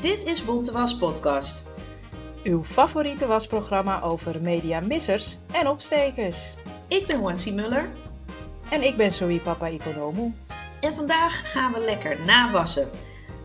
Dit 0.00 0.24
is 0.24 0.44
Bonte 0.44 0.72
Was 0.72 0.96
Podcast. 0.96 1.62
Uw 2.42 2.64
favoriete 2.64 3.26
wasprogramma 3.26 4.02
over 4.02 4.42
mediamissers 4.42 5.38
en 5.52 5.68
opstekers. 5.68 6.54
Ik 6.88 7.06
ben 7.06 7.20
Wansi 7.20 7.54
Muller. 7.54 7.90
En 8.70 8.82
ik 8.82 8.96
ben 8.96 9.12
Zoe 9.12 9.40
Papa 9.40 9.68
Economo. 9.68 10.32
En 10.80 10.94
vandaag 10.94 11.52
gaan 11.52 11.72
we 11.72 11.80
lekker 11.80 12.16
nawassen. 12.26 12.90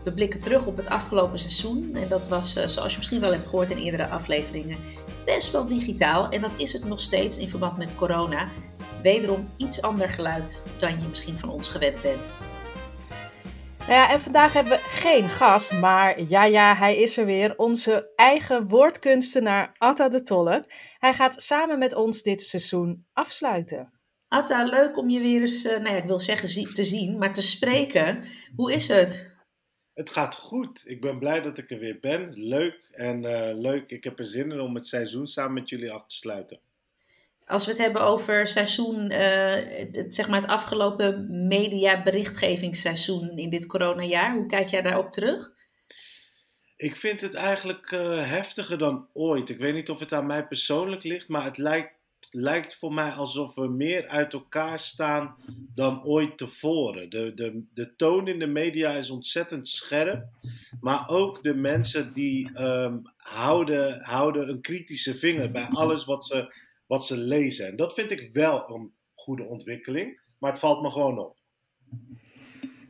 We 0.04 0.12
blikken 0.12 0.40
terug 0.40 0.66
op 0.66 0.76
het 0.76 0.88
afgelopen 0.88 1.38
seizoen. 1.38 1.94
En 1.94 2.08
dat 2.08 2.28
was, 2.28 2.56
eh, 2.56 2.66
zoals 2.66 2.92
je 2.92 2.98
misschien 2.98 3.20
wel 3.20 3.32
hebt 3.32 3.46
gehoord 3.46 3.70
in 3.70 3.76
eerdere 3.76 4.08
afleveringen, 4.08 4.78
best 5.24 5.50
wel 5.50 5.66
digitaal. 5.66 6.28
En 6.28 6.40
dat 6.40 6.52
is 6.56 6.72
het 6.72 6.84
nog 6.84 7.00
steeds 7.00 7.38
in 7.38 7.48
verband 7.48 7.76
met 7.76 7.94
corona. 7.94 8.48
Wederom 9.02 9.48
iets 9.56 9.82
ander 9.82 10.08
geluid 10.08 10.62
dan 10.78 11.00
je 11.00 11.06
misschien 11.08 11.38
van 11.38 11.48
ons 11.48 11.68
gewend 11.68 12.02
bent. 12.02 12.30
Nou 13.86 13.98
ja, 13.98 14.10
en 14.10 14.20
vandaag 14.20 14.52
hebben 14.52 14.72
we 14.72 14.78
geen 14.78 15.28
gast, 15.28 15.72
maar 15.72 16.22
ja, 16.22 16.44
ja, 16.44 16.76
hij 16.76 16.96
is 16.96 17.16
er 17.16 17.26
weer. 17.26 17.56
Onze 17.56 18.12
eigen 18.16 18.68
woordkunstenaar 18.68 19.74
Atta 19.78 20.08
de 20.08 20.22
Tolk. 20.22 20.64
Hij 20.98 21.14
gaat 21.14 21.42
samen 21.42 21.78
met 21.78 21.94
ons 21.94 22.22
dit 22.22 22.40
seizoen 22.40 23.06
afsluiten. 23.12 23.92
Atta, 24.28 24.64
leuk 24.64 24.96
om 24.96 25.08
je 25.08 25.20
weer 25.20 25.40
eens, 25.40 25.64
uh, 25.64 25.72
nou 25.72 25.88
ja, 25.88 25.96
ik 25.96 26.04
wil 26.04 26.20
zeggen 26.20 26.74
te 26.74 26.84
zien, 26.84 27.18
maar 27.18 27.32
te 27.32 27.42
spreken. 27.42 28.24
Hoe 28.56 28.72
is 28.72 28.88
het? 28.88 29.36
Het 29.94 30.10
gaat 30.10 30.34
goed. 30.34 30.82
Ik 30.86 31.00
ben 31.00 31.18
blij 31.18 31.40
dat 31.40 31.58
ik 31.58 31.70
er 31.70 31.78
weer 31.78 31.98
ben. 32.00 32.32
Leuk 32.32 32.88
en 32.90 33.22
uh, 33.22 33.50
leuk. 33.54 33.90
Ik 33.90 34.04
heb 34.04 34.18
er 34.18 34.26
zin 34.26 34.52
in 34.52 34.60
om 34.60 34.74
het 34.74 34.86
seizoen 34.86 35.26
samen 35.26 35.54
met 35.54 35.68
jullie 35.68 35.92
af 35.92 36.06
te 36.06 36.14
sluiten. 36.14 36.60
Als 37.46 37.64
we 37.64 37.70
het 37.70 37.80
hebben 37.80 38.02
over 38.02 38.48
seizoen, 38.48 39.12
uh, 39.12 39.54
het, 39.92 40.14
zeg 40.14 40.28
maar 40.28 40.40
het 40.40 40.50
afgelopen 40.50 41.46
media-berichtgevingsseizoen 41.46 43.36
in 43.36 43.50
dit 43.50 43.66
coronajaar, 43.66 44.34
hoe 44.34 44.46
kijk 44.46 44.68
jij 44.68 44.82
daarop 44.82 45.10
terug? 45.10 45.54
Ik 46.76 46.96
vind 46.96 47.20
het 47.20 47.34
eigenlijk 47.34 47.90
uh, 47.90 48.30
heftiger 48.30 48.78
dan 48.78 49.08
ooit. 49.12 49.48
Ik 49.48 49.58
weet 49.58 49.74
niet 49.74 49.90
of 49.90 49.98
het 49.98 50.12
aan 50.12 50.26
mij 50.26 50.46
persoonlijk 50.46 51.04
ligt, 51.04 51.28
maar 51.28 51.44
het 51.44 51.58
lijkt, 51.58 51.92
lijkt 52.30 52.76
voor 52.76 52.92
mij 52.92 53.10
alsof 53.10 53.54
we 53.54 53.68
meer 53.68 54.08
uit 54.08 54.32
elkaar 54.32 54.78
staan 54.78 55.36
dan 55.74 56.04
ooit 56.04 56.38
tevoren. 56.38 57.10
De, 57.10 57.34
de, 57.34 57.64
de 57.74 57.96
toon 57.96 58.28
in 58.28 58.38
de 58.38 58.46
media 58.46 58.92
is 58.92 59.10
ontzettend 59.10 59.68
scherp, 59.68 60.24
maar 60.80 61.08
ook 61.08 61.42
de 61.42 61.54
mensen 61.54 62.12
die 62.12 62.60
um, 62.60 63.02
houden, 63.16 64.02
houden 64.02 64.48
een 64.48 64.60
kritische 64.60 65.14
vinger 65.14 65.50
bij 65.50 65.66
alles 65.68 66.04
wat 66.04 66.24
ze 66.24 66.64
wat 66.86 67.06
ze 67.06 67.16
lezen. 67.16 67.66
En 67.66 67.76
dat 67.76 67.94
vind 67.94 68.10
ik 68.10 68.30
wel 68.32 68.70
een 68.70 68.94
goede 69.14 69.44
ontwikkeling, 69.44 70.20
maar 70.38 70.50
het 70.50 70.60
valt 70.60 70.82
me 70.82 70.90
gewoon 70.90 71.18
op. 71.18 71.38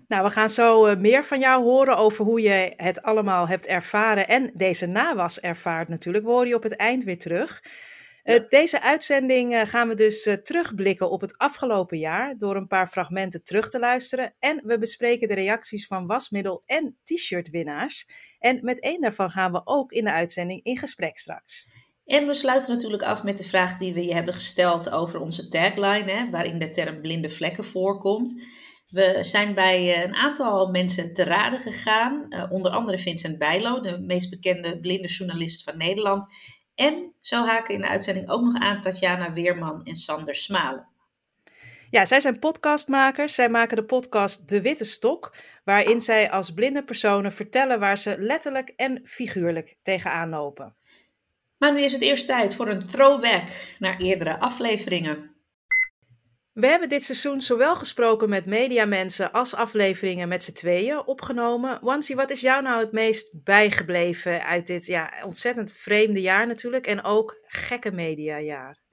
Nou, 0.08 0.24
we 0.24 0.30
gaan 0.30 0.48
zo 0.48 0.86
uh, 0.86 0.96
meer 0.96 1.24
van 1.24 1.38
jou 1.38 1.62
horen 1.62 1.96
over 1.96 2.24
hoe 2.24 2.40
je 2.40 2.72
het 2.76 3.02
allemaal 3.02 3.48
hebt 3.48 3.66
ervaren 3.66 4.28
en 4.28 4.50
deze 4.54 4.86
nawas 4.86 5.40
ervaart 5.40 5.88
natuurlijk. 5.88 6.24
We 6.24 6.30
horen 6.30 6.48
je 6.48 6.54
op 6.54 6.62
het 6.62 6.76
eind 6.76 7.04
weer 7.04 7.18
terug. 7.18 7.62
Ja. 8.22 8.38
Deze 8.48 8.82
uitzending 8.82 9.52
uh, 9.52 9.60
gaan 9.64 9.88
we 9.88 9.94
dus 9.94 10.38
terugblikken 10.42 11.10
op 11.10 11.20
het 11.20 11.38
afgelopen 11.38 11.98
jaar 11.98 12.38
door 12.38 12.56
een 12.56 12.66
paar 12.66 12.88
fragmenten 12.88 13.44
terug 13.44 13.70
te 13.70 13.78
luisteren. 13.78 14.34
En 14.38 14.60
we 14.64 14.78
bespreken 14.78 15.28
de 15.28 15.34
reacties 15.34 15.86
van 15.86 16.06
wasmiddel- 16.06 16.62
en 16.66 16.98
t-shirt 17.04 17.50
winnaars. 17.50 18.08
En 18.38 18.58
met 18.64 18.80
één 18.80 19.00
daarvan 19.00 19.30
gaan 19.30 19.52
we 19.52 19.60
ook 19.64 19.92
in 19.92 20.04
de 20.04 20.12
uitzending 20.12 20.64
in 20.64 20.78
gesprek 20.78 21.18
straks. 21.18 21.66
En 22.06 22.26
we 22.26 22.34
sluiten 22.34 22.74
natuurlijk 22.74 23.02
af 23.02 23.22
met 23.22 23.38
de 23.38 23.44
vraag 23.44 23.78
die 23.78 23.94
we 23.94 24.04
je 24.04 24.14
hebben 24.14 24.34
gesteld 24.34 24.90
over 24.90 25.20
onze 25.20 25.48
tagline, 25.48 26.10
hè, 26.10 26.30
waarin 26.30 26.58
de 26.58 26.70
term 26.70 27.00
blinde 27.00 27.30
vlekken 27.30 27.64
voorkomt. 27.64 28.42
We 28.86 29.18
zijn 29.22 29.54
bij 29.54 30.04
een 30.04 30.14
aantal 30.14 30.70
mensen 30.70 31.14
te 31.14 31.24
raden 31.24 31.60
gegaan, 31.60 32.26
uh, 32.28 32.44
onder 32.48 32.72
andere 32.72 32.98
Vincent 32.98 33.38
Bijlo, 33.38 33.80
de 33.80 33.98
meest 33.98 34.30
bekende 34.30 34.80
blinde 34.80 35.08
journalist 35.08 35.62
van 35.62 35.76
Nederland. 35.76 36.26
En 36.74 37.14
zo 37.20 37.44
haken 37.44 37.74
in 37.74 37.80
de 37.80 37.88
uitzending 37.88 38.28
ook 38.28 38.42
nog 38.42 38.62
aan 38.62 38.80
Tatjana 38.80 39.32
Weerman 39.32 39.84
en 39.84 39.96
Sander 39.96 40.34
Smalen. 40.34 40.88
Ja, 41.90 42.04
zij 42.04 42.20
zijn 42.20 42.38
podcastmakers. 42.38 43.34
Zij 43.34 43.48
maken 43.48 43.76
de 43.76 43.84
podcast 43.84 44.48
De 44.48 44.60
Witte 44.60 44.84
Stok, 44.84 45.36
waarin 45.64 46.00
zij 46.00 46.30
als 46.30 46.50
blinde 46.50 46.84
personen 46.84 47.32
vertellen 47.32 47.80
waar 47.80 47.98
ze 47.98 48.16
letterlijk 48.18 48.68
en 48.68 49.00
figuurlijk 49.04 49.76
tegenaan 49.82 50.28
lopen. 50.28 50.76
Maar 51.58 51.72
nu 51.72 51.82
is 51.82 51.92
het 51.92 52.02
eerst 52.02 52.26
tijd 52.26 52.54
voor 52.54 52.68
een 52.68 52.86
throwback 52.86 53.42
naar 53.78 54.00
eerdere 54.00 54.40
afleveringen. 54.40 55.34
We 56.52 56.66
hebben 56.66 56.88
dit 56.88 57.02
seizoen 57.02 57.40
zowel 57.40 57.76
gesproken 57.76 58.28
met 58.28 58.46
mediamensen 58.46 59.32
als 59.32 59.54
afleveringen 59.54 60.28
met 60.28 60.42
z'n 60.42 60.52
tweeën 60.52 61.06
opgenomen. 61.06 61.78
Wansi, 61.82 62.14
wat 62.14 62.30
is 62.30 62.40
jou 62.40 62.62
nou 62.62 62.80
het 62.80 62.92
meest 62.92 63.44
bijgebleven 63.44 64.44
uit 64.44 64.66
dit 64.66 64.86
ja, 64.86 65.12
ontzettend 65.24 65.72
vreemde 65.72 66.20
jaar 66.20 66.46
natuurlijk 66.46 66.86
en 66.86 67.04
ook 67.04 67.36
gekke 67.46 67.90
mediajaar? 67.90 68.85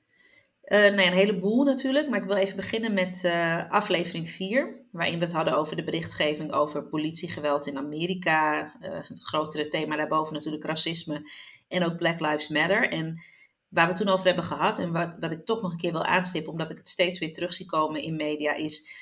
Uh, 0.64 0.80
nou 0.80 1.02
ja, 1.02 1.08
een 1.08 1.14
heleboel 1.14 1.64
natuurlijk, 1.64 2.10
maar 2.10 2.22
ik 2.22 2.28
wil 2.28 2.36
even 2.36 2.56
beginnen 2.56 2.94
met 2.94 3.22
uh, 3.26 3.72
aflevering 3.72 4.30
4, 4.30 4.86
waarin 4.92 5.20
we 5.20 5.24
het 5.24 5.34
hadden 5.34 5.58
over 5.58 5.76
de 5.76 5.84
berichtgeving 5.84 6.52
over 6.52 6.84
politiegeweld 6.84 7.68
in 7.68 7.78
Amerika. 7.78 8.64
Uh, 8.82 8.90
het 8.92 9.24
grotere 9.24 9.68
thema 9.68 9.96
daarboven 9.96 10.34
natuurlijk 10.34 10.64
racisme 10.64 11.30
en 11.68 11.84
ook 11.86 11.98
Black 11.98 12.20
Lives 12.20 12.48
Matter. 12.48 12.90
En 12.90 13.22
waar 13.68 13.86
we 13.86 13.92
het 13.92 14.02
toen 14.02 14.14
over 14.14 14.26
hebben 14.26 14.44
gehad 14.44 14.80
en 14.80 14.92
wat, 14.92 15.16
wat 15.20 15.32
ik 15.32 15.46
toch 15.46 15.62
nog 15.62 15.72
een 15.72 15.78
keer 15.78 15.92
wil 15.92 16.06
aanstippen, 16.06 16.52
omdat 16.52 16.72
ik 16.72 16.78
het 16.78 16.90
steeds 16.90 17.20
weer 17.20 17.34
terug 17.34 17.54
zie 17.54 17.66
komen 17.66 18.02
in 18.02 18.16
media, 18.16 18.54
is 18.54 19.02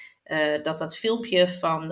dat 0.64 0.78
dat 0.80 0.98
filmpje 0.98 1.50
van 1.50 1.88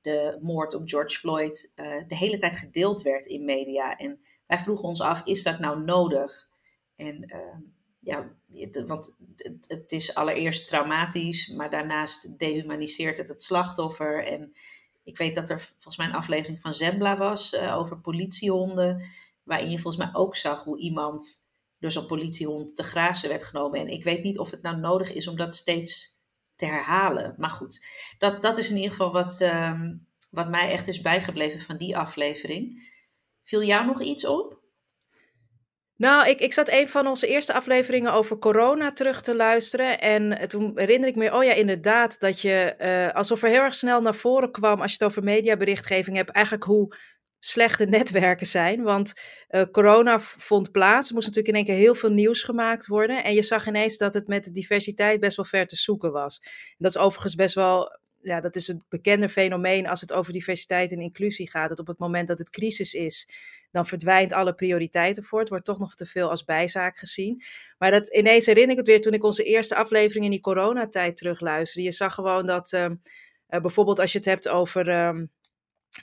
de 0.00 0.38
moord 0.40 0.74
op 0.74 0.88
George 0.88 1.18
Floyd 1.18 1.72
de 2.06 2.16
hele 2.16 2.38
tijd 2.38 2.58
gedeeld 2.58 3.02
werd 3.02 3.26
in 3.26 3.44
media. 3.44 3.96
En 3.96 4.20
wij 4.46 4.58
vroegen 4.58 4.88
ons 4.88 5.00
af, 5.00 5.20
is 5.24 5.42
dat 5.42 5.58
nou 5.58 5.84
nodig? 5.84 6.48
En 6.96 7.32
ja, 8.06 8.30
want 8.86 9.14
het, 9.66 9.92
is 9.92 10.14
allereerst 10.14 10.68
traumatisch, 10.68 11.48
maar 11.48 11.70
daarnaast 11.70 12.38
dehumaniseert 12.38 13.18
het 13.18 13.28
het 13.28 13.42
slachtoffer. 13.42 14.24
En 14.24 14.54
ik 15.04 15.18
weet 15.18 15.34
dat 15.34 15.50
er 15.50 15.60
volgens 15.60 15.96
mij 15.96 16.06
een 16.06 16.14
aflevering 16.14 16.60
van 16.60 16.74
Zembla 16.74 17.16
was 17.16 17.52
uh, 17.52 17.76
over 17.76 18.00
politiehonden, 18.00 19.02
waarin 19.42 19.70
je 19.70 19.78
volgens 19.78 20.04
mij 20.04 20.14
ook 20.14 20.36
zag 20.36 20.64
hoe 20.64 20.78
iemand 20.78 21.46
door 21.78 21.92
zo'n 21.92 22.06
politiehond 22.06 22.76
te 22.76 22.82
grazen 22.82 23.28
werd 23.28 23.44
genomen. 23.44 23.80
En 23.80 23.88
ik 23.88 24.04
weet 24.04 24.22
niet 24.22 24.38
of 24.38 24.50
het 24.50 24.62
nou 24.62 24.76
nodig 24.76 25.12
is 25.12 25.28
om 25.28 25.36
dat 25.36 25.54
steeds 25.54 26.20
te 26.56 26.66
herhalen. 26.66 27.34
Maar 27.38 27.50
goed, 27.50 27.84
dat, 28.18 28.42
dat 28.42 28.58
is 28.58 28.70
in 28.70 28.76
ieder 28.76 28.90
geval 28.90 29.12
wat, 29.12 29.40
um, 29.40 30.06
wat 30.30 30.48
mij 30.48 30.70
echt 30.70 30.88
is 30.88 31.00
bijgebleven 31.00 31.60
van 31.60 31.76
die 31.76 31.96
aflevering. 31.96 32.92
Viel 33.44 33.62
jou 33.62 33.86
nog 33.86 34.02
iets 34.02 34.26
op? 34.26 34.64
Nou, 35.96 36.28
ik, 36.28 36.40
ik 36.40 36.52
zat 36.52 36.70
een 36.70 36.88
van 36.88 37.06
onze 37.06 37.26
eerste 37.26 37.52
afleveringen 37.52 38.12
over 38.12 38.38
corona 38.38 38.92
terug 38.92 39.22
te 39.22 39.36
luisteren. 39.36 40.00
En 40.00 40.48
toen 40.48 40.72
herinner 40.74 41.08
ik 41.08 41.16
me, 41.16 41.32
oh 41.32 41.44
ja, 41.44 41.52
inderdaad, 41.52 42.20
dat 42.20 42.40
je 42.40 42.74
uh, 42.80 43.14
alsof 43.14 43.42
er 43.42 43.48
heel 43.48 43.62
erg 43.62 43.74
snel 43.74 44.00
naar 44.00 44.14
voren 44.14 44.50
kwam 44.50 44.80
als 44.80 44.90
je 44.90 44.96
het 44.98 45.06
over 45.06 45.22
mediaberichtgeving 45.22 46.16
hebt, 46.16 46.30
eigenlijk 46.30 46.64
hoe 46.64 46.96
slechte 47.38 47.84
netwerken 47.96 48.46
zijn. 48.46 48.82
Want 48.82 49.20
uh, 49.50 49.62
corona 49.72 50.20
vond 50.20 50.70
plaats, 50.70 51.08
er 51.08 51.14
moest 51.14 51.26
natuurlijk 51.26 51.54
in 51.54 51.64
één 51.64 51.74
keer 51.74 51.84
heel 51.84 51.94
veel 51.94 52.12
nieuws 52.12 52.42
gemaakt 52.42 52.86
worden. 52.86 53.24
En 53.24 53.34
je 53.34 53.42
zag 53.42 53.66
ineens 53.66 53.98
dat 53.98 54.14
het 54.14 54.26
met 54.26 54.44
de 54.44 54.50
diversiteit 54.50 55.20
best 55.20 55.36
wel 55.36 55.44
ver 55.44 55.66
te 55.66 55.76
zoeken 55.76 56.12
was. 56.12 56.42
Dat 56.78 56.90
is 56.90 57.00
overigens 57.00 57.34
best 57.34 57.54
wel 57.54 57.98
ja, 58.26 58.40
dat 58.40 58.56
is 58.56 58.68
een 58.68 58.84
bekende 58.88 59.28
fenomeen 59.28 59.86
als 59.86 60.00
het 60.00 60.12
over 60.12 60.32
diversiteit 60.32 60.92
en 60.92 61.00
inclusie 61.00 61.50
gaat. 61.50 61.68
Dat 61.68 61.78
op 61.78 61.86
het 61.86 61.98
moment 61.98 62.28
dat 62.28 62.38
het 62.38 62.50
crisis 62.50 62.94
is, 62.94 63.28
dan 63.76 63.86
verdwijnt 63.86 64.32
alle 64.32 64.54
prioriteiten 64.54 65.24
voor. 65.24 65.40
Het 65.40 65.48
wordt 65.48 65.64
toch 65.64 65.78
nog 65.78 65.94
te 65.94 66.06
veel 66.06 66.30
als 66.30 66.44
bijzaak 66.44 66.96
gezien. 66.96 67.42
Maar 67.78 67.90
dat 67.90 68.08
ineens 68.08 68.46
herinner 68.46 68.72
ik 68.72 68.78
het 68.78 68.86
weer 68.86 69.00
toen 69.00 69.12
ik 69.12 69.24
onze 69.24 69.44
eerste 69.44 69.76
aflevering 69.76 70.24
in 70.24 70.30
die 70.30 70.40
coronatijd 70.40 71.16
terugluisterde. 71.16 71.88
Je 71.88 71.94
zag 71.94 72.14
gewoon 72.14 72.46
dat 72.46 72.72
uh, 72.72 72.80
uh, 72.84 73.60
bijvoorbeeld 73.60 74.00
als 74.00 74.12
je 74.12 74.18
het 74.18 74.26
hebt 74.26 74.48
over. 74.48 74.88
Uh, 74.88 75.22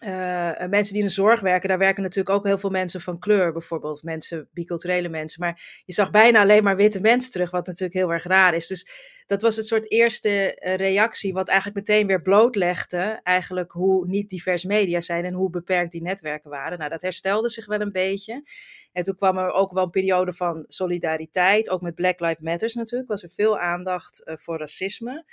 uh, 0.01 0.67
mensen 0.69 0.93
die 0.93 1.01
in 1.01 1.07
de 1.07 1.13
zorg 1.13 1.39
werken, 1.39 1.69
daar 1.69 1.77
werken 1.77 2.03
natuurlijk 2.03 2.35
ook 2.35 2.45
heel 2.45 2.57
veel 2.57 2.69
mensen 2.69 3.01
van 3.01 3.19
kleur, 3.19 3.51
bijvoorbeeld 3.51 4.03
mensen, 4.03 4.47
biculturele 4.51 5.09
mensen. 5.09 5.39
Maar 5.39 5.81
je 5.85 5.93
zag 5.93 6.11
bijna 6.11 6.41
alleen 6.41 6.63
maar 6.63 6.75
witte 6.75 6.99
mensen 6.99 7.31
terug, 7.31 7.51
wat 7.51 7.65
natuurlijk 7.65 7.93
heel 7.93 8.11
erg 8.13 8.23
raar 8.23 8.53
is. 8.53 8.67
Dus 8.67 8.89
dat 9.25 9.41
was 9.41 9.55
het 9.55 9.65
soort 9.65 9.91
eerste 9.91 10.59
uh, 10.65 10.75
reactie, 10.75 11.33
wat 11.33 11.47
eigenlijk 11.47 11.87
meteen 11.87 12.07
weer 12.07 12.21
blootlegde, 12.21 13.19
eigenlijk 13.23 13.71
hoe 13.71 14.07
niet 14.07 14.29
divers 14.29 14.63
media 14.63 14.99
zijn 14.99 15.25
en 15.25 15.33
hoe 15.33 15.49
beperkt 15.49 15.91
die 15.91 16.01
netwerken 16.01 16.49
waren. 16.49 16.77
Nou, 16.77 16.89
dat 16.89 17.01
herstelde 17.01 17.49
zich 17.49 17.65
wel 17.65 17.81
een 17.81 17.91
beetje. 17.91 18.43
En 18.91 19.03
toen 19.03 19.15
kwam 19.15 19.37
er 19.37 19.51
ook 19.51 19.71
wel 19.71 19.83
een 19.83 19.89
periode 19.89 20.33
van 20.33 20.65
solidariteit, 20.67 21.69
ook 21.69 21.81
met 21.81 21.95
Black 21.95 22.19
Lives 22.19 22.39
Matter 22.39 22.71
natuurlijk, 22.73 23.09
was 23.09 23.23
er 23.23 23.29
veel 23.29 23.59
aandacht 23.59 24.21
voor 24.25 24.57
racisme. 24.57 25.25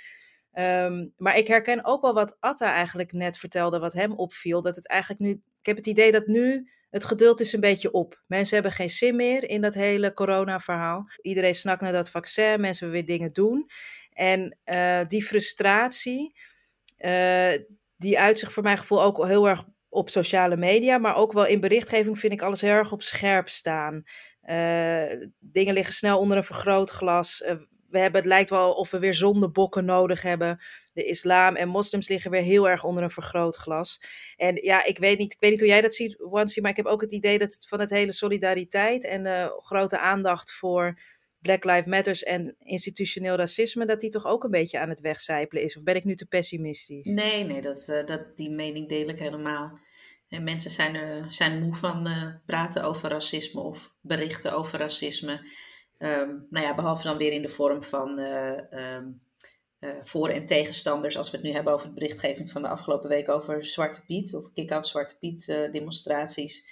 Um, 0.53 1.13
maar 1.17 1.37
ik 1.37 1.47
herken 1.47 1.85
ook 1.85 2.01
wel 2.01 2.13
wat 2.13 2.37
Atta 2.39 2.73
eigenlijk 2.73 3.11
net 3.11 3.37
vertelde, 3.37 3.79
wat 3.79 3.93
hem 3.93 4.11
opviel. 4.11 4.61
Dat 4.61 4.75
het 4.75 4.87
eigenlijk 4.87 5.21
nu. 5.21 5.29
Ik 5.59 5.65
heb 5.65 5.75
het 5.75 5.87
idee 5.87 6.11
dat 6.11 6.27
nu 6.27 6.71
het 6.89 7.05
geduld 7.05 7.41
is 7.41 7.53
een 7.53 7.59
beetje 7.59 7.91
op. 7.91 8.21
Mensen 8.27 8.53
hebben 8.53 8.71
geen 8.71 8.89
zin 8.89 9.15
meer 9.15 9.49
in 9.49 9.61
dat 9.61 9.73
hele 9.73 10.13
corona-verhaal. 10.13 11.09
Iedereen 11.21 11.55
snakt 11.55 11.81
naar 11.81 11.91
dat 11.91 12.09
vaccin, 12.09 12.61
mensen 12.61 12.89
willen 12.89 13.05
weer 13.05 13.17
dingen 13.17 13.33
doen. 13.33 13.69
En 14.13 14.57
uh, 14.65 14.99
die 15.07 15.23
frustratie, 15.23 16.35
uh, 16.97 17.51
die 17.97 18.19
uit 18.19 18.39
zich 18.39 18.51
voor 18.51 18.63
mijn 18.63 18.77
gevoel 18.77 19.03
ook 19.03 19.25
heel 19.25 19.49
erg 19.49 19.63
op 19.89 20.09
sociale 20.09 20.57
media, 20.57 20.97
maar 20.97 21.15
ook 21.15 21.33
wel 21.33 21.45
in 21.45 21.59
berichtgeving 21.59 22.19
vind 22.19 22.33
ik 22.33 22.41
alles 22.41 22.61
heel 22.61 22.71
erg 22.71 22.91
op 22.91 23.01
scherp 23.01 23.49
staan. 23.49 24.03
Uh, 24.49 25.27
dingen 25.39 25.73
liggen 25.73 25.93
snel 25.93 26.19
onder 26.19 26.37
een 26.37 26.43
vergrootglas. 26.43 27.43
We 27.91 27.99
hebben, 27.99 28.21
het 28.21 28.29
lijkt 28.29 28.49
wel 28.49 28.73
of 28.73 28.91
we 28.91 28.99
weer 28.99 29.13
zondebokken 29.13 29.85
nodig 29.85 30.21
hebben. 30.21 30.59
De 30.93 31.03
islam 31.03 31.55
en 31.55 31.67
moslims 31.67 32.07
liggen 32.07 32.31
weer 32.31 32.41
heel 32.41 32.69
erg 32.69 32.83
onder 32.83 33.03
een 33.03 33.11
vergrootglas. 33.11 34.03
En 34.37 34.55
ja, 34.63 34.83
ik 34.83 34.97
weet 34.97 35.17
niet, 35.17 35.33
ik 35.33 35.39
weet 35.39 35.51
niet 35.51 35.59
hoe 35.59 35.69
jij 35.69 35.81
dat 35.81 35.93
ziet, 35.93 36.15
Wansi, 36.19 36.61
maar 36.61 36.71
ik 36.71 36.77
heb 36.77 36.85
ook 36.85 37.01
het 37.01 37.11
idee 37.11 37.37
dat 37.37 37.65
van 37.67 37.79
het 37.79 37.89
hele 37.89 38.11
solidariteit 38.11 39.05
en 39.05 39.25
uh, 39.25 39.47
grote 39.57 39.99
aandacht 39.99 40.53
voor 40.53 40.99
Black 41.41 41.63
Lives 41.63 41.85
Matters 41.85 42.23
en 42.23 42.55
institutioneel 42.59 43.35
racisme, 43.35 43.85
dat 43.85 43.99
die 43.99 44.09
toch 44.09 44.25
ook 44.25 44.43
een 44.43 44.51
beetje 44.51 44.79
aan 44.79 44.89
het 44.89 44.99
wegcijpelen 44.99 45.63
is? 45.63 45.77
Of 45.77 45.83
ben 45.83 45.95
ik 45.95 46.03
nu 46.03 46.15
te 46.15 46.25
pessimistisch? 46.25 47.05
Nee, 47.05 47.43
nee, 47.43 47.61
dat, 47.61 47.87
uh, 47.89 48.05
dat, 48.05 48.37
die 48.37 48.49
mening 48.49 48.89
deel 48.89 49.07
ik 49.07 49.19
helemaal. 49.19 49.79
En 50.29 50.43
mensen 50.43 50.71
zijn, 50.71 51.25
zijn 51.31 51.59
moe 51.59 51.75
van 51.75 52.07
uh, 52.07 52.27
praten 52.45 52.83
over 52.83 53.09
racisme 53.09 53.61
of 53.61 53.93
berichten 54.01 54.53
over 54.53 54.79
racisme. 54.79 55.47
Um, 56.03 56.47
nou 56.49 56.65
ja, 56.65 56.75
behalve 56.75 57.03
dan 57.03 57.17
weer 57.17 57.31
in 57.31 57.41
de 57.41 57.49
vorm 57.49 57.83
van 57.83 58.19
um, 58.19 59.21
voor- 60.03 60.29
en 60.29 60.45
tegenstanders. 60.45 61.17
Als 61.17 61.31
we 61.31 61.37
het 61.37 61.45
nu 61.45 61.51
hebben 61.51 61.73
over 61.73 61.87
de 61.87 61.93
berichtgeving 61.93 62.51
van 62.51 62.61
de 62.61 62.67
afgelopen 62.67 63.09
week 63.09 63.29
over 63.29 63.65
Zwarte 63.65 64.05
Piet 64.05 64.35
of 64.35 64.53
kick-out 64.53 64.87
Zwarte 64.87 65.17
Piet 65.19 65.45
demonstraties. 65.71 66.67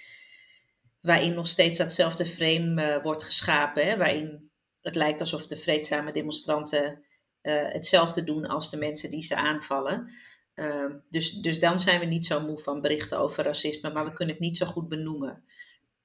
Waarin 1.00 1.34
nog 1.34 1.48
steeds 1.48 1.78
datzelfde 1.78 2.26
frame 2.26 3.00
wordt 3.02 3.24
geschapen. 3.24 3.86
Hè, 3.86 3.96
waarin 3.96 4.50
het 4.80 4.94
lijkt 4.94 5.20
alsof 5.20 5.46
de 5.46 5.56
vreedzame 5.56 6.12
demonstranten 6.12 7.04
hetzelfde 7.42 8.24
doen 8.24 8.46
als 8.46 8.70
de 8.70 8.76
mensen 8.76 9.10
die 9.10 9.22
ze 9.22 9.36
aanvallen. 9.36 10.12
Uh, 10.54 10.94
dus, 11.10 11.32
dus 11.32 11.60
dan 11.60 11.80
zijn 11.80 12.00
we 12.00 12.06
niet 12.06 12.26
zo 12.26 12.40
moe 12.40 12.58
van 12.58 12.80
berichten 12.80 13.18
over 13.18 13.44
racisme, 13.44 13.92
maar 13.92 14.04
we 14.04 14.12
kunnen 14.12 14.34
het 14.34 14.44
niet 14.44 14.56
zo 14.56 14.66
goed 14.66 14.88
benoemen. 14.88 15.44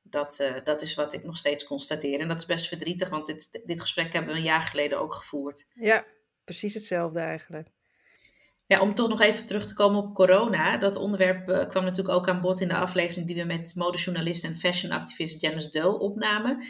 Dat, 0.10 0.40
uh, 0.42 0.56
dat 0.64 0.82
is 0.82 0.96
wat 0.96 1.14
ik 1.14 1.24
nog 1.24 1.38
steeds 1.38 1.64
constateer. 1.64 2.20
En 2.20 2.28
dat 2.28 2.40
is 2.40 2.46
best 2.46 2.68
verdrietig, 2.68 3.10
want 3.10 3.26
dit, 3.26 3.62
dit 3.66 3.82
gesprek 3.82 4.14
hebben 4.14 4.32
we 4.32 4.38
een 4.38 4.46
jaar 4.46 4.62
geleden 4.62 5.00
ook 5.00 5.14
gevoerd. 5.14 5.68
Ja, 5.74 6.06
precies 6.44 6.74
hetzelfde 6.74 7.20
eigenlijk. 7.20 7.70
Ja, 8.68 8.82
om 8.82 8.96
toch 8.96 9.10
nog 9.10 9.22
even 9.22 9.46
terug 9.46 9.66
te 9.68 9.74
komen 9.74 10.04
op 10.04 10.16
corona. 10.16 10.78
Dat 10.78 10.96
onderwerp 10.96 11.50
uh, 11.50 11.68
kwam 11.68 11.84
natuurlijk 11.84 12.16
ook 12.16 12.30
aan 12.30 12.42
bod 12.42 12.62
in 12.62 12.68
de 12.68 12.76
aflevering 12.76 13.28
die 13.28 13.36
we 13.36 13.44
met 13.44 13.76
modejournalist 13.76 14.44
en 14.44 14.58
fashionactivist 14.58 15.42
Janice 15.42 15.70
Dull 15.70 15.94
opnamen. 15.94 16.64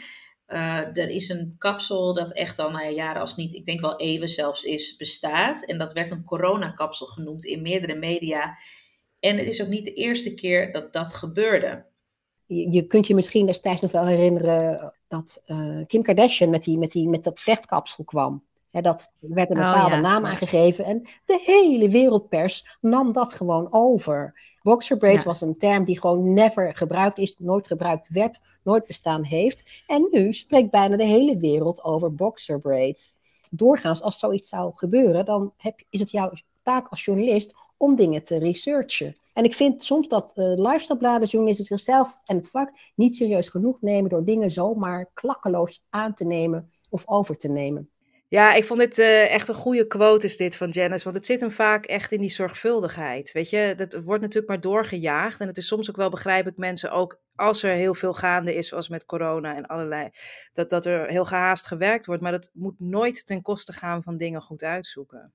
Uh, 0.47 0.97
er 0.97 1.09
is 1.09 1.29
een 1.29 1.55
kapsel 1.57 2.13
dat 2.13 2.33
echt 2.33 2.59
al 2.59 2.71
nou 2.71 2.83
ja, 2.83 2.91
jaren 2.91 3.21
als 3.21 3.35
niet, 3.35 3.53
ik 3.53 3.65
denk 3.65 3.81
wel 3.81 3.99
eeuwen 3.99 4.29
zelfs 4.29 4.63
is, 4.63 4.95
bestaat. 4.95 5.65
En 5.65 5.77
dat 5.77 5.93
werd 5.93 6.11
een 6.11 6.23
coronakapsel 6.23 7.05
genoemd 7.05 7.45
in 7.45 7.61
meerdere 7.61 7.95
media. 7.95 8.57
En 9.19 9.37
het 9.37 9.47
is 9.47 9.61
ook 9.61 9.67
niet 9.67 9.85
de 9.85 9.93
eerste 9.93 10.33
keer 10.33 10.71
dat 10.71 10.93
dat 10.93 11.13
gebeurde. 11.13 11.85
Je, 12.45 12.71
je 12.71 12.87
kunt 12.87 13.07
je 13.07 13.15
misschien 13.15 13.45
destijds 13.45 13.81
nog 13.81 13.91
wel 13.91 14.05
herinneren 14.05 14.93
dat 15.07 15.43
uh, 15.47 15.85
Kim 15.87 16.01
Kardashian 16.01 16.49
met, 16.49 16.63
die, 16.63 16.77
met, 16.77 16.91
die, 16.91 17.09
met 17.09 17.23
dat 17.23 17.39
vechtkapsel 17.39 18.03
kwam. 18.03 18.43
He, 18.71 18.81
dat 18.81 19.11
werd 19.19 19.49
een 19.49 19.55
bepaalde 19.55 19.85
oh, 19.85 19.91
ja. 19.91 19.99
naam 19.99 20.25
aangegeven 20.25 20.85
en 20.85 21.07
de 21.25 21.41
hele 21.43 21.89
wereldpers 21.89 22.77
nam 22.81 23.11
dat 23.11 23.33
gewoon 23.33 23.67
over. 23.71 24.39
Boxer 24.61 24.97
braids 24.97 25.23
ja. 25.23 25.29
was 25.29 25.41
een 25.41 25.57
term 25.57 25.83
die 25.83 25.99
gewoon 25.99 26.33
never 26.33 26.75
gebruikt 26.75 27.17
is, 27.17 27.35
nooit 27.37 27.67
gebruikt 27.67 28.09
werd, 28.09 28.41
nooit 28.63 28.85
bestaan 28.85 29.23
heeft. 29.23 29.83
En 29.87 30.07
nu 30.11 30.33
spreekt 30.33 30.71
bijna 30.71 30.97
de 30.97 31.05
hele 31.05 31.37
wereld 31.37 31.83
over 31.83 32.15
boxer 32.15 32.59
braids. 32.59 33.15
Doorgaans, 33.49 34.01
als 34.01 34.19
zoiets 34.19 34.49
zou 34.49 34.71
gebeuren, 34.75 35.25
dan 35.25 35.53
heb, 35.57 35.81
is 35.89 35.99
het 35.99 36.11
jouw 36.11 36.31
taak 36.63 36.87
als 36.87 37.05
journalist 37.05 37.53
om 37.77 37.95
dingen 37.95 38.23
te 38.23 38.37
researchen. 38.37 39.15
En 39.33 39.43
ik 39.43 39.53
vind 39.53 39.83
soms 39.83 40.07
dat 40.07 40.33
uh, 40.35 40.45
lifestylebladen 40.55 41.27
journalisten 41.27 41.65
zichzelf 41.65 42.19
en 42.25 42.35
het 42.35 42.49
vak 42.49 42.71
niet 42.95 43.15
serieus 43.15 43.49
genoeg 43.49 43.81
nemen 43.81 44.09
door 44.09 44.25
dingen 44.25 44.51
zomaar 44.51 45.09
klakkeloos 45.13 45.83
aan 45.89 46.13
te 46.13 46.25
nemen 46.25 46.71
of 46.89 47.03
over 47.07 47.37
te 47.37 47.47
nemen. 47.47 47.89
Ja, 48.27 48.53
ik 48.53 48.65
vond 48.65 48.79
dit 48.79 48.97
uh, 48.97 49.33
echt 49.33 49.47
een 49.47 49.55
goede 49.55 49.87
quote 49.87 50.25
is 50.25 50.37
dit 50.37 50.55
van 50.55 50.69
Janice, 50.69 51.03
want 51.03 51.15
het 51.15 51.25
zit 51.25 51.39
hem 51.39 51.51
vaak 51.51 51.85
echt 51.85 52.11
in 52.11 52.21
die 52.21 52.29
zorgvuldigheid. 52.29 53.31
Weet 53.31 53.49
je, 53.49 53.73
dat 53.77 53.93
wordt 54.03 54.21
natuurlijk 54.21 54.47
maar 54.47 54.61
doorgejaagd 54.61 55.39
en 55.39 55.47
het 55.47 55.57
is 55.57 55.67
soms 55.67 55.89
ook 55.89 55.95
wel 55.95 56.09
begrijp 56.09 56.47
ik 56.47 56.57
mensen 56.57 56.91
ook 56.91 57.19
als 57.35 57.63
er 57.63 57.75
heel 57.75 57.93
veel 57.93 58.13
gaande 58.13 58.55
is, 58.55 58.67
zoals 58.67 58.89
met 58.89 59.05
corona 59.05 59.55
en 59.55 59.65
allerlei, 59.65 60.09
dat, 60.53 60.69
dat 60.69 60.85
er 60.85 61.07
heel 61.07 61.25
gehaast 61.25 61.67
gewerkt 61.67 62.05
wordt, 62.05 62.21
maar 62.21 62.31
dat 62.31 62.51
moet 62.53 62.79
nooit 62.79 63.25
ten 63.27 63.41
koste 63.41 63.73
gaan 63.73 64.03
van 64.03 64.17
dingen 64.17 64.41
goed 64.41 64.63
uitzoeken. 64.63 65.33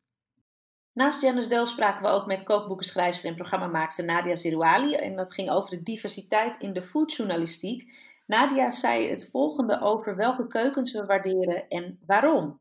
Naast 0.93 1.23
Janice 1.23 1.49
Del 1.49 1.67
spraken 1.67 2.03
we 2.03 2.09
ook 2.09 2.27
met 2.27 2.43
kookboekenschrijfster 2.43 3.29
en 3.29 3.37
programmamaakster 3.37 4.05
Nadia 4.05 4.37
Zirouali 4.37 4.95
en 4.95 5.17
dat 5.17 5.35
ging 5.35 5.51
over 5.51 5.71
de 5.71 5.83
diversiteit 5.83 6.57
in 6.57 6.73
de 6.73 6.83
foodjournalistiek. 6.83 7.97
Nadia 8.27 8.71
zei 8.71 9.11
het 9.11 9.29
volgende 9.31 9.81
over 9.81 10.17
welke 10.17 10.47
keukens 10.47 10.93
we 10.93 11.07
waarderen 11.07 11.69
en 11.69 12.01
waarom 12.07 12.61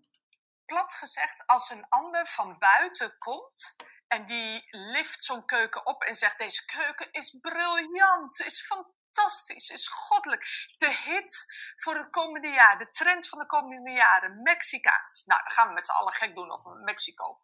plat 0.69 0.93
gezegd, 0.93 1.43
als 1.45 1.69
een 1.69 1.85
ander 1.89 2.25
van 2.25 2.57
buiten 2.59 3.17
komt 3.17 3.75
en 4.07 4.25
die 4.25 4.67
lift 4.69 5.23
zo'n 5.23 5.45
keuken 5.45 5.85
op 5.85 6.03
en 6.03 6.15
zegt: 6.15 6.37
Deze 6.37 6.65
keuken 6.65 7.11
is 7.11 7.37
briljant, 7.41 8.39
is 8.39 8.65
fantastisch, 8.65 9.69
is 9.69 9.87
goddelijk, 9.87 10.43
is 10.65 10.77
de 10.77 11.01
hit 11.05 11.45
voor 11.75 11.93
de 11.93 12.09
komende 12.09 12.47
jaren, 12.47 12.77
de 12.77 12.89
trend 12.89 13.27
van 13.27 13.39
de 13.39 13.45
komende 13.45 13.91
jaren, 13.91 14.41
Mexicaans. 14.41 15.23
Nou, 15.25 15.41
dan 15.43 15.53
gaan 15.53 15.67
we 15.67 15.73
met 15.73 15.85
z'n 15.85 15.91
allen 15.91 16.13
gek 16.13 16.35
doen 16.35 16.51
over 16.51 16.71
Mexico. 16.71 17.39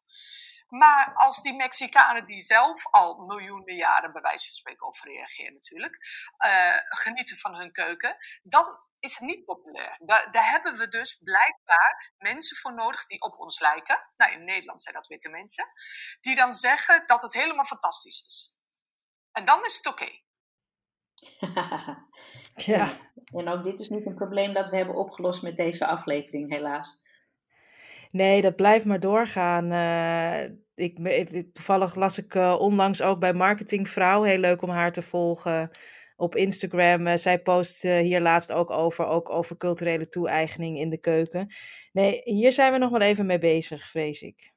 Maar 0.77 1.11
als 1.13 1.41
die 1.41 1.55
Mexicanen 1.55 2.25
die 2.25 2.41
zelf 2.41 2.87
al 2.91 3.25
miljoenen 3.25 3.75
jaren, 3.75 4.11
bij 4.11 4.21
wijze 4.21 4.45
van 4.45 4.55
spreken, 4.55 4.87
over 4.87 5.07
reageren 5.07 5.53
natuurlijk, 5.53 5.97
uh, 6.45 6.77
genieten 6.87 7.37
van 7.37 7.55
hun 7.55 7.71
keuken, 7.71 8.17
dan 8.43 8.79
is 8.99 9.19
niet 9.19 9.45
populair. 9.45 9.97
Daar, 9.99 10.31
daar, 10.31 10.49
hebben 10.49 10.77
we 10.77 10.87
dus 10.87 11.19
blijkbaar 11.23 12.13
mensen 12.17 12.57
voor 12.57 12.73
nodig 12.73 13.05
die 13.05 13.21
op 13.21 13.39
ons 13.39 13.59
lijken. 13.59 14.11
Nou, 14.17 14.31
in 14.31 14.43
Nederland 14.43 14.81
zijn 14.83 14.95
dat 14.95 15.07
witte 15.07 15.29
mensen. 15.29 15.65
Die 16.21 16.35
dan 16.35 16.51
zeggen 16.51 17.03
dat 17.05 17.21
het 17.21 17.33
helemaal 17.33 17.65
fantastisch 17.65 18.23
is. 18.25 18.55
En 19.31 19.45
dan 19.45 19.65
is 19.65 19.75
het 19.75 19.87
oké. 19.87 20.03
Okay. 20.03 20.23
ja. 22.75 23.11
En 23.25 23.47
ook 23.47 23.63
dit 23.63 23.79
is 23.79 23.89
niet 23.89 24.05
een 24.05 24.15
probleem 24.15 24.53
dat 24.53 24.69
we 24.69 24.75
hebben 24.75 24.95
opgelost 24.95 25.41
met 25.41 25.57
deze 25.57 25.87
aflevering, 25.87 26.51
helaas. 26.51 27.03
Nee, 28.15 28.41
dat 28.41 28.55
blijft 28.55 28.85
maar 28.85 28.99
doorgaan. 28.99 29.71
Uh, 29.71 30.57
ik, 30.75 31.53
toevallig 31.53 31.95
las 31.95 32.17
ik 32.17 32.33
uh, 32.33 32.55
onlangs 32.59 33.01
ook 33.01 33.19
bij 33.19 33.33
Marketingvrouw, 33.33 34.23
heel 34.23 34.37
leuk 34.37 34.61
om 34.61 34.69
haar 34.69 34.91
te 34.91 35.01
volgen 35.01 35.69
op 36.15 36.35
Instagram. 36.35 37.07
Uh, 37.07 37.15
zij 37.15 37.41
post 37.41 37.81
hier 37.81 38.21
laatst 38.21 38.51
ook 38.51 38.69
over, 38.71 39.05
ook 39.05 39.29
over 39.29 39.57
culturele 39.57 40.07
toe-eigening 40.07 40.77
in 40.77 40.89
de 40.89 40.97
keuken. 40.97 41.53
Nee, 41.91 42.21
hier 42.23 42.53
zijn 42.53 42.71
we 42.71 42.77
nog 42.77 42.89
wel 42.89 43.01
even 43.01 43.25
mee 43.25 43.39
bezig, 43.39 43.89
vrees 43.89 44.21
ik. 44.21 44.53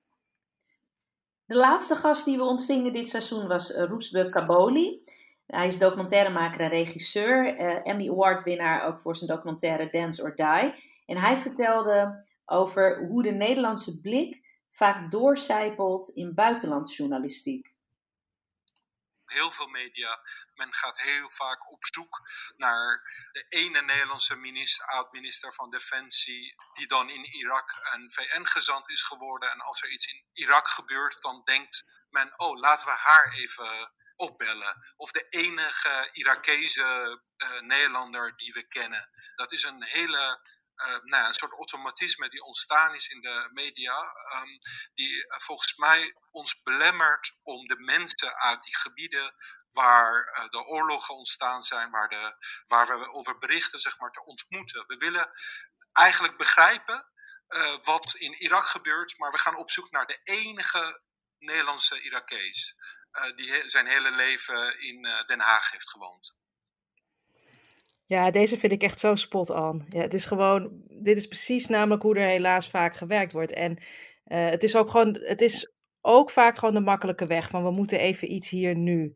De 1.45 1.57
laatste 1.57 1.95
gast 1.95 2.25
die 2.25 2.37
we 2.37 2.45
ontvingen 2.45 2.93
dit 2.93 3.09
seizoen 3.09 3.47
was 3.47 3.71
Roesbe 3.71 4.29
Kaboli. 4.29 5.03
Hij 5.47 5.67
is 5.67 5.79
documentairemaker 5.79 6.61
en 6.61 6.69
regisseur, 6.69 7.55
Emmy 7.83 8.09
Award 8.09 8.43
winnaar 8.43 8.87
ook 8.87 9.01
voor 9.01 9.17
zijn 9.17 9.31
documentaire 9.31 9.89
Dance 9.91 10.23
or 10.23 10.35
Die. 10.35 10.73
En 11.07 11.17
hij 11.17 11.37
vertelde 11.37 12.23
over 12.49 13.07
hoe 13.07 13.23
de 13.23 13.31
Nederlandse 13.31 14.01
blik 14.01 14.61
vaak 14.71 15.11
doorcijpelt 15.11 16.09
in 16.09 16.35
buitenlandjournalistiek 16.35 17.77
heel 19.29 19.51
veel 19.51 19.67
media. 19.67 20.21
Men 20.55 20.75
gaat 20.75 21.01
heel 21.01 21.31
vaak 21.31 21.71
op 21.71 21.87
zoek 21.95 22.21
naar 22.57 23.03
de 23.33 23.45
ene 23.49 23.83
Nederlandse 23.83 24.37
minister, 24.37 24.87
oud-minister 24.87 25.55
van 25.55 25.71
Defensie, 25.71 26.55
die 26.73 26.87
dan 26.87 27.11
in 27.11 27.25
Irak 27.25 27.79
een 27.93 28.11
VN-gezant 28.11 28.89
is 28.89 29.03
geworden. 29.03 29.51
En 29.51 29.61
als 29.61 29.83
er 29.83 29.91
iets 29.91 30.07
in 30.07 30.25
Irak 30.33 30.69
gebeurt, 30.69 31.23
dan 31.23 31.43
denkt 31.45 31.85
men, 32.09 32.39
oh, 32.39 32.59
laten 32.59 32.87
we 32.87 32.93
haar 32.93 33.33
even 33.33 33.93
opbellen. 34.17 34.95
Of 34.97 35.11
de 35.11 35.25
enige 35.29 36.09
Irakese 36.13 37.21
uh, 37.37 37.61
Nederlander 37.61 38.37
die 38.37 38.53
we 38.53 38.67
kennen. 38.67 39.11
Dat 39.35 39.53
is 39.53 39.63
een 39.63 39.83
hele 39.83 40.41
nou 40.87 41.23
ja, 41.23 41.27
een 41.27 41.35
soort 41.35 41.53
automatisme 41.53 42.29
die 42.29 42.43
ontstaan 42.43 42.95
is 42.95 43.09
in 43.09 43.21
de 43.21 43.49
media, 43.53 43.99
um, 44.35 44.59
die 44.95 45.17
uh, 45.17 45.39
volgens 45.39 45.77
mij 45.77 46.15
ons 46.31 46.63
belemmert 46.63 47.39
om 47.43 47.67
de 47.67 47.79
mensen 47.79 48.37
uit 48.37 48.63
die 48.63 48.77
gebieden 48.77 49.35
waar 49.71 50.39
uh, 50.39 50.49
de 50.49 50.65
oorlogen 50.65 51.15
ontstaan 51.15 51.63
zijn, 51.63 51.91
waar, 51.91 52.09
de, 52.09 52.37
waar 52.67 52.87
we 52.87 53.13
over 53.13 53.39
berichten, 53.39 53.79
zeg 53.79 53.99
maar, 53.99 54.11
te 54.11 54.25
ontmoeten. 54.25 54.87
We 54.87 54.97
willen 54.97 55.31
eigenlijk 55.93 56.37
begrijpen 56.37 57.07
wat 57.83 58.15
in 58.15 58.33
Irak 58.33 58.67
gebeurt, 58.67 59.19
maar 59.19 59.31
we 59.31 59.39
gaan 59.39 59.57
op 59.57 59.71
zoek 59.71 59.91
naar 59.91 60.07
de 60.07 60.21
enige 60.23 61.03
Nederlandse 61.39 62.01
Irakees 62.01 62.77
die 63.35 63.69
zijn 63.69 63.87
hele 63.87 64.11
leven 64.11 64.81
in 64.81 65.03
Den 65.27 65.41
Haag 65.41 65.71
heeft 65.71 65.91
gewoond. 65.91 66.37
Ja, 68.09 68.31
deze 68.31 68.59
vind 68.59 68.73
ik 68.73 68.83
echt 68.83 68.99
zo 68.99 69.15
spot 69.15 69.51
on. 69.51 69.87
Ja, 69.89 70.01
het 70.01 70.15
is 70.15 70.25
gewoon, 70.25 70.83
dit 71.03 71.17
is 71.17 71.27
precies 71.27 71.67
namelijk 71.67 72.03
hoe 72.03 72.17
er 72.17 72.29
helaas 72.29 72.69
vaak 72.69 72.95
gewerkt 72.95 73.33
wordt. 73.33 73.53
En 73.53 73.73
uh, 73.73 74.49
het 74.49 74.63
is 74.63 74.77
ook 74.77 74.91
gewoon, 74.91 75.19
het 75.21 75.41
is 75.41 75.73
ook 76.01 76.31
vaak 76.31 76.57
gewoon 76.57 76.75
de 76.75 76.81
makkelijke 76.81 77.27
weg 77.27 77.49
van 77.49 77.63
we 77.63 77.71
moeten 77.71 77.99
even 77.99 78.33
iets 78.33 78.51
hier 78.51 78.77
nu. 78.77 79.15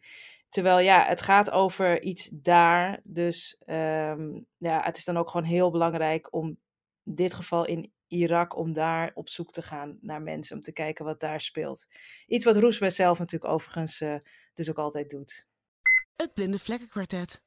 terwijl 0.49 0.79
ja, 0.79 1.05
het 1.05 1.21
gaat 1.21 1.51
over 1.51 2.03
iets 2.03 2.29
daar. 2.33 3.01
Dus 3.05 3.63
ehm, 3.65 4.41
ja, 4.57 4.83
het 4.83 4.97
is 4.97 5.05
dan 5.05 5.17
ook 5.17 5.31
gewoon 5.31 5.47
heel 5.47 5.71
belangrijk 5.71 6.33
om 6.35 6.47
in 7.05 7.15
dit 7.15 7.35
geval 7.35 7.67
in 7.67 7.93
Irak, 8.07 8.57
om 8.57 8.73
daar 8.73 9.11
op 9.15 9.29
zoek 9.29 9.53
te 9.53 9.63
gaan 9.63 9.99
naar 10.01 10.23
mensen, 10.23 10.57
om 10.57 10.63
te 10.63 10.73
kijken 10.73 11.05
wat 11.05 11.21
daar 11.21 11.41
speelt. 11.41 11.87
Iets 12.27 12.45
wat 12.45 12.57
Roesbeh 12.57 12.91
zelf 12.91 13.19
natuurlijk 13.19 13.53
overigens 13.53 14.01
uh, 14.01 14.15
dus 14.55 14.71
ook 14.71 14.79
altijd 14.79 15.11
doet. 15.11 15.47
Het 16.17 16.35
Blinde 16.35 16.59
Vlekkenkwartet. 16.59 17.43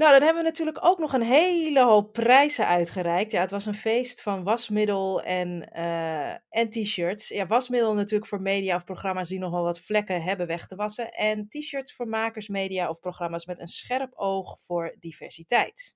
Nou, 0.00 0.12
dan 0.12 0.22
hebben 0.22 0.42
we 0.42 0.48
natuurlijk 0.48 0.84
ook 0.84 0.98
nog 0.98 1.12
een 1.12 1.22
hele 1.22 1.84
hoop 1.84 2.12
prijzen 2.12 2.66
uitgereikt. 2.66 3.30
Ja, 3.30 3.40
het 3.40 3.50
was 3.50 3.66
een 3.66 3.74
feest 3.74 4.22
van 4.22 4.44
wasmiddel 4.44 5.22
en, 5.22 5.68
uh, 5.76 6.30
en 6.30 6.70
t-shirts. 6.70 7.28
Ja, 7.28 7.46
wasmiddel 7.46 7.94
natuurlijk 7.94 8.26
voor 8.26 8.40
media 8.40 8.76
of 8.76 8.84
programma's 8.84 9.28
die 9.28 9.38
nog 9.38 9.50
wel 9.50 9.62
wat 9.62 9.80
vlekken 9.80 10.22
hebben 10.22 10.46
weg 10.46 10.66
te 10.66 10.76
wassen. 10.76 11.12
En 11.12 11.48
t-shirts 11.48 11.94
voor 11.94 12.08
makers, 12.08 12.48
media 12.48 12.88
of 12.88 13.00
programma's 13.00 13.46
met 13.46 13.58
een 13.58 13.68
scherp 13.68 14.12
oog 14.14 14.58
voor 14.60 14.96
diversiteit. 14.98 15.94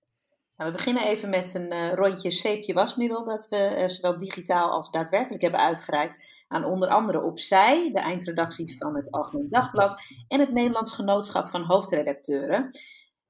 Nou, 0.56 0.70
we 0.70 0.76
beginnen 0.76 1.06
even 1.06 1.28
met 1.28 1.54
een 1.54 1.72
uh, 1.72 1.92
rondje 1.92 2.30
zeepje 2.30 2.74
wasmiddel 2.74 3.24
dat 3.24 3.48
we 3.48 3.76
uh, 3.78 3.88
zowel 3.88 4.18
digitaal 4.18 4.70
als 4.70 4.90
daadwerkelijk 4.90 5.42
hebben 5.42 5.60
uitgereikt 5.60 6.44
aan 6.48 6.64
onder 6.64 6.88
andere 6.88 7.22
Opzij, 7.22 7.90
de 7.92 8.00
eindredactie 8.00 8.76
van 8.76 8.96
het 8.96 9.10
Algemeen 9.10 9.48
Dagblad 9.50 10.00
en 10.28 10.40
het 10.40 10.52
Nederlands 10.52 10.92
Genootschap 10.92 11.48
van 11.48 11.62
Hoofdredacteuren. 11.62 12.70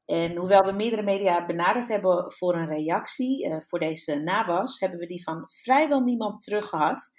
En 0.04 0.36
hoewel 0.36 0.62
we 0.62 0.72
meerdere 0.72 1.02
media 1.02 1.46
benaderd 1.46 1.88
hebben 1.88 2.32
voor 2.32 2.54
een 2.54 2.66
reactie 2.66 3.48
uh, 3.48 3.56
voor 3.60 3.78
deze 3.78 4.20
nawas, 4.20 4.78
hebben 4.78 4.98
we 4.98 5.06
die 5.06 5.22
van 5.22 5.50
vrijwel 5.62 6.00
niemand 6.00 6.42
teruggehad. 6.42 7.10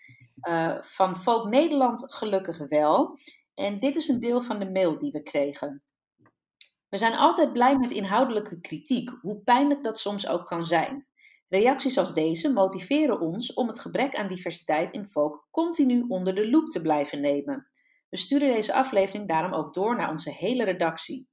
van 0.81 1.17
Volk 1.17 1.49
Nederland 1.49 2.13
gelukkig 2.13 2.57
wel. 2.57 3.17
En 3.53 3.79
dit 3.79 3.95
is 3.95 4.07
een 4.07 4.19
deel 4.19 4.41
van 4.41 4.59
de 4.59 4.71
mail 4.71 4.99
die 4.99 5.11
we 5.11 5.23
kregen. 5.23 5.83
We 6.89 6.97
zijn 6.97 7.15
altijd 7.15 7.51
blij 7.51 7.77
met 7.77 7.91
inhoudelijke 7.91 8.61
kritiek, 8.61 9.09
hoe 9.21 9.41
pijnlijk 9.43 9.83
dat 9.83 9.99
soms 9.99 10.27
ook 10.27 10.45
kan 10.45 10.65
zijn. 10.65 11.07
Reacties 11.49 11.97
als 11.97 12.13
deze 12.13 12.53
motiveren 12.53 13.19
ons 13.19 13.53
om 13.53 13.67
het 13.67 13.79
gebrek 13.79 14.15
aan 14.15 14.27
diversiteit 14.27 14.91
in 14.91 15.07
folk 15.07 15.47
continu 15.51 16.05
onder 16.07 16.35
de 16.35 16.49
loep 16.49 16.69
te 16.69 16.81
blijven 16.81 17.21
nemen. 17.21 17.67
We 18.09 18.17
sturen 18.17 18.53
deze 18.53 18.73
aflevering 18.73 19.27
daarom 19.27 19.53
ook 19.53 19.73
door 19.73 19.95
naar 19.95 20.09
onze 20.09 20.31
hele 20.31 20.63
redactie. 20.63 21.27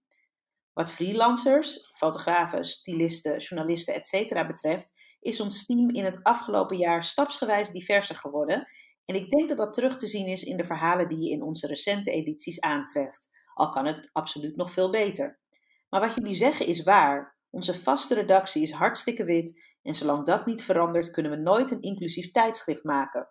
Wat 0.72 0.92
freelancers, 0.92 1.90
fotografen, 1.92 2.64
stylisten, 2.64 3.38
journalisten 3.38 3.94
etc. 3.94 4.46
betreft, 4.46 4.92
is 5.20 5.40
ons 5.40 5.64
team 5.64 5.90
in 5.90 6.04
het 6.04 6.22
afgelopen 6.22 6.76
jaar 6.76 7.04
stapsgewijs 7.04 7.70
diverser 7.70 8.16
geworden. 8.16 8.68
En 9.04 9.14
ik 9.14 9.30
denk 9.30 9.48
dat 9.48 9.58
dat 9.58 9.74
terug 9.74 9.96
te 9.96 10.06
zien 10.06 10.26
is 10.26 10.42
in 10.42 10.56
de 10.56 10.64
verhalen 10.64 11.08
die 11.08 11.24
je 11.24 11.30
in 11.30 11.42
onze 11.42 11.66
recente 11.66 12.10
edities 12.10 12.60
aantreft. 12.60 13.28
Al 13.54 13.68
kan 13.68 13.86
het 13.86 14.10
absoluut 14.12 14.56
nog 14.56 14.72
veel 14.72 14.90
beter. 14.90 15.40
Maar 15.88 16.00
wat 16.00 16.14
jullie 16.14 16.34
zeggen 16.34 16.66
is 16.66 16.82
waar. 16.82 17.36
Onze 17.50 17.74
vaste 17.74 18.14
redactie 18.14 18.62
is 18.62 18.72
hartstikke 18.72 19.24
wit 19.24 19.62
en 19.82 19.94
zolang 19.94 20.26
dat 20.26 20.46
niet 20.46 20.64
verandert, 20.64 21.10
kunnen 21.10 21.32
we 21.32 21.36
nooit 21.36 21.70
een 21.70 21.80
inclusief 21.80 22.30
tijdschrift 22.30 22.84
maken. 22.84 23.28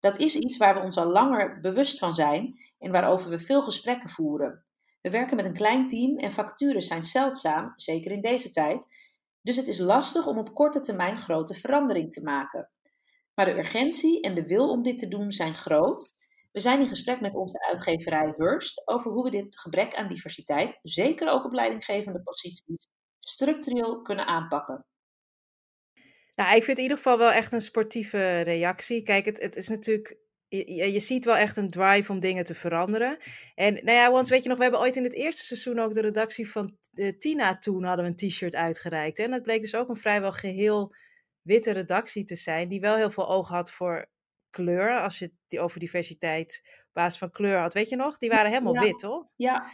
Dat 0.00 0.18
is 0.18 0.34
iets 0.34 0.56
waar 0.56 0.74
we 0.74 0.80
ons 0.80 0.96
al 0.96 1.10
langer 1.10 1.60
bewust 1.60 1.98
van 1.98 2.14
zijn 2.14 2.54
en 2.78 2.92
waarover 2.92 3.30
we 3.30 3.38
veel 3.38 3.62
gesprekken 3.62 4.08
voeren. 4.08 4.63
We 5.04 5.10
werken 5.10 5.36
met 5.36 5.44
een 5.44 5.54
klein 5.54 5.86
team 5.86 6.16
en 6.16 6.32
vacatures 6.32 6.86
zijn 6.86 7.02
zeldzaam, 7.02 7.72
zeker 7.76 8.10
in 8.10 8.20
deze 8.20 8.50
tijd. 8.50 8.86
Dus 9.42 9.56
het 9.56 9.68
is 9.68 9.78
lastig 9.78 10.26
om 10.26 10.38
op 10.38 10.54
korte 10.54 10.80
termijn 10.80 11.18
grote 11.18 11.54
verandering 11.54 12.12
te 12.12 12.22
maken. 12.22 12.70
Maar 13.34 13.44
de 13.44 13.58
urgentie 13.58 14.20
en 14.20 14.34
de 14.34 14.46
wil 14.46 14.70
om 14.70 14.82
dit 14.82 14.98
te 14.98 15.08
doen 15.08 15.32
zijn 15.32 15.54
groot 15.54 16.22
we 16.54 16.60
zijn 16.60 16.80
in 16.80 16.86
gesprek 16.86 17.20
met 17.20 17.34
onze 17.34 17.60
uitgeverij 17.60 18.34
Hurst 18.36 18.82
over 18.84 19.10
hoe 19.10 19.24
we 19.24 19.30
dit 19.30 19.58
gebrek 19.58 19.94
aan 19.94 20.08
diversiteit, 20.08 20.78
zeker 20.82 21.28
ook 21.28 21.44
op 21.44 21.52
leidinggevende 21.52 22.22
posities, 22.22 22.88
structureel 23.20 24.02
kunnen 24.02 24.26
aanpakken. 24.26 24.86
Nou, 26.34 26.56
ik 26.56 26.64
vind 26.64 26.76
in 26.76 26.82
ieder 26.82 26.96
geval 26.96 27.18
wel 27.18 27.30
echt 27.30 27.52
een 27.52 27.60
sportieve 27.60 28.40
reactie. 28.40 29.02
Kijk, 29.02 29.24
het, 29.24 29.40
het 29.40 29.56
is 29.56 29.68
natuurlijk 29.68 30.18
je, 30.56 30.92
je, 30.92 31.00
ziet 31.00 31.24
wel 31.24 31.36
echt 31.36 31.56
een 31.56 31.70
drive 31.70 32.12
om 32.12 32.20
dingen 32.20 32.44
te 32.44 32.54
veranderen. 32.54 33.18
En 33.54 33.74
nou 33.74 33.98
ja, 33.98 34.10
want 34.10 34.28
weet 34.28 34.42
je 34.42 34.48
nog, 34.48 34.56
we 34.56 34.62
hebben 34.62 34.80
ooit 34.80 34.96
in 34.96 35.04
het 35.04 35.14
eerste 35.14 35.42
seizoen 35.42 35.78
ook 35.78 35.92
de 35.92 36.00
redactie 36.00 36.50
van 36.50 36.76
uh, 36.94 37.18
Tina 37.18 37.58
toen 37.58 37.84
hadden 37.84 38.04
we 38.04 38.10
een 38.10 38.28
t-shirt 38.28 38.54
uitgereikt. 38.54 39.18
En 39.18 39.30
dat 39.30 39.42
bleek 39.42 39.60
dus 39.60 39.74
ook 39.74 39.88
een 39.88 39.96
vrijwel 39.96 40.32
geheel 40.32 40.94
witte 41.42 41.70
redactie 41.70 42.24
te 42.24 42.36
zijn, 42.36 42.68
die 42.68 42.80
wel 42.80 42.96
heel 42.96 43.10
veel 43.10 43.28
oog 43.28 43.48
had 43.48 43.72
voor 43.72 44.08
kleur, 44.50 45.00
als 45.00 45.18
je 45.18 45.32
die 45.48 45.60
over 45.60 45.80
diversiteit 45.80 46.62
op 46.64 46.92
basis 46.92 47.18
van 47.18 47.30
kleur 47.30 47.58
had, 47.58 47.74
weet 47.74 47.88
je 47.88 47.96
nog? 47.96 48.18
Die 48.18 48.30
waren 48.30 48.50
helemaal 48.50 48.78
wit, 48.78 49.02
hoor. 49.02 49.28
Ja. 49.36 49.70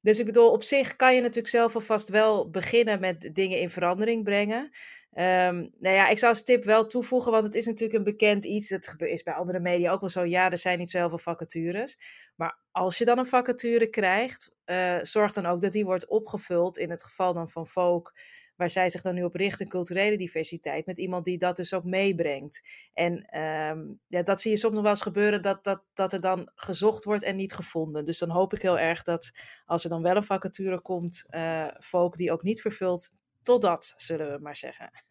Dus 0.00 0.18
ik 0.18 0.26
bedoel, 0.26 0.50
op 0.50 0.62
zich 0.62 0.96
kan 0.96 1.14
je 1.14 1.20
natuurlijk 1.20 1.48
zelf 1.48 1.74
alvast 1.74 2.08
wel 2.08 2.50
beginnen 2.50 3.00
met 3.00 3.30
dingen 3.32 3.58
in 3.58 3.70
verandering 3.70 4.24
brengen. 4.24 4.70
Um, 5.18 5.70
nou 5.78 5.94
ja, 5.94 6.08
ik 6.08 6.18
zou 6.18 6.32
als 6.32 6.42
tip 6.44 6.64
wel 6.64 6.86
toevoegen, 6.86 7.32
want 7.32 7.44
het 7.44 7.54
is 7.54 7.66
natuurlijk 7.66 7.98
een 7.98 8.04
bekend 8.04 8.44
iets. 8.44 8.68
Dat 8.68 8.94
is 8.98 9.22
bij 9.22 9.34
andere 9.34 9.60
media 9.60 9.92
ook 9.92 10.00
wel 10.00 10.10
zo. 10.10 10.24
Ja, 10.24 10.50
er 10.50 10.58
zijn 10.58 10.78
niet 10.78 10.90
zoveel 10.90 11.18
vacatures. 11.18 11.98
Maar 12.34 12.58
als 12.70 12.98
je 12.98 13.04
dan 13.04 13.18
een 13.18 13.26
vacature 13.26 13.86
krijgt, 13.86 14.54
uh, 14.66 14.98
zorg 15.02 15.32
dan 15.32 15.46
ook 15.46 15.60
dat 15.60 15.72
die 15.72 15.84
wordt 15.84 16.08
opgevuld. 16.08 16.76
In 16.76 16.90
het 16.90 17.04
geval 17.04 17.32
dan 17.32 17.50
van 17.50 17.66
Folk 17.66 18.12
waar 18.56 18.70
zij 18.70 18.90
zich 18.90 19.02
dan 19.02 19.14
nu 19.14 19.24
op 19.24 19.34
richten, 19.34 19.68
culturele 19.68 20.16
diversiteit, 20.16 20.86
met 20.86 20.98
iemand 20.98 21.24
die 21.24 21.38
dat 21.38 21.56
dus 21.56 21.74
ook 21.74 21.84
meebrengt. 21.84 22.62
En 22.94 23.40
um, 23.40 24.00
ja, 24.06 24.22
dat 24.22 24.40
zie 24.40 24.50
je 24.50 24.56
soms 24.56 24.74
nog 24.74 24.82
wel 24.82 24.90
eens 24.90 25.00
gebeuren, 25.00 25.42
dat, 25.42 25.64
dat, 25.64 25.82
dat 25.94 26.12
er 26.12 26.20
dan 26.20 26.50
gezocht 26.54 27.04
wordt 27.04 27.22
en 27.22 27.36
niet 27.36 27.54
gevonden. 27.54 28.04
Dus 28.04 28.18
dan 28.18 28.30
hoop 28.30 28.52
ik 28.52 28.62
heel 28.62 28.78
erg 28.78 29.02
dat 29.02 29.30
als 29.64 29.84
er 29.84 29.90
dan 29.90 30.02
wel 30.02 30.16
een 30.16 30.22
vacature 30.22 30.80
komt, 30.80 31.24
uh, 31.30 31.68
Folk 31.78 32.16
die 32.16 32.32
ook 32.32 32.42
niet 32.42 32.60
vervult, 32.60 33.10
totdat, 33.46 33.94
zullen 33.96 34.32
we 34.32 34.38
maar 34.38 34.56
zeggen. 34.56 34.90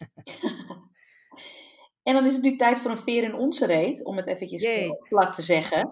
En 2.04 2.14
dan 2.14 2.26
is 2.26 2.34
het 2.34 2.44
nu 2.44 2.56
tijd 2.56 2.80
voor 2.80 2.92
een 2.92 2.98
veer 2.98 3.24
in 3.24 3.34
onze 3.34 3.66
reet, 3.66 4.06
om 4.06 4.18
het 4.18 4.28
eventjes 4.28 4.90
plat 5.10 5.34
te 5.34 5.42
zeggen. 5.42 5.90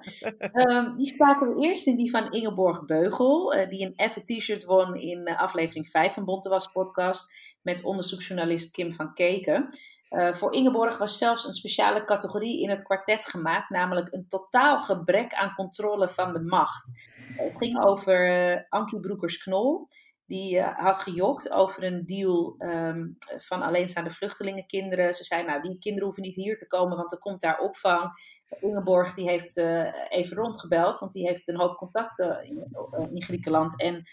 um, 0.54 0.96
die 0.98 1.08
spraken 1.08 1.56
we 1.56 1.62
eerst 1.62 1.88
in 1.88 1.98
die 1.98 2.10
van 2.10 2.32
Ingeborg 2.32 2.86
Beugel, 2.86 3.56
uh, 3.56 3.68
die 3.70 3.86
een 3.86 3.96
effe 3.96 4.24
t-shirt 4.24 4.64
won 4.64 4.96
in 4.96 5.30
uh, 5.30 5.40
aflevering 5.40 5.88
5 5.88 6.14
van 6.14 6.26
Bontewas 6.26 6.68
podcast 6.68 7.34
met 7.62 7.84
onderzoeksjournalist 7.84 8.72
Kim 8.72 8.94
van 8.94 9.14
Keken. 9.14 9.68
Uh, 10.10 10.34
voor 10.34 10.54
Ingeborg 10.54 10.98
was 10.98 11.18
zelfs 11.18 11.46
een 11.46 11.54
speciale 11.54 12.04
categorie 12.04 12.62
in 12.62 12.70
het 12.70 12.84
kwartet 12.84 13.26
gemaakt, 13.26 13.70
namelijk 13.70 14.14
een 14.14 14.28
totaal 14.28 14.80
gebrek 14.80 15.34
aan 15.34 15.56
controle 15.56 16.10
van 16.10 16.34
de 16.34 16.42
macht. 16.42 16.92
Het 17.36 17.58
ging 17.58 17.84
over 17.84 18.66
Ankie 18.70 19.00
Broekers-Knol 19.00 19.88
die 20.34 20.56
uh, 20.56 20.78
had 20.78 21.00
gejokt 21.00 21.52
over 21.52 21.84
een 21.84 22.06
deal 22.06 22.56
um, 22.58 23.18
van 23.38 23.62
alleenstaande 23.62 24.10
vluchtelingenkinderen. 24.10 25.14
Ze 25.14 25.24
zei, 25.24 25.44
nou, 25.44 25.62
die 25.62 25.78
kinderen 25.78 26.04
hoeven 26.04 26.24
niet 26.24 26.36
hier 26.36 26.58
te 26.58 26.68
komen, 26.68 26.98
want 26.98 27.12
er 27.12 27.20
komt 27.20 27.42
daar 27.42 27.60
opvang. 27.60 28.12
Ingeborg 28.60 29.14
die 29.14 29.30
heeft 29.30 29.58
uh, 29.58 29.88
even 30.10 30.38
rondgebeld, 30.38 31.00
want 31.00 31.12
die 31.12 31.28
heeft 31.28 31.48
een 31.48 31.60
hoop 31.60 31.76
contacten 31.76 32.44
in, 32.44 32.68
uh, 32.92 33.08
in, 33.12 33.24
Griekenland. 33.24 33.82
En 33.82 34.04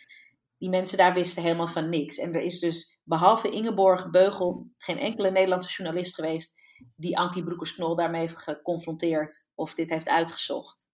die 0.58 0.68
mensen 0.68 0.98
daar 0.98 1.14
wisten 1.14 1.42
helemaal 1.42 1.66
van 1.66 1.88
niks. 1.88 2.18
En 2.18 2.34
er 2.34 2.40
is 2.40 2.58
dus, 2.58 2.98
behalve 3.02 3.48
Ingeborg 3.48 4.10
Beugel, 4.10 4.66
geen 4.76 4.98
enkele 4.98 5.30
Nederlandse 5.30 5.70
journalist 5.76 6.14
geweest 6.14 6.58
die 6.96 7.18
Ankie 7.18 7.44
Broekers-Knol 7.44 7.94
daarmee 7.94 8.20
heeft 8.20 8.38
geconfronteerd 8.38 9.50
of 9.54 9.74
dit 9.74 9.90
heeft 9.90 10.08
uitgezocht. 10.08 10.89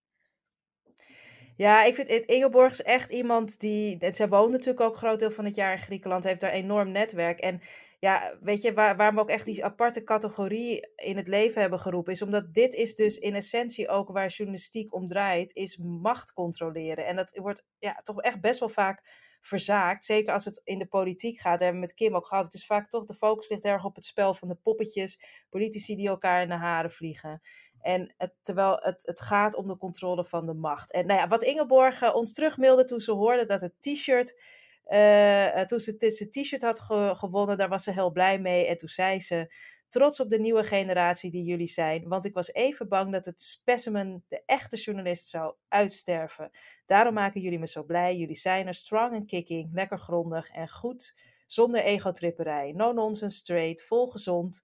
Ja, 1.56 1.84
ik 1.84 1.94
vind 1.94 2.08
Ingeborg 2.08 2.70
is 2.72 2.82
echt 2.82 3.10
iemand 3.10 3.60
die. 3.60 4.12
Zij 4.12 4.28
woont 4.28 4.50
natuurlijk 4.50 4.80
ook 4.80 4.92
een 4.92 4.98
groot 4.98 5.18
deel 5.18 5.30
van 5.30 5.44
het 5.44 5.56
jaar 5.56 5.72
in 5.72 5.78
Griekenland, 5.78 6.24
heeft 6.24 6.40
daar 6.40 6.52
een 6.52 6.62
enorm 6.62 6.90
netwerk. 6.90 7.38
En 7.38 7.60
ja, 7.98 8.36
weet 8.40 8.62
je, 8.62 8.74
waar, 8.74 8.96
waarom 8.96 9.14
we 9.14 9.20
ook 9.20 9.28
echt 9.28 9.46
die 9.46 9.64
aparte 9.64 10.04
categorie 10.04 10.88
in 10.96 11.16
het 11.16 11.28
leven 11.28 11.60
hebben 11.60 11.78
geroepen, 11.78 12.12
is 12.12 12.22
omdat 12.22 12.54
dit 12.54 12.74
is 12.74 12.94
dus 12.94 13.18
in 13.18 13.34
essentie 13.34 13.88
ook 13.88 14.08
waar 14.08 14.28
journalistiek 14.28 14.94
om 14.94 15.06
draait, 15.06 15.54
is 15.54 15.76
macht 15.76 16.32
controleren. 16.32 17.06
En 17.06 17.16
dat 17.16 17.36
wordt 17.36 17.64
ja, 17.78 18.00
toch 18.02 18.20
echt 18.20 18.40
best 18.40 18.60
wel 18.60 18.68
vaak 18.68 19.02
verzaakt. 19.40 20.04
Zeker 20.04 20.32
als 20.32 20.44
het 20.44 20.60
in 20.64 20.78
de 20.78 20.86
politiek 20.86 21.38
gaat. 21.38 21.52
Dat 21.52 21.60
hebben 21.60 21.80
we 21.80 21.86
met 21.86 21.94
Kim 21.94 22.16
ook 22.16 22.26
gehad. 22.26 22.44
Het 22.44 22.54
is 22.54 22.66
vaak 22.66 22.88
toch 22.88 23.04
de 23.04 23.14
focus 23.14 23.48
ligt 23.48 23.64
erg 23.64 23.84
op 23.84 23.94
het 23.94 24.04
spel 24.04 24.34
van 24.34 24.48
de 24.48 24.54
poppetjes. 24.54 25.20
Politici 25.48 25.94
die 25.94 26.08
elkaar 26.08 26.42
in 26.42 26.48
de 26.48 26.54
haren 26.54 26.90
vliegen. 26.90 27.42
En 27.86 28.14
terwijl 28.42 28.78
het, 28.80 29.02
het 29.04 29.20
gaat 29.20 29.54
om 29.54 29.68
de 29.68 29.76
controle 29.76 30.24
van 30.24 30.46
de 30.46 30.54
macht. 30.54 30.92
En 30.92 31.06
nou 31.06 31.20
ja, 31.20 31.28
wat 31.28 31.42
Ingeborg 31.42 32.02
uh, 32.02 32.14
ons 32.14 32.32
terugmailde 32.32 32.84
toen 32.84 33.00
ze 33.00 33.12
hoorde 33.12 33.44
dat 33.44 33.60
het 33.60 33.72
t-shirt. 33.80 34.40
Uh, 34.86 35.60
toen 35.60 35.80
ze 35.80 35.94
het 35.98 36.32
t-shirt 36.32 36.62
had 36.62 36.80
gewonnen, 37.18 37.56
daar 37.56 37.68
was 37.68 37.84
ze 37.84 37.92
heel 37.92 38.10
blij 38.10 38.38
mee. 38.38 38.66
En 38.66 38.76
toen 38.76 38.88
zei 38.88 39.20
ze: 39.20 39.54
Trots 39.88 40.20
op 40.20 40.30
de 40.30 40.38
nieuwe 40.38 40.64
generatie 40.64 41.30
die 41.30 41.44
jullie 41.44 41.66
zijn. 41.66 42.08
Want 42.08 42.24
ik 42.24 42.34
was 42.34 42.52
even 42.52 42.88
bang 42.88 43.12
dat 43.12 43.24
het 43.24 43.40
specimen, 43.40 44.24
de 44.28 44.42
echte 44.46 44.76
journalist, 44.76 45.28
zou 45.28 45.54
uitsterven. 45.68 46.50
Daarom 46.86 47.14
maken 47.14 47.40
jullie 47.40 47.58
me 47.58 47.66
zo 47.66 47.84
blij. 47.84 48.16
Jullie 48.16 48.36
zijn 48.36 48.66
er 48.66 48.74
strong 48.74 49.14
en 49.14 49.26
kicking, 49.26 49.70
lekker 49.72 49.98
grondig 49.98 50.48
en 50.48 50.68
goed. 50.68 51.18
Zonder 51.46 51.80
egotripperij. 51.80 52.72
No 52.72 52.92
nonsense 52.92 53.36
straight, 53.36 53.82
vol 53.82 54.06
gezond. 54.06 54.62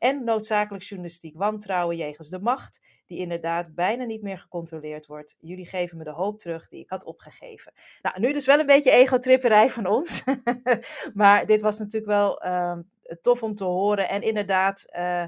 En 0.00 0.24
noodzakelijk 0.24 0.84
journalistiek 0.84 1.36
wantrouwen 1.36 1.96
jegens 1.96 2.28
de 2.28 2.40
macht, 2.40 2.80
die 3.06 3.18
inderdaad 3.18 3.74
bijna 3.74 4.04
niet 4.04 4.22
meer 4.22 4.38
gecontroleerd 4.38 5.06
wordt. 5.06 5.36
Jullie 5.40 5.66
geven 5.66 5.98
me 5.98 6.04
de 6.04 6.10
hoop 6.10 6.38
terug 6.38 6.68
die 6.68 6.80
ik 6.80 6.88
had 6.90 7.04
opgegeven. 7.04 7.72
Nou, 8.02 8.20
nu 8.20 8.32
dus 8.32 8.46
wel 8.46 8.58
een 8.58 8.66
beetje 8.66 8.90
egotripperij 8.90 9.70
van 9.70 9.86
ons, 9.86 10.24
maar 11.14 11.46
dit 11.46 11.60
was 11.60 11.78
natuurlijk 11.78 12.12
wel 12.12 12.40
ehm, 12.40 12.82
tof 13.20 13.42
om 13.42 13.54
te 13.54 13.64
horen. 13.64 14.08
En 14.08 14.22
inderdaad, 14.22 14.86
uh, 14.92 15.24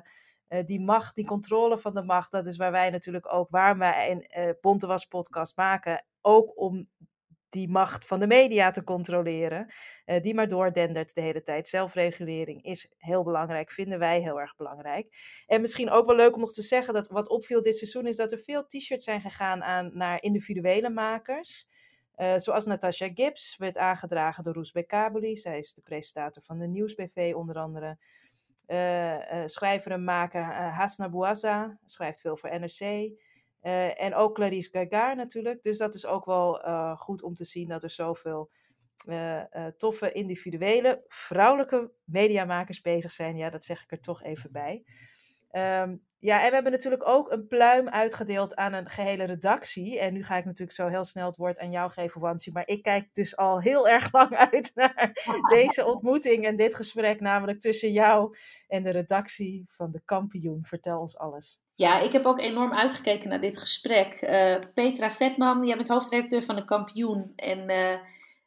die 0.64 0.80
macht, 0.80 1.14
die 1.14 1.26
controle 1.26 1.78
van 1.78 1.94
de 1.94 2.02
macht, 2.02 2.30
dat 2.30 2.46
is 2.46 2.56
waar 2.56 2.72
wij 2.72 2.90
natuurlijk 2.90 3.32
ook, 3.32 3.50
waar 3.50 3.78
wij 3.78 4.10
een 4.10 4.44
uh, 4.44 4.52
Bonte 4.60 4.86
Was 4.86 5.06
podcast 5.06 5.56
maken, 5.56 6.04
ook 6.20 6.52
om 6.60 6.88
die 7.52 7.68
macht 7.68 8.06
van 8.06 8.20
de 8.20 8.26
media 8.26 8.70
te 8.70 8.84
controleren, 8.84 9.72
uh, 10.06 10.20
die 10.20 10.34
maar 10.34 10.48
doordendert 10.48 11.14
de 11.14 11.20
hele 11.20 11.42
tijd. 11.42 11.68
Zelfregulering 11.68 12.64
is 12.64 12.90
heel 12.98 13.22
belangrijk, 13.22 13.70
vinden 13.70 13.98
wij 13.98 14.20
heel 14.20 14.40
erg 14.40 14.56
belangrijk. 14.56 15.16
En 15.46 15.60
misschien 15.60 15.90
ook 15.90 16.06
wel 16.06 16.16
leuk 16.16 16.34
om 16.34 16.40
nog 16.40 16.52
te 16.52 16.62
zeggen 16.62 16.94
dat 16.94 17.08
wat 17.08 17.28
opviel 17.28 17.62
dit 17.62 17.76
seizoen 17.76 18.06
is 18.06 18.16
dat 18.16 18.32
er 18.32 18.38
veel 18.38 18.66
t-shirts 18.66 19.04
zijn 19.04 19.20
gegaan 19.20 19.62
aan, 19.62 19.90
naar 19.94 20.22
individuele 20.22 20.90
makers. 20.90 21.68
Uh, 22.16 22.32
zoals 22.36 22.66
Natasha 22.66 23.08
Gibbs 23.14 23.56
werd 23.56 23.78
aangedragen 23.78 24.42
door 24.42 24.54
Roes 24.54 24.72
Bekabeli. 24.72 25.36
Zij 25.36 25.58
is 25.58 25.74
de 25.74 25.82
presentator 25.82 26.42
van 26.42 26.58
de 26.58 26.66
Nieuwsbv 26.66 27.32
onder 27.36 27.56
andere. 27.56 27.98
Uh, 28.66 29.42
schrijver 29.46 29.92
en 29.92 30.04
maker 30.04 30.42
Hasna 30.52 31.08
Bouazza 31.08 31.78
schrijft 31.84 32.20
veel 32.20 32.36
voor 32.36 32.60
NRC. 32.60 33.10
Uh, 33.62 34.02
en 34.02 34.14
ook 34.14 34.34
Clarice 34.34 34.70
Gagar 34.72 35.16
natuurlijk. 35.16 35.62
Dus 35.62 35.78
dat 35.78 35.94
is 35.94 36.06
ook 36.06 36.24
wel 36.24 36.66
uh, 36.66 36.96
goed 36.96 37.22
om 37.22 37.34
te 37.34 37.44
zien 37.44 37.68
dat 37.68 37.82
er 37.82 37.90
zoveel 37.90 38.50
uh, 39.06 39.42
toffe 39.76 40.12
individuele 40.12 41.04
vrouwelijke 41.08 41.90
mediamakers 42.04 42.80
bezig 42.80 43.10
zijn. 43.10 43.36
Ja, 43.36 43.50
dat 43.50 43.64
zeg 43.64 43.82
ik 43.82 43.90
er 43.90 44.00
toch 44.00 44.22
even 44.22 44.52
bij. 44.52 44.84
Um, 45.52 46.02
ja, 46.18 46.40
en 46.40 46.48
we 46.48 46.54
hebben 46.54 46.72
natuurlijk 46.72 47.08
ook 47.08 47.30
een 47.30 47.46
pluim 47.46 47.88
uitgedeeld 47.88 48.56
aan 48.56 48.72
een 48.72 48.88
gehele 48.88 49.24
redactie. 49.24 49.98
En 49.98 50.12
nu 50.12 50.22
ga 50.22 50.36
ik 50.36 50.44
natuurlijk 50.44 50.72
zo 50.72 50.88
heel 50.88 51.04
snel 51.04 51.26
het 51.26 51.36
woord 51.36 51.58
aan 51.58 51.70
jou 51.70 51.90
geven, 51.90 52.20
Wansi. 52.20 52.52
Maar 52.52 52.68
ik 52.68 52.82
kijk 52.82 53.08
dus 53.12 53.36
al 53.36 53.60
heel 53.60 53.88
erg 53.88 54.12
lang 54.18 54.36
uit 54.36 54.72
naar 54.74 55.12
deze 55.48 55.84
ontmoeting 55.92 56.46
en 56.46 56.56
dit 56.56 56.74
gesprek. 56.74 57.20
Namelijk 57.20 57.60
tussen 57.60 57.92
jou 57.92 58.36
en 58.68 58.82
de 58.82 58.90
redactie 58.90 59.64
van 59.68 59.90
de 59.90 60.00
kampioen. 60.04 60.64
Vertel 60.64 61.00
ons 61.00 61.18
alles. 61.18 61.61
Ja, 61.74 62.00
ik 62.00 62.12
heb 62.12 62.26
ook 62.26 62.40
enorm 62.40 62.72
uitgekeken 62.72 63.28
naar 63.28 63.40
dit 63.40 63.58
gesprek. 63.58 64.22
Uh, 64.22 64.54
Petra 64.74 65.10
Vetman, 65.10 65.64
jij 65.64 65.76
bent 65.76 65.88
hoofdredacteur 65.88 66.42
van 66.42 66.56
de 66.56 66.64
Kampioen. 66.64 67.32
En 67.36 67.70
uh, 67.70 67.92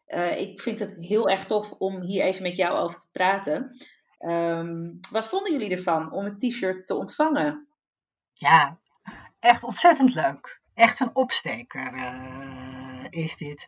uh, 0.08 0.40
ik 0.40 0.62
vind 0.62 0.80
het 0.80 0.96
heel 0.96 1.30
erg 1.30 1.46
tof 1.46 1.72
om 1.72 2.02
hier 2.02 2.24
even 2.24 2.44
met 2.44 2.56
jou 2.56 2.78
over 2.78 3.00
te 3.00 3.08
praten. 3.12 3.78
Um, 4.20 5.00
wat 5.12 5.28
vonden 5.28 5.52
jullie 5.52 5.72
ervan 5.72 6.12
om 6.12 6.24
het 6.24 6.40
t-shirt 6.40 6.86
te 6.86 6.96
ontvangen? 6.96 7.68
Ja, 8.34 8.80
echt 9.40 9.64
ontzettend 9.64 10.14
leuk. 10.14 10.62
Echt 10.74 11.00
een 11.00 11.16
opsteker 11.16 11.94
is 13.10 13.36
dit. 13.36 13.68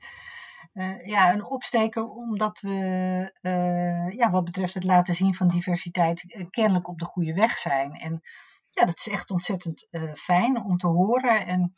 ja, 1.06 1.34
een 1.34 1.46
opsteker 1.46 2.10
omdat 2.10 2.60
we, 2.60 2.80
ja, 4.16 4.30
wat 4.32 4.44
betreft 4.44 4.74
het 4.74 4.84
laten 4.84 5.16
zien 5.16 5.36
van 5.36 5.48
diversiteit, 5.48 6.46
kennelijk 6.50 6.88
op 6.88 7.00
de 7.00 7.06
goede 7.06 7.34
weg 7.34 7.58
zijn. 7.58 7.94
En 7.94 8.22
ja, 8.78 8.86
dat 8.86 8.98
is 8.98 9.08
echt 9.08 9.30
ontzettend 9.30 9.88
uh, 9.92 10.14
fijn 10.14 10.64
om 10.64 10.78
te 10.78 10.88
horen. 10.88 11.46
En 11.46 11.74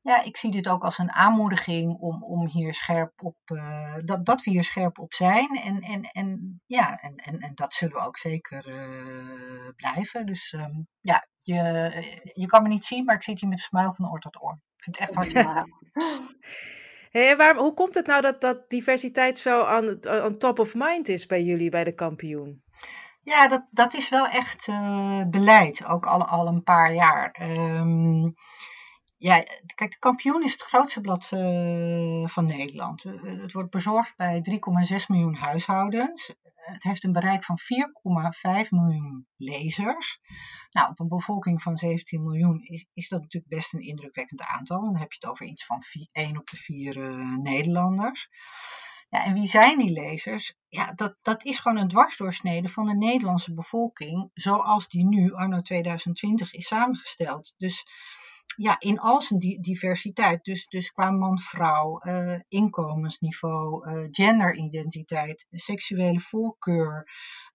ja, 0.00 0.22
ik 0.22 0.36
zie 0.36 0.50
dit 0.50 0.68
ook 0.68 0.84
als 0.84 0.98
een 0.98 1.12
aanmoediging 1.12 1.96
om, 1.98 2.22
om 2.22 2.48
hier 2.48 2.74
scherp 2.74 3.12
op, 3.22 3.36
uh, 3.46 3.96
dat, 4.04 4.26
dat 4.26 4.42
we 4.42 4.50
hier 4.50 4.64
scherp 4.64 4.98
op 4.98 5.14
zijn. 5.14 5.60
En, 5.62 5.80
en, 5.80 6.02
en 6.02 6.60
ja, 6.66 7.00
en, 7.00 7.16
en, 7.16 7.38
en 7.38 7.54
dat 7.54 7.74
zullen 7.74 7.94
we 7.94 8.06
ook 8.06 8.18
zeker 8.18 8.68
uh, 8.68 9.68
blijven. 9.76 10.26
Dus 10.26 10.52
um, 10.52 10.86
ja, 11.00 11.26
je, 11.40 11.54
je 12.34 12.46
kan 12.46 12.62
me 12.62 12.68
niet 12.68 12.84
zien, 12.84 13.04
maar 13.04 13.14
ik 13.14 13.22
zit 13.22 13.40
hier 13.40 13.48
met 13.48 13.58
een 13.58 13.64
smile 13.64 13.94
van 13.94 14.10
oor 14.10 14.20
tot 14.20 14.42
oor. 14.42 14.58
Ik 14.76 14.82
vind 14.82 14.98
het 14.98 15.08
echt 15.08 15.14
hartstikke 15.14 15.68
Hey, 17.10 17.36
waarom, 17.36 17.62
hoe 17.62 17.74
komt 17.74 17.94
het 17.94 18.06
nou 18.06 18.20
dat, 18.20 18.40
dat 18.40 18.70
diversiteit 18.70 19.38
zo 19.38 19.60
on, 19.60 20.08
on 20.24 20.38
top 20.38 20.58
of 20.58 20.74
mind 20.74 21.08
is 21.08 21.26
bij 21.26 21.42
jullie, 21.42 21.70
bij 21.70 21.84
de 21.84 21.94
kampioen? 21.94 22.62
Ja, 23.24 23.48
dat, 23.48 23.66
dat 23.70 23.94
is 23.94 24.08
wel 24.08 24.28
echt 24.28 24.68
uh, 24.68 25.22
beleid, 25.26 25.84
ook 25.84 26.06
al, 26.06 26.24
al 26.24 26.46
een 26.46 26.62
paar 26.62 26.94
jaar. 26.94 27.36
Um, 27.40 28.34
ja, 29.18 29.44
kijk, 29.74 29.90
de 29.90 29.98
kampioen 29.98 30.44
is 30.44 30.52
het 30.52 30.62
grootste 30.62 31.00
blad 31.00 31.30
uh, 31.34 32.26
van 32.26 32.46
Nederland. 32.46 33.04
Uh, 33.04 33.42
het 33.42 33.52
wordt 33.52 33.70
bezorgd 33.70 34.16
bij 34.16 34.44
3,6 34.98 35.06
miljoen 35.06 35.34
huishoudens. 35.34 36.34
Het 36.54 36.82
heeft 36.82 37.04
een 37.04 37.12
bereik 37.12 37.44
van 37.44 37.58
4,5 38.64 38.68
miljoen 38.68 39.26
lezers. 39.36 40.20
Nou, 40.70 40.90
op 40.90 41.00
een 41.00 41.08
bevolking 41.08 41.62
van 41.62 41.76
17 41.76 42.22
miljoen 42.22 42.62
is, 42.62 42.86
is 42.92 43.08
dat 43.08 43.20
natuurlijk 43.20 43.54
best 43.54 43.74
een 43.74 43.86
indrukwekkend 43.86 44.42
aantal. 44.42 44.80
Dan 44.80 44.96
heb 44.96 45.12
je 45.12 45.18
het 45.20 45.30
over 45.30 45.46
iets 45.46 45.66
van 45.66 45.82
4, 45.82 46.08
1 46.12 46.38
op 46.38 46.46
de 46.46 46.56
4 46.56 46.98
Nederlanders. 47.42 48.28
Ja, 49.14 49.24
en 49.24 49.34
wie 49.34 49.46
zijn 49.46 49.78
die 49.78 49.92
lezers? 49.92 50.54
Ja, 50.68 50.92
dat, 50.92 51.16
dat 51.22 51.44
is 51.44 51.58
gewoon 51.58 51.78
een 51.78 51.88
dwarsdoorsnede 51.88 52.68
van 52.68 52.86
de 52.86 52.94
Nederlandse 52.94 53.54
bevolking, 53.54 54.30
zoals 54.34 54.88
die 54.88 55.04
nu, 55.04 55.32
anno 55.32 55.60
2020, 55.60 56.52
is 56.52 56.66
samengesteld. 56.66 57.54
Dus 57.56 57.86
ja, 58.56 58.76
in 58.78 58.98
al 58.98 59.22
zijn 59.22 59.38
diversiteit, 59.60 60.44
dus, 60.44 60.66
dus 60.66 60.90
qua 60.90 61.10
man-vrouw, 61.10 62.00
uh, 62.02 62.38
inkomensniveau, 62.48 63.90
uh, 63.90 64.08
genderidentiteit, 64.10 65.46
seksuele 65.50 66.20
voorkeur, 66.20 67.10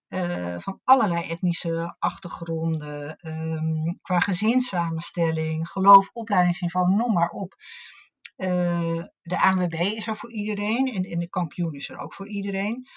uh, 0.10 0.60
van 0.60 0.80
allerlei 0.84 1.30
etnische 1.30 1.96
achtergronden, 2.00 3.18
um, 3.22 4.00
qua 4.02 4.20
gezinssamenstelling, 4.20 5.68
geloof, 5.68 6.10
opleidingsniveau, 6.14 6.96
noem 6.96 7.14
maar 7.14 7.30
op. 7.30 7.56
Uh, 8.40 9.04
de 9.22 9.42
ANWB 9.42 9.74
is 9.74 10.08
er 10.08 10.16
voor 10.16 10.32
iedereen 10.32 11.06
en, 11.06 11.20
de 11.20 11.30
kampioen 11.30 11.74
is 11.74 11.90
er 11.90 11.98
ook 11.98 12.14
voor 12.14 12.28
iedereen. 12.28 12.88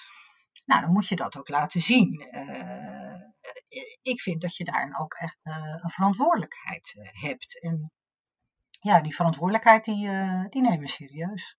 Nou, 0.65 0.81
dan 0.81 0.91
moet 0.91 1.07
je 1.07 1.15
dat 1.15 1.37
ook 1.37 1.49
laten 1.49 1.81
zien. 1.81 2.27
Uh, 2.31 3.21
ik 4.01 4.21
vind 4.21 4.41
dat 4.41 4.55
je 4.55 4.63
daarin 4.63 4.97
ook 4.97 5.13
echt 5.13 5.39
een 5.43 5.89
verantwoordelijkheid 5.89 6.93
hebt. 6.97 7.61
En 7.61 7.91
ja, 8.69 9.01
die 9.01 9.15
verantwoordelijkheid 9.15 9.85
die, 9.85 10.09
die 10.49 10.61
nemen 10.61 10.79
we 10.79 10.87
serieus. 10.87 11.57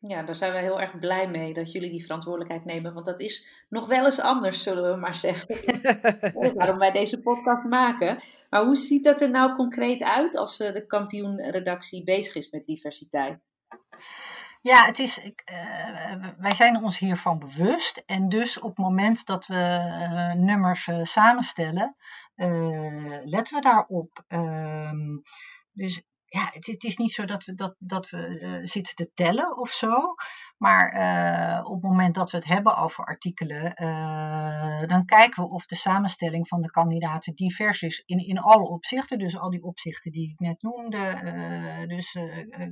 Ja, 0.00 0.22
daar 0.22 0.36
zijn 0.36 0.52
we 0.52 0.58
heel 0.58 0.80
erg 0.80 0.98
blij 0.98 1.28
mee 1.28 1.54
dat 1.54 1.72
jullie 1.72 1.90
die 1.90 2.02
verantwoordelijkheid 2.02 2.64
nemen. 2.64 2.94
Want 2.94 3.06
dat 3.06 3.20
is 3.20 3.64
nog 3.68 3.86
wel 3.86 4.04
eens 4.04 4.20
anders, 4.20 4.62
zullen 4.62 4.92
we 4.92 5.00
maar 5.00 5.14
zeggen. 5.14 5.56
Waarom 6.54 6.78
wij 6.78 6.90
deze 6.90 7.20
podcast 7.20 7.64
maken. 7.64 8.18
Maar 8.50 8.64
hoe 8.64 8.76
ziet 8.76 9.04
dat 9.04 9.20
er 9.20 9.30
nou 9.30 9.54
concreet 9.54 10.02
uit 10.02 10.36
als 10.36 10.56
de 10.56 10.84
kampioenredactie 10.86 12.04
bezig 12.04 12.34
is 12.34 12.50
met 12.50 12.66
diversiteit? 12.66 13.38
Ja, 14.62 14.86
het 14.86 14.98
is, 14.98 15.18
uh, 15.18 16.26
wij 16.38 16.54
zijn 16.54 16.82
ons 16.84 16.98
hiervan 16.98 17.38
bewust. 17.38 18.02
En 18.06 18.28
dus 18.28 18.58
op 18.58 18.68
het 18.68 18.78
moment 18.78 19.26
dat 19.26 19.46
we 19.46 19.54
uh, 19.54 20.32
nummers 20.32 20.86
uh, 20.86 21.04
samenstellen, 21.04 21.96
letten 23.24 23.54
we 23.54 23.60
daarop. 23.60 24.24
Ehm, 24.28 25.18
dus 25.72 26.02
ja, 26.28 26.50
het, 26.52 26.84
is 26.84 26.96
niet 26.96 27.12
zo 27.12 27.24
dat 27.24 27.44
we, 27.44 27.54
dat, 27.54 27.74
dat 27.78 28.10
we 28.10 28.40
uh, 28.40 28.66
zitten 28.66 28.94
te 28.94 29.10
tellen 29.14 29.58
of 29.58 29.70
zo. 29.70 30.14
Maar 30.56 30.94
uh, 30.94 31.64
op 31.64 31.72
het 31.72 31.82
moment 31.82 32.14
dat 32.14 32.30
we 32.30 32.36
het 32.36 32.46
hebben 32.46 32.76
over 32.76 33.04
artikelen, 33.04 33.82
uh, 33.82 34.82
dan 34.88 35.04
kijken 35.04 35.42
we 35.42 35.50
of 35.50 35.66
de 35.66 35.76
samenstelling 35.76 36.48
van 36.48 36.62
de 36.62 36.70
kandidaten 36.70 37.34
divers 37.34 37.82
is 37.82 38.02
in, 38.06 38.18
in 38.18 38.38
alle 38.38 38.68
opzichten. 38.68 39.18
Dus 39.18 39.38
al 39.38 39.50
die 39.50 39.62
opzichten 39.62 40.12
die 40.12 40.30
ik 40.30 40.38
net 40.38 40.62
noemde. 40.62 41.86
dus 41.86 42.16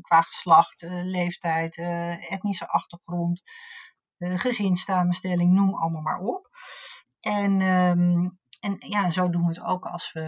qua 0.00 0.20
geslacht, 0.20 0.82
leeftijd, 0.88 1.76
etnische 2.28 2.68
achtergrond, 2.68 3.42
gezinssamenstelling, 4.18 5.52
noem 5.52 5.74
allemaal 5.74 6.02
maar 6.02 6.20
op. 6.20 6.48
En 7.20 7.60
um, 7.60 8.38
en 8.66 8.76
ja, 8.78 9.10
zo 9.10 9.30
doen 9.30 9.42
we 9.42 9.48
het 9.48 9.62
ook 9.62 9.84
als 9.84 10.12
we 10.12 10.20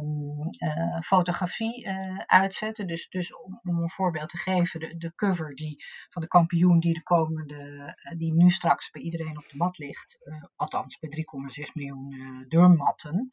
um, 0.00 0.48
uh, 0.58 1.00
fotografie 1.00 1.86
uh, 1.86 2.18
uitzetten. 2.26 2.86
Dus, 2.86 3.08
dus 3.08 3.36
om, 3.36 3.60
een 3.62 3.90
voorbeeld 3.90 4.28
te 4.28 4.36
geven, 4.36 4.80
de, 4.80 4.96
de 4.96 5.14
cover 5.14 5.54
die, 5.54 5.84
van 6.10 6.22
de 6.22 6.28
kampioen 6.28 6.80
die 6.80 6.94
de 6.94 7.02
komende, 7.02 7.54
uh, 7.54 8.18
die 8.18 8.34
nu 8.34 8.50
straks 8.50 8.90
bij 8.90 9.02
iedereen 9.02 9.38
op 9.38 9.48
de 9.48 9.56
mat 9.56 9.78
ligt, 9.78 10.18
althans 10.56 10.98
bij 10.98 11.24
3,6 11.66 11.72
miljoen 11.72 12.44
deurmatten. 12.48 13.30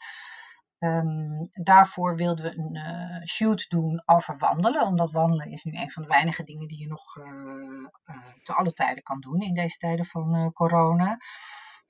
Um, 0.80 1.50
daarvoor 1.54 2.16
wilden 2.16 2.46
we 2.46 2.58
een 2.58 3.28
shoot 3.28 3.70
doen 3.70 4.02
over 4.06 4.38
wandelen, 4.38 4.86
omdat 4.86 5.12
wandelen 5.12 5.52
is 5.52 5.64
nu 5.64 5.72
een 5.72 5.92
van 5.92 6.04
de 6.04 6.10
weinige 6.10 6.44
dingen 6.44 6.68
die 6.68 6.80
je 6.80 6.88
nog 6.88 7.14
te 8.44 8.54
alle 8.54 8.74
tijden 8.74 9.04
kan 9.04 9.20
doen 9.20 9.42
in 9.42 9.54
deze 9.54 9.78
tijden 9.78 10.06
van 10.06 10.52
corona. 10.54 11.18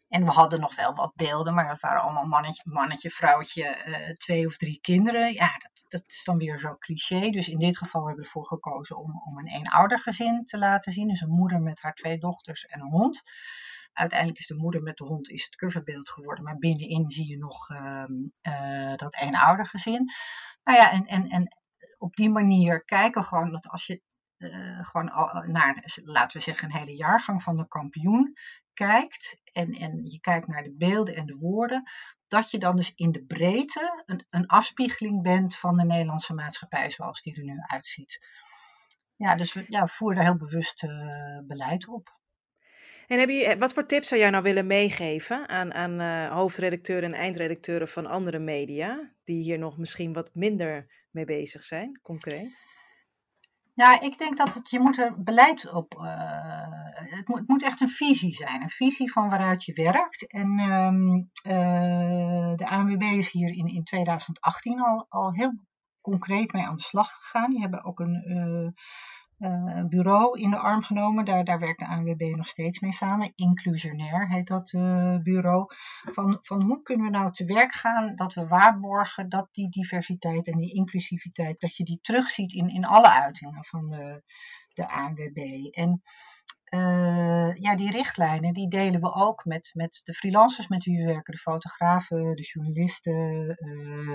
En 0.09 0.25
we 0.25 0.31
hadden 0.31 0.59
nog 0.59 0.75
wel 0.75 0.95
wat 0.95 1.15
beelden, 1.15 1.53
maar 1.53 1.67
dat 1.67 1.79
waren 1.79 2.01
allemaal 2.01 2.27
mannetje, 2.27 2.61
mannetje 2.65 3.09
vrouwtje, 3.09 3.77
uh, 3.85 4.09
twee 4.09 4.45
of 4.45 4.57
drie 4.57 4.79
kinderen. 4.81 5.33
Ja, 5.33 5.51
dat, 5.57 5.83
dat 5.87 6.03
is 6.07 6.23
dan 6.23 6.37
weer 6.37 6.59
zo 6.59 6.75
cliché. 6.75 7.29
Dus 7.29 7.47
in 7.47 7.59
dit 7.59 7.77
geval 7.77 8.05
hebben 8.05 8.19
we 8.19 8.25
ervoor 8.25 8.45
gekozen 8.45 8.97
om, 8.97 9.21
om 9.25 9.37
een 9.37 9.47
eenoudergezin 9.47 10.45
te 10.45 10.57
laten 10.57 10.91
zien. 10.91 11.07
Dus 11.07 11.21
een 11.21 11.29
moeder 11.29 11.61
met 11.61 11.81
haar 11.81 11.93
twee 11.93 12.17
dochters 12.17 12.65
en 12.65 12.81
een 12.81 12.91
hond. 12.91 13.21
Uiteindelijk 13.93 14.39
is 14.39 14.47
de 14.47 14.55
moeder 14.55 14.81
met 14.81 14.97
de 14.97 15.03
hond 15.03 15.29
is 15.29 15.43
het 15.43 15.55
coverbeeld 15.55 16.09
geworden, 16.09 16.43
maar 16.43 16.57
binnenin 16.57 17.09
zie 17.09 17.27
je 17.27 17.37
nog 17.37 17.69
ehm, 17.69 18.13
uh, 18.47 18.95
dat 18.95 19.15
eenoudergezin. 19.15 20.09
Nou 20.63 20.77
ja, 20.77 20.91
en, 20.91 21.05
en, 21.05 21.29
en 21.29 21.57
op 21.97 22.15
die 22.15 22.29
manier 22.29 22.83
kijken 22.83 23.23
gewoon 23.23 23.51
dat 23.51 23.67
als 23.67 23.85
je 23.85 24.01
uh, 24.37 24.85
gewoon 24.85 25.11
naar, 25.51 25.83
laten 26.03 26.37
we 26.37 26.43
zeggen, 26.43 26.67
een 26.69 26.77
hele 26.77 26.95
jaargang 26.95 27.43
van 27.43 27.57
de 27.57 27.67
kampioen 27.67 28.37
kijkt 28.87 29.39
en, 29.51 29.71
en 29.73 30.05
je 30.05 30.19
kijkt 30.19 30.47
naar 30.47 30.63
de 30.63 30.75
beelden 30.77 31.15
en 31.15 31.25
de 31.25 31.35
woorden, 31.35 31.83
dat 32.27 32.51
je 32.51 32.57
dan 32.57 32.75
dus 32.75 32.91
in 32.95 33.11
de 33.11 33.25
breedte 33.25 34.03
een, 34.05 34.25
een 34.29 34.47
afspiegeling 34.47 35.21
bent 35.21 35.55
van 35.55 35.77
de 35.77 35.85
Nederlandse 35.85 36.33
maatschappij 36.33 36.89
zoals 36.89 37.21
die 37.21 37.35
er 37.35 37.43
nu 37.43 37.57
uitziet. 37.67 38.19
Ja, 39.15 39.35
dus 39.35 39.53
we 39.53 39.65
ja, 39.67 39.87
voeren 39.87 40.17
daar 40.17 40.25
heel 40.25 40.47
bewust 40.47 40.83
uh, 40.83 40.89
beleid 41.47 41.87
op. 41.87 42.17
En 43.07 43.19
heb 43.19 43.29
je, 43.29 43.55
wat 43.57 43.73
voor 43.73 43.85
tips 43.85 44.07
zou 44.07 44.21
jij 44.21 44.29
nou 44.29 44.43
willen 44.43 44.67
meegeven 44.67 45.47
aan, 45.49 45.73
aan 45.73 46.01
uh, 46.01 46.31
hoofdredacteuren 46.31 47.13
en 47.13 47.19
eindredacteuren 47.19 47.87
van 47.87 48.05
andere 48.05 48.39
media, 48.39 49.13
die 49.23 49.43
hier 49.43 49.59
nog 49.59 49.77
misschien 49.77 50.13
wat 50.13 50.29
minder 50.33 51.05
mee 51.11 51.25
bezig 51.25 51.63
zijn, 51.63 51.99
concreet? 52.01 52.61
Ja, 53.79 54.01
ik 54.01 54.17
denk 54.17 54.37
dat 54.37 54.53
het, 54.53 54.69
je 54.69 54.79
moet 54.79 54.97
er 54.97 55.23
beleid 55.23 55.71
op. 55.71 55.93
Uh, 55.93 56.03
het, 56.93 57.47
moet, 57.47 57.63
echt 57.63 57.81
een 57.81 57.89
visie 57.89 58.33
zijn. 58.33 58.61
Een 58.61 58.69
visie 58.69 59.11
van 59.11 59.29
waaruit 59.29 59.63
je 59.65 59.73
werkt. 59.73 60.27
En 60.27 60.59
um, 60.59 61.29
uh, 61.43 62.55
de 62.55 62.67
ANWB 62.67 63.01
is 63.01 63.31
hier 63.31 63.55
in, 63.55 63.65
in 63.65 63.83
2018 63.83 64.81
al, 64.81 65.05
al 65.09 65.33
heel 65.33 65.51
concreet 66.01 66.53
mee 66.53 66.65
aan 66.65 66.75
de 66.75 66.81
slag 66.81 67.11
gegaan. 67.11 67.49
Die 67.49 67.61
hebben 67.61 67.83
ook 67.83 67.99
een. 67.99 68.75
Uh, 69.39 69.85
bureau 69.85 70.39
in 70.39 70.49
de 70.49 70.57
arm 70.57 70.81
genomen. 70.81 71.25
Daar, 71.25 71.43
daar 71.43 71.59
werkt 71.59 71.79
de 71.79 71.87
ANWB 71.87 72.35
nog 72.35 72.47
steeds 72.47 72.79
mee 72.79 72.91
samen. 72.91 73.31
Inclusionair 73.35 74.29
heet 74.29 74.47
dat 74.47 74.71
uh, 74.71 75.17
bureau. 75.17 75.65
Van, 76.11 76.37
van 76.41 76.63
hoe 76.63 76.81
kunnen 76.81 77.05
we 77.05 77.11
nou 77.11 77.31
te 77.31 77.45
werk 77.45 77.73
gaan 77.73 78.15
dat 78.15 78.33
we 78.33 78.47
waarborgen 78.47 79.29
dat 79.29 79.47
die 79.51 79.69
diversiteit 79.69 80.47
en 80.47 80.57
die 80.57 80.73
inclusiviteit, 80.73 81.59
dat 81.59 81.75
je 81.75 81.83
die 81.83 81.99
terugziet 82.01 82.53
in, 82.53 82.67
in 82.69 82.85
alle 82.85 83.11
uitingen 83.11 83.65
van 83.65 83.89
de, 83.89 84.23
de 84.73 84.89
ANWB. 84.89 85.65
En 85.71 86.01
uh, 86.69 87.53
ja, 87.53 87.75
die 87.75 87.91
richtlijnen 87.91 88.53
die 88.53 88.69
delen 88.69 89.01
we 89.01 89.13
ook 89.13 89.45
met, 89.45 89.71
met 89.73 90.01
de 90.03 90.13
freelancers 90.13 90.67
met 90.67 90.83
wie 90.83 90.97
we 90.97 91.05
werken, 91.05 91.33
de 91.33 91.39
fotografen, 91.39 92.35
de 92.35 92.43
journalisten, 92.43 93.47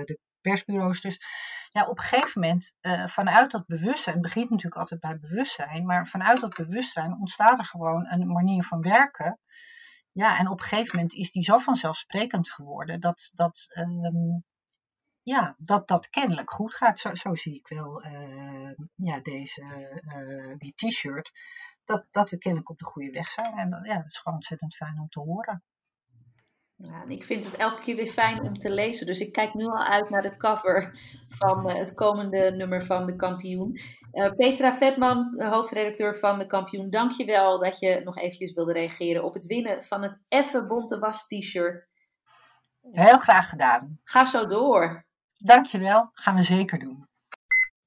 de 0.04 0.18
persbureaus. 0.50 1.00
Dus 1.00 1.20
ja, 1.68 1.86
op 1.86 1.98
een 1.98 2.04
gegeven 2.04 2.40
moment, 2.40 2.76
uh, 2.80 3.06
vanuit 3.06 3.50
dat 3.50 3.66
bewustzijn, 3.66 4.14
het 4.14 4.24
begint 4.24 4.50
natuurlijk 4.50 4.80
altijd 4.80 5.00
bij 5.00 5.18
bewustzijn, 5.18 5.86
maar 5.86 6.06
vanuit 6.06 6.40
dat 6.40 6.54
bewustzijn 6.54 7.12
ontstaat 7.12 7.58
er 7.58 7.66
gewoon 7.66 8.06
een 8.10 8.26
manier 8.26 8.64
van 8.64 8.80
werken. 8.80 9.38
Ja, 10.12 10.38
en 10.38 10.48
op 10.48 10.60
een 10.60 10.66
gegeven 10.66 10.96
moment 10.96 11.14
is 11.14 11.32
die 11.32 11.42
zo 11.42 11.58
vanzelfsprekend 11.58 12.50
geworden 12.50 13.00
dat 13.00 13.30
dat, 13.32 13.66
um, 13.76 14.44
ja, 15.22 15.54
dat, 15.58 15.88
dat 15.88 16.08
kennelijk 16.08 16.50
goed 16.50 16.74
gaat. 16.74 17.00
Zo, 17.00 17.34
zie 17.34 17.54
ik 17.54 17.68
wel 17.68 18.04
uh, 18.06 18.72
ja, 18.94 19.20
deze, 19.20 19.62
uh, 20.16 20.54
die 20.58 20.72
t-shirt. 20.74 21.30
Dat, 21.84 22.06
dat 22.10 22.30
we 22.30 22.38
kennelijk 22.38 22.70
op 22.70 22.78
de 22.78 22.84
goede 22.84 23.10
weg 23.10 23.30
zijn. 23.30 23.58
En 23.58 23.70
dat, 23.70 23.86
ja, 23.86 23.96
dat 23.96 24.06
is 24.06 24.18
gewoon 24.18 24.38
ontzettend 24.38 24.76
fijn 24.76 25.00
om 25.00 25.08
te 25.08 25.20
horen. 25.20 25.62
Ja, 26.90 27.04
ik 27.08 27.24
vind 27.24 27.44
het 27.44 27.56
elke 27.56 27.80
keer 27.80 27.96
weer 27.96 28.06
fijn 28.06 28.42
om 28.42 28.58
te 28.58 28.70
lezen. 28.70 29.06
Dus 29.06 29.20
ik 29.20 29.32
kijk 29.32 29.54
nu 29.54 29.64
al 29.64 29.84
uit 29.84 30.10
naar 30.10 30.22
de 30.22 30.36
cover 30.36 30.90
van 31.28 31.70
uh, 31.70 31.76
het 31.76 31.94
komende 31.94 32.50
nummer 32.56 32.84
van 32.84 33.06
De 33.06 33.16
Kampioen. 33.16 33.78
Uh, 34.12 34.30
Petra 34.36 34.74
Vetman, 34.74 35.42
hoofdredacteur 35.42 36.18
van 36.18 36.38
De 36.38 36.46
Kampioen, 36.46 36.90
dank 36.90 37.10
je 37.10 37.24
wel 37.24 37.58
dat 37.58 37.78
je 37.78 38.00
nog 38.04 38.18
eventjes 38.18 38.52
wilde 38.52 38.72
reageren 38.72 39.24
op 39.24 39.34
het 39.34 39.46
winnen 39.46 39.84
van 39.84 40.02
het 40.02 40.20
Effe 40.28 40.66
Bonte 40.66 40.98
Was 40.98 41.26
t-shirt. 41.26 41.90
Heel 42.90 43.18
graag 43.18 43.48
gedaan. 43.48 44.00
Ga 44.04 44.24
zo 44.24 44.46
door. 44.46 45.06
Dank 45.38 45.66
je 45.66 45.78
wel, 45.78 46.10
gaan 46.12 46.34
we 46.34 46.42
zeker 46.42 46.78
doen. 46.78 47.08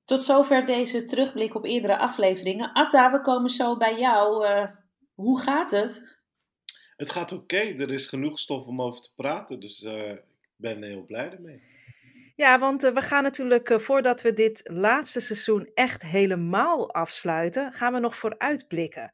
Tot 0.05 0.23
zover 0.23 0.65
deze 0.65 1.03
terugblik 1.03 1.55
op 1.55 1.65
eerdere 1.65 1.97
afleveringen. 1.97 2.71
Atta, 2.73 3.11
we 3.11 3.21
komen 3.21 3.49
zo 3.49 3.77
bij 3.77 3.99
jou. 3.99 4.47
Uh, 4.47 4.65
hoe 5.13 5.41
gaat 5.41 5.71
het? 5.71 6.16
Het 6.97 7.11
gaat 7.11 7.31
oké, 7.31 7.41
okay. 7.41 7.77
er 7.77 7.91
is 7.91 8.05
genoeg 8.05 8.39
stof 8.39 8.65
om 8.65 8.81
over 8.81 9.01
te 9.01 9.13
praten, 9.15 9.59
dus 9.59 9.81
uh, 9.81 10.11
ik 10.11 10.55
ben 10.55 10.83
heel 10.83 11.05
blij 11.05 11.31
ermee. 11.31 11.61
Ja, 12.35 12.59
want 12.59 12.83
uh, 12.83 12.93
we 12.93 13.01
gaan 13.01 13.23
natuurlijk, 13.23 13.69
uh, 13.69 13.77
voordat 13.77 14.21
we 14.21 14.33
dit 14.33 14.69
laatste 14.73 15.19
seizoen 15.21 15.69
echt 15.73 16.01
helemaal 16.01 16.93
afsluiten, 16.93 17.71
gaan 17.73 17.93
we 17.93 17.99
nog 17.99 18.15
vooruitblikken. 18.15 19.11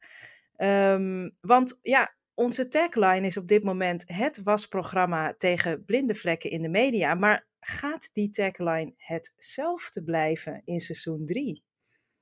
Um, 0.56 1.36
want 1.40 1.78
ja, 1.82 2.14
onze 2.34 2.68
tagline 2.68 3.26
is 3.26 3.36
op 3.36 3.48
dit 3.48 3.64
moment 3.64 4.04
het 4.06 4.42
wasprogramma 4.42 5.34
tegen 5.38 5.84
blinde 5.84 6.14
vlekken 6.14 6.50
in 6.50 6.62
de 6.62 6.68
media. 6.68 7.14
Maar 7.14 7.46
gaat 7.60 8.10
die 8.12 8.30
tagline 8.30 8.94
hetzelfde 8.96 10.02
blijven 10.02 10.62
in 10.64 10.80
seizoen 10.80 11.26
3? 11.26 11.62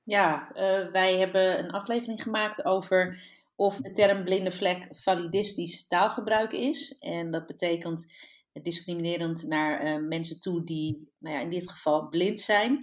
Ja, 0.03 0.49
wij 0.91 1.17
hebben 1.17 1.59
een 1.59 1.71
aflevering 1.71 2.21
gemaakt 2.21 2.65
over 2.65 3.17
of 3.63 3.77
de 3.77 3.91
term 3.91 4.23
blinde 4.23 4.51
vlek 4.51 4.87
validistisch 4.89 5.87
taalgebruik 5.87 6.51
is. 6.51 6.97
En 6.99 7.31
dat 7.31 7.45
betekent 7.45 8.13
discriminerend 8.51 9.47
naar 9.47 9.83
uh, 9.83 10.07
mensen 10.07 10.39
toe 10.39 10.63
die 10.63 11.11
nou 11.19 11.35
ja, 11.35 11.41
in 11.41 11.49
dit 11.49 11.69
geval 11.69 12.09
blind 12.09 12.39
zijn. 12.39 12.79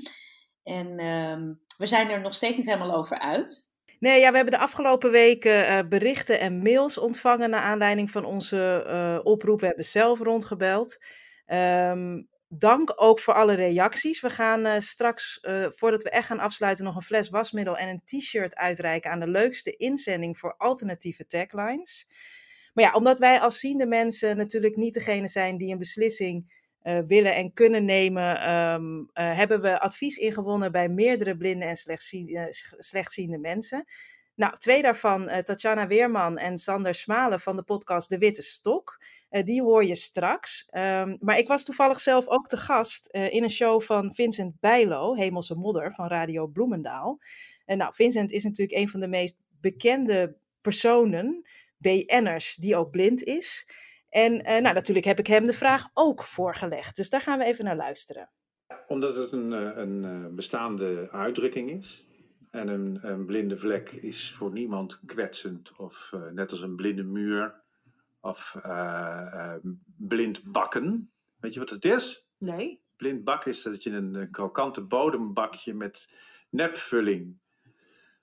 En 0.63 0.87
uh, 1.01 1.55
we 1.77 1.87
zijn 1.87 2.11
er 2.11 2.21
nog 2.21 2.35
steeds 2.35 2.57
niet 2.57 2.67
helemaal 2.67 2.95
over 2.95 3.19
uit. 3.19 3.69
Nee, 3.99 4.21
ja, 4.21 4.31
we 4.31 4.37
hebben 4.37 4.55
de 4.55 4.65
afgelopen 4.65 5.11
weken 5.11 5.71
uh, 5.71 5.79
berichten 5.89 6.41
en 6.41 6.63
mails 6.63 6.99
ontvangen 6.99 7.51
naar 7.51 7.63
aanleiding 7.63 8.11
van 8.11 8.25
onze 8.25 8.85
uh, 8.87 9.19
oproep. 9.23 9.61
We 9.61 9.67
hebben 9.67 9.85
zelf 9.85 10.19
rondgebeld. 10.19 11.05
Um, 11.47 12.29
dank 12.53 12.93
ook 12.97 13.21
voor 13.21 13.35
alle 13.35 13.55
reacties. 13.55 14.21
We 14.21 14.31
gaan 14.31 14.67
uh, 14.67 14.79
straks, 14.79 15.39
uh, 15.43 15.67
voordat 15.71 16.03
we 16.03 16.11
echt 16.11 16.27
gaan 16.27 16.39
afsluiten, 16.39 16.85
nog 16.85 16.97
een 16.97 17.03
fles 17.03 17.29
wasmiddel 17.29 17.77
en 17.77 17.89
een 17.89 18.03
t-shirt 18.05 18.57
uitreiken 18.57 19.11
aan 19.11 19.21
de 19.21 19.29
leukste 19.29 19.77
inzending 19.77 20.39
voor 20.39 20.55
alternatieve 20.57 21.27
taglines. 21.27 22.09
Maar 22.75 22.85
ja, 22.85 22.93
omdat 22.93 23.19
wij 23.19 23.41
als 23.41 23.59
ziende 23.59 23.87
mensen 23.87 24.37
natuurlijk 24.37 24.77
niet 24.77 24.95
degene 24.95 25.29
zijn 25.29 25.57
die 25.57 25.73
een 25.73 25.79
beslissing 25.79 26.59
uh, 26.83 26.99
willen 27.07 27.35
en 27.35 27.53
kunnen 27.53 27.85
nemen, 27.85 28.51
um, 28.51 29.11
hebben 29.13 29.61
we 29.61 29.81
advies 29.81 30.17
ingewonnen 30.17 30.73
bij 30.73 30.89
meerdere 30.89 31.37
blinde 31.37 31.65
en 31.65 31.77
slechtziende 32.79 33.39
mensen. 33.39 33.85
Nou, 34.35 34.55
twee 34.57 34.83
daarvan, 34.83 35.43
Tatjana 35.43 35.87
Weerman 35.87 36.39
en 36.39 36.59
Sander 36.59 36.95
Smalen 36.95 37.41
van 37.41 37.57
de 37.57 37.63
podcast 37.63 38.11
De 38.11 38.19
Witte 38.19 38.43
Stok. 38.43 38.99
Uh, 39.31 39.45
die 39.45 39.63
hoor 39.63 39.85
je 39.85 39.95
straks. 39.95 40.69
Um, 40.73 41.17
maar 41.21 41.39
ik 41.39 41.49
was 41.49 41.65
toevallig 41.65 42.01
zelf 42.01 42.29
ook 42.29 42.49
te 42.49 42.57
gast 42.57 43.09
uh, 43.13 43.33
in 43.33 43.43
een 43.43 43.51
show 43.51 43.81
van 43.81 44.15
Vincent 44.15 44.61
Bijlo, 44.61 45.15
Hemelse 45.15 45.55
Modder 45.55 45.93
van 45.93 46.07
Radio 46.07 46.47
Bloemendaal. 46.47 47.21
En 47.65 47.79
nou, 47.79 47.95
Vincent 47.95 48.31
is 48.31 48.45
natuurlijk 48.45 48.79
een 48.79 48.89
van 48.89 49.01
de 49.01 49.09
meest 49.09 49.39
bekende 49.61 50.37
personen, 50.61 51.43
BN'ers, 51.77 52.57
die 52.57 52.77
ook 52.77 52.91
blind 52.91 53.23
is. 53.23 53.69
En 54.09 54.33
uh, 54.33 54.43
nou, 54.43 54.75
natuurlijk 54.75 55.07
heb 55.07 55.19
ik 55.19 55.27
hem 55.27 55.47
de 55.47 55.53
vraag 55.53 55.89
ook 55.95 56.23
voorgelegd. 56.23 56.97
Dus 56.97 57.11
daar 57.11 57.21
gaan 57.21 57.39
we 57.39 57.45
even 57.45 57.65
naar 57.65 57.77
luisteren. 57.77 58.31
Omdat 58.87 59.17
het 59.17 59.33
een, 59.33 59.51
een 59.81 60.35
bestaande 60.35 61.09
uitdrukking 61.11 61.71
is. 61.71 62.09
En 62.51 62.69
een, 63.03 63.27
blinde 63.27 63.57
vlek 63.57 63.91
is 63.91 64.33
voor 64.33 64.53
niemand 64.53 65.01
kwetsend 65.07 65.77
of 65.77 66.13
net 66.33 66.51
als 66.51 66.63
een 66.63 66.77
blinde 66.77 67.05
muur 67.05 67.60
of 68.21 68.57
uh, 68.67 69.55
blind 69.97 70.43
bakken. 70.45 71.13
Weet 71.37 71.55
je 71.55 71.61
wat 71.61 71.71
het 71.71 71.85
is? 71.85 72.27
Nee. 72.39 72.83
Blind 72.97 73.25
bakken 73.25 73.51
is 73.51 73.63
dat 73.63 73.83
je 73.83 73.91
een, 73.91 74.15
een 74.15 74.31
krokante 74.31 74.87
bodembakje 74.87 75.75
met 75.75 76.09
nepvulling. 76.51 77.39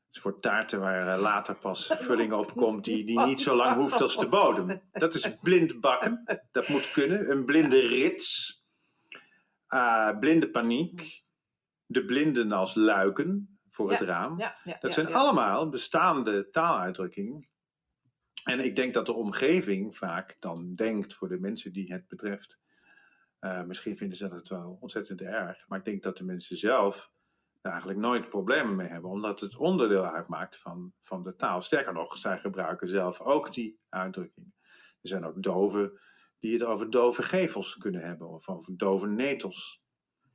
is 0.10 0.20
voor 0.20 0.40
taarten 0.40 0.80
waar 0.80 1.08
eh, 1.08 1.22
later 1.22 1.56
pas 1.56 1.94
vulling 2.08 2.34
op 2.34 2.56
komt 2.56 2.84
die, 2.84 3.04
die 3.04 3.20
niet 3.20 3.42
zo 3.42 3.56
lang 3.56 3.76
hoeft 3.76 4.02
als 4.02 4.18
de 4.18 4.28
bodem. 4.28 4.82
Dat 4.92 5.14
is 5.14 5.38
blind 5.42 5.80
bakken. 5.80 6.42
Dat 6.52 6.68
moet 6.68 6.92
kunnen. 6.92 7.32
Een 7.32 7.46
blinde 7.46 7.80
rits. 7.80 8.56
Uh, 9.70 10.18
blinde 10.20 10.50
paniek. 10.50 11.26
De 11.86 12.06
blinden 12.06 12.52
als 12.52 12.76
luiken 12.76 13.60
voor 13.68 13.92
ja, 13.92 13.98
het 13.98 14.08
raam. 14.08 14.40
Ja, 14.40 14.58
ja, 14.64 14.78
dat 14.80 14.94
zijn 14.94 15.14
allemaal 15.14 15.70
bestaande 15.70 16.50
taaluitdrukkingen 16.50 17.48
en 18.48 18.60
ik 18.60 18.76
denk 18.76 18.94
dat 18.94 19.06
de 19.06 19.14
omgeving 19.14 19.98
vaak 19.98 20.36
dan 20.40 20.76
denkt 20.76 21.14
voor 21.14 21.28
de 21.28 21.40
mensen 21.40 21.74
die 21.74 21.92
het 21.92 22.08
betreft. 22.08 22.60
Uh, 23.42 23.64
misschien 23.64 23.98
vinden 23.98 24.18
ze 24.18 24.28
dat 24.28 24.48
wel 24.48 24.78
ontzettend 24.82 25.22
erg. 25.22 25.68
Maar 25.68 25.80
ik 25.80 25.86
denk 25.86 26.04
dat 26.04 26.18
de 26.18 26.24
mensen 26.24 26.58
zelf 26.58 27.12
er 27.62 27.70
eigenlijk 27.72 28.00
nooit 28.00 28.30
problemen 28.30 28.76
mee 28.76 28.88
hebben. 28.88 29.12
Omdat 29.12 29.40
het 29.40 29.56
onderdeel 29.56 30.06
uitmaakt 30.06 30.58
van, 30.58 30.94
van 31.00 31.22
de 31.22 31.36
taal. 31.36 31.62
Sterker 31.62 31.94
nog, 31.94 32.18
zij 32.18 32.38
gebruiken 32.38 32.88
zelf 32.88 33.22
ook 33.22 33.54
die 33.54 33.80
uitdrukking. 33.90 34.54
Er 35.02 35.10
zijn 35.10 35.26
ook 35.26 35.44
doven 35.44 36.00
die 36.40 36.54
het 36.54 36.64
over 36.64 36.90
dove 36.90 37.24
gevels 37.24 37.78
kunnen 37.78 38.02
hebben. 38.02 38.28
Of 38.28 38.50
over 38.50 38.78
dove 38.78 39.08
netels. 39.08 39.84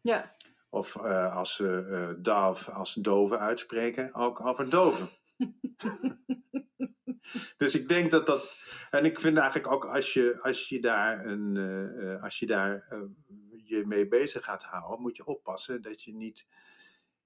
Ja. 0.01 0.37
Of 0.69 0.97
uh, 0.97 1.37
als 1.37 1.55
ze 1.55 1.87
uh, 1.89 2.23
dove 2.23 2.71
als 2.71 2.95
dove 2.95 3.39
uitspreken, 3.39 4.15
ook 4.15 4.47
over 4.47 4.71
doven. 4.71 5.09
Dus 7.57 7.75
ik 7.75 7.89
denk 7.89 8.11
dat 8.11 8.27
dat. 8.27 8.61
En 8.91 9.05
ik 9.05 9.21
vind 9.21 9.37
eigenlijk 9.37 9.73
ook 9.73 9.85
als 9.85 10.13
je, 10.13 10.39
als 10.41 10.69
je 10.69 10.81
daar, 10.81 11.27
een, 11.27 11.57
eh, 11.57 12.15
eh, 12.15 12.23
als 12.23 12.39
je, 12.39 12.47
daar 12.47 12.87
eh, 12.89 13.01
je 13.65 13.87
mee 13.87 14.09
bezig 14.09 14.45
gaat 14.45 14.63
houden, 14.63 15.01
moet 15.01 15.17
je 15.17 15.27
oppassen 15.27 15.83
dat 15.83 16.03
je 16.03 16.15
niet 16.15 16.49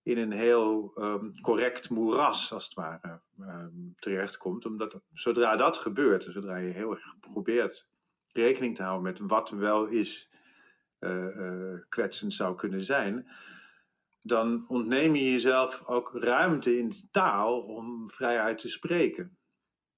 in 0.02 0.18
een 0.18 0.32
heel 0.32 0.92
ehm, 0.94 1.30
correct 1.40 1.90
moeras, 1.90 2.52
als 2.52 2.64
het 2.64 2.74
ware, 2.74 3.22
ehm, 3.40 3.92
terechtkomt. 3.94 4.66
Omdat 4.66 5.00
zodra 5.12 5.56
dat 5.56 5.76
gebeurt, 5.76 6.24
zodra 6.24 6.56
je 6.56 6.72
heel 6.72 6.90
erg 6.90 7.14
probeert 7.20 7.90
rekening 8.32 8.76
te 8.76 8.82
houden 8.82 9.02
met 9.02 9.18
wat 9.18 9.50
wel 9.50 9.86
is 9.86 10.30
kwetsend 11.88 12.34
zou 12.34 12.56
kunnen 12.56 12.82
zijn, 12.82 13.30
dan 14.26 14.64
ontneem 14.68 15.14
je 15.14 15.32
jezelf 15.32 15.82
ook 15.86 16.10
ruimte 16.14 16.78
in 16.78 16.88
de 16.88 17.08
taal 17.10 17.60
om 17.60 18.10
vrijuit 18.10 18.58
te 18.58 18.68
spreken. 18.68 19.38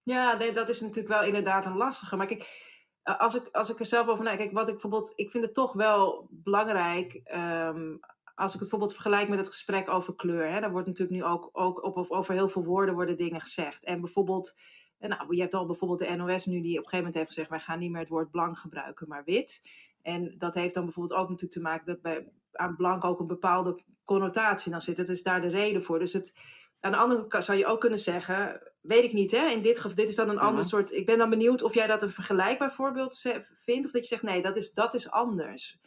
Ja, 0.02 0.36
dat 0.36 0.68
is 0.68 0.80
natuurlijk 0.80 1.14
wel 1.14 1.24
inderdaad 1.24 1.66
een 1.66 1.76
lastige. 1.76 2.16
Maar 2.16 2.26
kijk, 2.26 2.76
als 3.02 3.34
ik, 3.34 3.48
als 3.52 3.70
ik 3.70 3.78
er 3.78 3.86
zelf 3.86 4.08
over 4.08 4.24
nadenk, 4.24 4.52
wat 4.52 4.66
ik 4.66 4.72
bijvoorbeeld, 4.72 5.12
ik 5.14 5.30
vind 5.30 5.44
het 5.44 5.54
toch 5.54 5.72
wel 5.72 6.28
belangrijk. 6.30 7.20
Ehm, 7.24 7.96
als 8.34 8.54
ik 8.54 8.60
het 8.60 8.68
bijvoorbeeld 8.68 8.92
vergelijk 8.92 9.28
met 9.28 9.38
het 9.38 9.46
gesprek 9.46 9.90
over 9.90 10.14
kleur, 10.14 10.50
hè, 10.50 10.60
daar 10.60 10.70
wordt 10.70 10.86
natuurlijk 10.86 11.18
nu 11.18 11.24
ook, 11.24 11.48
ook 11.52 12.12
over 12.12 12.34
heel 12.34 12.48
veel 12.48 12.64
woorden 12.64 12.94
worden 12.94 13.16
dingen 13.16 13.40
gezegd. 13.40 13.84
En 13.84 14.00
bijvoorbeeld, 14.00 14.58
nou, 14.98 15.34
je 15.34 15.40
hebt 15.40 15.54
al 15.54 15.66
bijvoorbeeld 15.66 16.00
de 16.00 16.16
NOS 16.16 16.46
nu 16.46 16.60
die 16.60 16.78
op 16.78 16.84
een 16.84 16.90
gegeven 16.90 16.96
moment 16.96 17.14
heeft 17.14 17.28
gezegd, 17.28 17.48
wij 17.48 17.60
gaan 17.60 17.78
niet 17.78 17.90
meer 17.90 18.00
het 18.00 18.08
woord 18.08 18.30
blank 18.30 18.58
gebruiken, 18.58 19.08
maar 19.08 19.24
wit. 19.24 19.62
En 20.02 20.34
dat 20.38 20.54
heeft 20.54 20.74
dan 20.74 20.84
bijvoorbeeld 20.84 21.20
ook 21.20 21.28
natuurlijk 21.28 21.52
te 21.52 21.60
maken 21.60 21.84
dat 21.84 22.02
bij, 22.02 22.28
aan 22.58 22.76
blank 22.76 23.04
ook 23.04 23.20
een 23.20 23.26
bepaalde 23.26 23.82
connotatie 24.04 24.70
dan 24.70 24.80
zit. 24.80 24.96
Dat 24.96 25.08
is 25.08 25.22
daar 25.22 25.40
de 25.40 25.48
reden 25.48 25.82
voor. 25.82 25.98
Dus 25.98 26.12
het, 26.12 26.38
aan 26.80 26.92
de 26.92 26.98
andere 26.98 27.26
kant 27.26 27.44
zou 27.44 27.58
je 27.58 27.66
ook 27.66 27.80
kunnen 27.80 27.98
zeggen, 27.98 28.60
weet 28.80 29.04
ik 29.04 29.12
niet, 29.12 29.30
hè? 29.30 29.46
In 29.46 29.62
dit 29.62 29.76
geval, 29.76 29.94
dit 29.94 30.08
is 30.08 30.16
dan 30.16 30.28
een 30.28 30.38
ander 30.38 30.64
soort. 30.64 30.92
Ik 30.92 31.06
ben 31.06 31.18
dan 31.18 31.30
benieuwd 31.30 31.62
of 31.62 31.74
jij 31.74 31.86
dat 31.86 32.02
een 32.02 32.10
vergelijkbaar 32.10 32.72
voorbeeld 32.72 33.18
vindt, 33.64 33.86
of 33.86 33.92
dat 33.92 34.02
je 34.02 34.08
zegt, 34.08 34.22
nee, 34.22 34.42
dat 34.42 34.56
is, 34.56 34.72
dat 34.72 34.94
is 34.94 35.10
anders. 35.10 35.78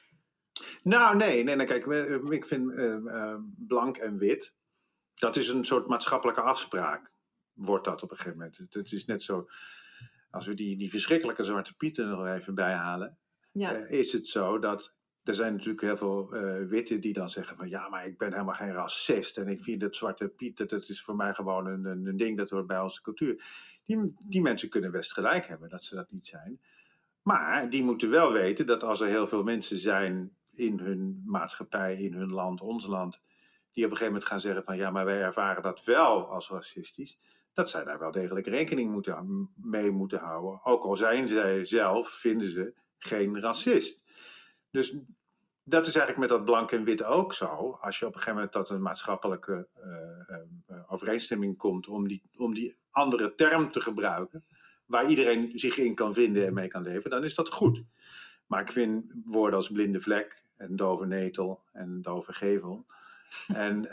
Nou, 0.84 1.16
nee, 1.16 1.44
nee, 1.44 1.56
nee 1.56 1.68
kijk, 1.68 1.86
ik 2.30 2.46
vind 2.46 2.72
uh, 2.72 3.36
blank 3.58 3.98
en 3.98 4.18
wit, 4.18 4.56
dat 5.14 5.36
is 5.36 5.48
een 5.48 5.66
soort 5.66 5.88
maatschappelijke 5.88 6.42
afspraak, 6.42 7.14
wordt 7.54 7.86
dat 7.86 8.04
op 8.04 8.12
een 8.12 8.18
gegeven 8.18 8.38
moment. 8.38 8.58
Het, 8.58 8.74
het 8.74 8.92
is 8.92 9.06
net 9.06 9.24
zo, 9.24 9.48
als 10.30 10.48
we 10.48 10.54
die, 10.54 10.78
die 10.78 10.90
verschrikkelijke 10.90 11.44
zwarte 11.44 11.76
pieten 11.76 12.10
nog 12.10 12.28
even 12.28 12.56
bijhalen, 12.56 13.18
ja. 13.52 13.76
uh, 13.76 13.92
is 13.92 14.12
het 14.12 14.28
zo 14.28 14.60
dat 14.60 14.96
er 15.24 15.34
zijn 15.34 15.54
natuurlijk 15.54 15.82
heel 15.82 15.98
veel 15.98 16.36
uh, 16.36 16.68
witten 16.68 17.02
die 17.02 17.14
dan 17.14 17.30
zeggen 17.30 17.58
van 17.58 17.70
ja, 17.70 17.90
maar 17.90 18.06
ik 18.06 18.18
ben 18.18 18.32
helemaal 18.32 18.54
geen 18.54 18.74
racist 18.74 19.38
en 19.38 19.48
ik 19.48 19.62
vind 19.62 19.82
dat 19.82 19.96
Zwarte 19.96 20.28
Piet, 20.28 20.58
dat, 20.58 20.70
dat 20.70 20.90
is 20.90 21.04
voor 21.04 21.16
mij 21.16 21.34
gewoon 21.34 21.68
een, 21.68 21.86
een, 21.86 22.18
ding 22.18 22.38
dat 22.38 22.50
hoort 22.50 22.68
bij 22.68 22.80
onze 22.80 23.02
cultuur. 23.02 23.44
Die, 23.86 24.16
die 24.20 24.42
mensen 24.42 24.70
kunnen 24.70 24.92
best 24.92 25.14
gelijk 25.14 25.48
hebben 25.48 25.70
dat 25.70 25.84
ze 25.84 25.96
dat 25.96 26.12
niet 26.12 26.28
zijn. 26.28 26.60
Maar 27.22 27.70
die 27.70 27.84
moeten 27.84 28.10
wel 28.10 28.32
weten 28.32 28.66
dat 28.66 28.84
als 28.84 29.02
er 29.02 29.08
heel 29.08 29.28
veel 29.28 29.44
mensen 29.44 29.78
zijn 29.78 30.36
in 30.54 30.80
hun 30.80 31.24
maatschappij, 31.26 31.96
in 31.96 32.14
hun 32.14 32.32
land, 32.32 32.62
ons 32.62 32.86
land, 32.86 33.22
die 33.72 33.86
op 33.86 33.92
een 33.92 33.98
gegeven 33.98 34.06
moment 34.06 34.26
gaan 34.26 34.40
zeggen 34.40 34.64
van 34.64 34.78
ja, 34.78 34.92
maar 34.92 35.06
wij 35.06 35.22
ervaren 35.22 35.64
dat 35.64 35.84
wel 35.84 36.28
als 36.28 36.50
racistisch, 36.50 37.20
dat 37.54 37.70
zij 37.70 37.84
daar 37.84 38.00
wel 38.00 38.12
degelijk 38.12 38.48
rekening 38.48 38.92
moeten, 38.92 39.50
mee 39.56 39.92
moeten 39.92 40.20
houden. 40.20 40.66
Ook 40.66 40.84
al 40.84 40.96
zijn 40.96 41.28
zij 41.28 41.66
zelf, 41.66 42.10
vinden 42.10 42.50
ze, 42.50 42.74
geen 42.98 43.40
racist. 43.40 44.01
Dus 44.72 44.96
dat 45.64 45.88
is 45.88 45.96
eigenlijk 45.96 46.18
met 46.18 46.30
dat 46.30 46.46
blank 46.46 46.72
en 46.72 46.84
wit 46.84 47.04
ook 47.04 47.34
zo. 47.34 47.78
Als 47.82 48.00
je 48.00 48.06
op 48.06 48.12
een 48.12 48.18
gegeven 48.18 48.36
moment 48.36 48.52
tot 48.52 48.70
een 48.70 48.82
maatschappelijke 48.82 49.68
uh, 49.86 50.38
uh, 50.70 50.92
overeenstemming 50.92 51.58
komt 51.58 51.88
om 51.88 52.08
die, 52.08 52.24
om 52.38 52.54
die 52.54 52.78
andere 52.90 53.36
term 53.36 53.70
te 53.70 53.82
gebruiken, 53.82 54.46
waar 54.86 55.10
iedereen 55.10 55.52
zich 55.54 55.78
in 55.78 55.96
kan 55.96 56.14
vinden 56.14 56.46
en 56.46 56.54
mee 56.54 56.68
kan 56.68 56.82
leven, 56.82 57.10
dan 57.10 57.24
is 57.24 57.36
dat 57.36 57.50
goed. 57.50 57.84
Maar 58.48 58.62
ik 58.62 58.72
vind 58.72 59.14
woorden 59.26 59.56
als 59.56 59.72
blinde 59.72 60.00
vlek 60.00 60.44
en 60.56 60.76
dove 60.76 61.06
netel 61.06 61.64
en 61.72 62.02
dove 62.02 62.34
gevel 62.34 62.86
en 63.48 63.86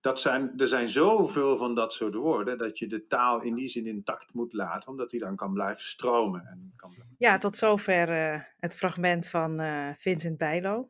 dat 0.00 0.20
zijn, 0.20 0.52
er 0.56 0.66
zijn 0.66 0.88
zoveel 0.88 1.56
van 1.56 1.74
dat 1.74 1.92
soort 1.92 2.14
woorden 2.14 2.58
dat 2.58 2.78
je 2.78 2.86
de 2.86 3.06
taal 3.06 3.42
in 3.42 3.54
die 3.54 3.68
zin 3.68 3.86
intact 3.86 4.34
moet 4.34 4.52
laten, 4.52 4.90
omdat 4.90 5.10
die 5.10 5.20
dan 5.20 5.36
kan 5.36 5.52
blijven 5.52 5.84
stromen. 5.84 6.46
En 6.46 6.72
kan... 6.76 6.94
Ja, 7.18 7.38
tot 7.38 7.56
zover 7.56 8.32
uh, 8.32 8.40
het 8.58 8.74
fragment 8.74 9.28
van 9.28 9.60
uh, 9.60 9.88
Vincent 9.96 10.38
Bijlo. 10.38 10.88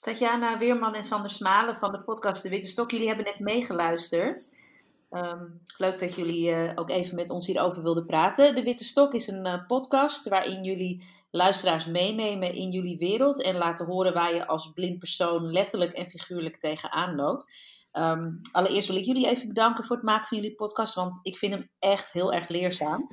Tatjana 0.00 0.58
Weerman 0.58 0.94
en 0.94 1.02
Sander 1.02 1.30
Smalen 1.30 1.76
van 1.76 1.92
de 1.92 2.00
podcast 2.00 2.42
De 2.42 2.48
Witte 2.48 2.68
Stok, 2.68 2.90
jullie 2.90 3.06
hebben 3.06 3.24
net 3.24 3.38
meegeluisterd. 3.38 4.50
Um, 5.16 5.60
leuk 5.76 5.98
dat 5.98 6.14
jullie 6.14 6.50
uh, 6.50 6.70
ook 6.74 6.90
even 6.90 7.14
met 7.14 7.30
ons 7.30 7.46
hierover 7.46 7.82
wilden 7.82 8.06
praten. 8.06 8.54
De 8.54 8.62
Witte 8.62 8.84
Stok 8.84 9.14
is 9.14 9.26
een 9.26 9.64
podcast 9.66 10.28
waarin 10.28 10.64
jullie 10.64 11.04
luisteraars 11.30 11.86
meenemen 11.86 12.54
in 12.54 12.70
jullie 12.70 12.98
wereld 12.98 13.42
en 13.42 13.56
laten 13.56 13.86
horen 13.86 14.14
waar 14.14 14.34
je 14.34 14.46
als 14.46 14.72
blind 14.74 14.98
persoon 14.98 15.52
letterlijk 15.52 15.92
en 15.92 16.10
figuurlijk 16.10 16.56
tegenaan 16.56 17.14
loopt. 17.14 17.54
Ehm, 17.92 18.30
allereerst 18.52 18.88
wil 18.88 18.96
ik 18.96 19.04
jullie 19.04 19.28
even 19.28 19.48
bedanken 19.48 19.84
voor 19.84 19.96
het 19.96 20.04
maken 20.04 20.26
van 20.26 20.36
jullie 20.36 20.54
podcast, 20.54 20.94
want 20.94 21.18
ik 21.22 21.36
vind 21.36 21.52
hem 21.52 21.70
echt 21.78 22.12
heel 22.12 22.32
erg 22.32 22.48
leerzaam. 22.48 23.10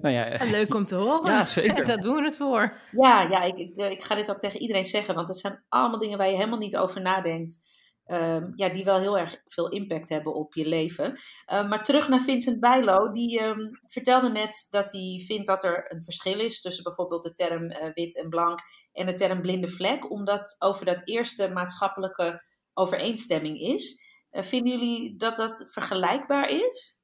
Nou 0.00 0.14
ja, 0.14 0.24
en 0.24 0.50
leuk 0.58 0.74
om 0.74 0.86
te 0.86 0.94
horen. 0.94 1.32
Ja, 1.32 1.44
zeker. 1.44 1.86
Daar 1.86 2.00
doen 2.00 2.14
we 2.14 2.22
het 2.22 2.36
voor. 2.36 2.76
Ja, 2.90 3.22
ja 3.22 3.42
ik, 3.42 3.58
ik, 3.58 3.76
ik 3.76 4.02
ga 4.02 4.14
dit 4.14 4.30
ook 4.30 4.40
tegen 4.40 4.60
iedereen 4.60 4.86
zeggen, 4.86 5.14
want 5.14 5.28
het 5.28 5.38
zijn 5.38 5.64
allemaal 5.68 5.98
dingen 5.98 6.18
waar 6.18 6.28
je 6.28 6.36
helemaal 6.36 6.58
niet 6.58 6.76
over 6.76 7.00
nadenkt. 7.00 7.58
Ehm, 8.04 8.52
ja, 8.54 8.68
die 8.68 8.84
wel 8.84 8.98
heel 8.98 9.18
erg 9.18 9.40
veel 9.46 9.68
impact 9.68 10.08
hebben 10.08 10.34
op 10.34 10.54
je 10.54 10.68
leven. 10.68 11.18
Ehm, 11.46 11.68
maar 11.68 11.84
terug 11.84 12.08
naar 12.08 12.20
Vincent 12.20 12.60
Bijlo, 12.60 13.10
die 13.10 13.40
ehm, 13.40 13.60
vertelde 13.88 14.30
net 14.30 14.66
dat 14.70 14.92
hij 14.92 15.22
vindt 15.26 15.46
dat 15.46 15.64
er 15.64 15.92
een 15.92 16.04
verschil 16.04 16.40
is 16.40 16.60
tussen 16.60 16.84
bijvoorbeeld 16.84 17.22
de 17.22 17.32
term 17.32 17.62
uh, 17.64 17.76
wit 17.94 18.16
en 18.16 18.28
blank 18.28 18.58
en 18.92 19.06
de 19.06 19.14
term 19.14 19.40
blinde 19.40 19.68
vlek, 19.68 20.10
omdat 20.10 20.56
over 20.58 20.84
dat 20.84 21.00
eerste 21.04 21.48
maatschappelijke 21.48 22.42
overeenstemming 22.74 23.58
is. 23.58 24.08
Uh, 24.32 24.42
vinden 24.42 24.72
jullie 24.72 25.16
dat 25.16 25.36
dat 25.36 25.68
vergelijkbaar 25.70 26.50
is? 26.50 27.02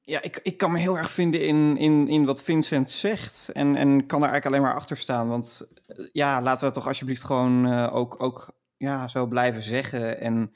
Ja, 0.00 0.22
ik, 0.22 0.40
ik 0.42 0.58
kan 0.58 0.72
me 0.72 0.78
heel 0.78 0.96
erg 0.96 1.10
vinden 1.10 1.42
in, 1.42 1.76
in, 1.76 2.06
in 2.06 2.24
wat 2.24 2.42
Vincent 2.42 2.90
zegt. 2.90 3.48
En, 3.52 3.76
en 3.76 4.06
kan 4.06 4.20
daar 4.20 4.30
eigenlijk 4.30 4.46
alleen 4.46 4.62
maar 4.62 4.80
achter 4.80 4.96
staan. 4.96 5.28
Want 5.28 5.68
eh, 5.86 6.06
ja, 6.12 6.42
laten 6.42 6.68
we 6.68 6.74
toch 6.74 6.86
alsjeblieft 6.86 7.24
gewoon 7.24 7.88
ook, 7.90 8.22
ook 8.22 8.57
ja, 8.78 9.08
zo 9.08 9.26
blijven 9.26 9.62
zeggen. 9.62 10.20
En 10.20 10.52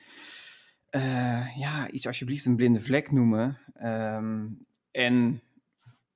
uh, 0.91 1.59
ja, 1.59 1.91
iets 1.91 2.07
alsjeblieft 2.07 2.45
een 2.45 2.57
blinde 2.57 2.81
vlek 2.81 3.11
noemen. 3.11 3.59
Um, 3.83 4.67
en 4.91 5.43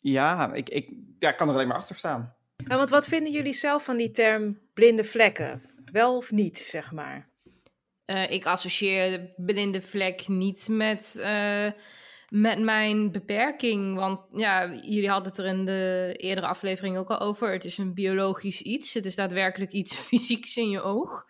ja, 0.00 0.52
ik, 0.52 0.68
ik 0.68 0.88
ja, 1.18 1.32
kan 1.32 1.48
er 1.48 1.54
alleen 1.54 1.68
maar 1.68 1.76
achter 1.76 1.96
staan. 1.96 2.34
Ja, 2.56 2.76
want 2.76 2.90
wat 2.90 3.06
vinden 3.06 3.32
jullie 3.32 3.52
zelf 3.52 3.84
van 3.84 3.96
die 3.96 4.10
term 4.10 4.58
blinde 4.74 5.04
vlekken? 5.04 5.62
Wel 5.92 6.16
of 6.16 6.30
niet, 6.30 6.58
zeg 6.58 6.92
maar? 6.92 7.28
Uh, 8.06 8.30
ik 8.30 8.46
associeer 8.46 9.32
blinde 9.36 9.82
vlek 9.82 10.28
niet 10.28 10.68
met, 10.70 11.16
uh, 11.18 11.70
met 12.28 12.60
mijn 12.60 13.12
beperking. 13.12 13.96
Want 13.96 14.20
ja, 14.32 14.74
jullie 14.74 15.08
hadden 15.08 15.28
het 15.28 15.38
er 15.38 15.46
in 15.46 15.64
de 15.64 16.14
eerdere 16.16 16.46
aflevering 16.46 16.96
ook 16.96 17.10
al 17.10 17.20
over. 17.20 17.52
Het 17.52 17.64
is 17.64 17.78
een 17.78 17.94
biologisch 17.94 18.62
iets. 18.62 18.94
Het 18.94 19.04
is 19.04 19.14
daadwerkelijk 19.14 19.72
iets 19.72 19.96
fysieks 20.06 20.56
in 20.56 20.70
je 20.70 20.82
oog. 20.82 21.24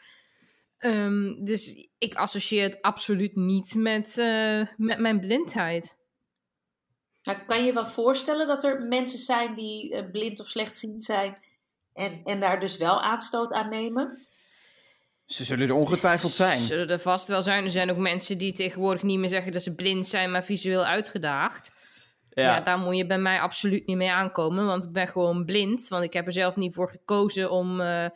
Um, 0.79 1.45
dus 1.45 1.89
ik 1.99 2.15
associeer 2.15 2.63
het 2.63 2.83
absoluut 2.83 3.37
niet 3.37 3.75
met, 3.75 4.17
uh, 4.19 4.67
met 4.77 4.99
mijn 4.99 5.21
blindheid. 5.21 5.97
Nou, 7.23 7.39
kan 7.39 7.65
je 7.65 7.73
wel 7.73 7.87
voorstellen 7.87 8.47
dat 8.47 8.65
er 8.65 8.87
mensen 8.87 9.19
zijn 9.19 9.55
die 9.55 9.95
uh, 9.95 10.11
blind 10.11 10.41
of 10.41 10.47
slechtziend 10.47 11.05
zijn 11.05 11.39
en, 11.93 12.21
en 12.25 12.41
daar 12.41 12.61
dus 12.61 12.77
wel 12.77 13.03
aanstoot 13.03 13.53
aan 13.53 13.69
nemen? 13.69 14.27
Ze 15.27 15.45
zullen 15.45 15.69
er 15.69 15.75
ongetwijfeld 15.75 16.33
zijn. 16.33 16.59
Zullen 16.59 16.89
er 16.89 16.99
vast 16.99 17.29
wel 17.29 17.43
zijn. 17.43 17.65
Er 17.65 17.71
zijn 17.71 17.91
ook 17.91 17.97
mensen 17.97 18.39
die 18.39 18.53
tegenwoordig 18.53 19.03
niet 19.03 19.19
meer 19.19 19.29
zeggen 19.29 19.53
dat 19.53 19.63
ze 19.63 19.75
blind 19.75 20.07
zijn, 20.07 20.31
maar 20.31 20.45
visueel 20.45 20.85
uitgedaagd. 20.85 21.73
Ja. 22.31 22.43
ja. 22.43 22.61
daar 22.61 22.79
moet 22.79 22.97
je 22.97 23.07
bij 23.07 23.19
mij 23.19 23.41
absoluut 23.41 23.87
niet 23.87 23.97
mee 23.97 24.11
aankomen, 24.11 24.67
want 24.67 24.85
ik 24.85 24.93
ben 24.93 25.09
gewoon 25.09 25.45
blind. 25.45 25.89
Want 25.89 26.05
ik 26.05 26.13
heb 26.13 26.27
er 26.27 26.33
zelf 26.33 26.57
niet 26.57 26.75
voor 26.75 26.91
gekozen 26.91 27.51
om. 27.51 27.81
Uh, 27.81 28.07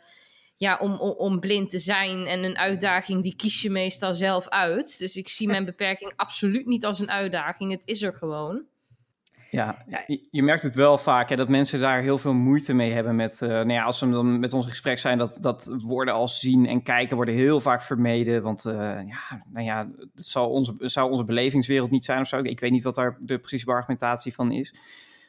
ja, 0.61 0.77
om, 0.77 0.95
om, 0.95 1.09
om, 1.09 1.39
blind 1.39 1.69
te 1.69 1.79
zijn 1.79 2.25
en 2.25 2.43
een 2.43 2.57
uitdaging, 2.57 3.23
die 3.23 3.35
kies 3.35 3.61
je 3.61 3.69
meestal 3.69 4.13
zelf 4.13 4.47
uit. 4.47 4.99
Dus 4.99 5.15
ik 5.15 5.29
zie 5.29 5.47
mijn 5.47 5.65
beperking 5.65 6.13
absoluut 6.15 6.65
niet 6.65 6.85
als 6.85 6.99
een 6.99 7.09
uitdaging. 7.09 7.71
Het 7.71 7.81
is 7.85 8.01
er 8.01 8.13
gewoon. 8.13 8.63
Ja, 9.49 9.85
je, 10.07 10.27
je 10.29 10.43
merkt 10.43 10.63
het 10.63 10.75
wel 10.75 10.97
vaak 10.97 11.29
hè, 11.29 11.35
dat 11.35 11.49
mensen 11.49 11.79
daar 11.79 12.01
heel 12.01 12.17
veel 12.17 12.33
moeite 12.33 12.73
mee 12.73 12.91
hebben 12.91 13.15
met, 13.15 13.41
uh, 13.43 13.49
nou 13.49 13.71
ja, 13.71 13.83
als 13.83 13.99
we 13.99 14.09
dan 14.09 14.39
met 14.39 14.53
ons 14.53 14.67
gesprek 14.67 14.99
zijn, 14.99 15.17
dat, 15.17 15.37
dat 15.39 15.75
woorden 15.77 16.13
als 16.13 16.39
zien 16.39 16.65
en 16.65 16.83
kijken 16.83 17.15
worden 17.15 17.35
heel 17.35 17.59
vaak 17.59 17.81
vermeden. 17.81 18.41
Want 18.41 18.65
uh, 18.65 18.73
ja, 19.07 19.43
nou 19.51 19.65
ja, 19.65 19.89
het 19.97 20.25
zou 20.25 20.49
onze, 20.49 20.73
zou 20.77 21.11
onze 21.11 21.25
belevingswereld 21.25 21.91
niet 21.91 22.05
zijn 22.05 22.21
of 22.21 22.27
zo. 22.27 22.39
Ik 22.39 22.59
weet 22.59 22.71
niet 22.71 22.83
wat 22.83 22.95
daar 22.95 23.17
de 23.19 23.39
precieze 23.39 23.71
argumentatie 23.71 24.33
van 24.33 24.51
is. 24.51 24.73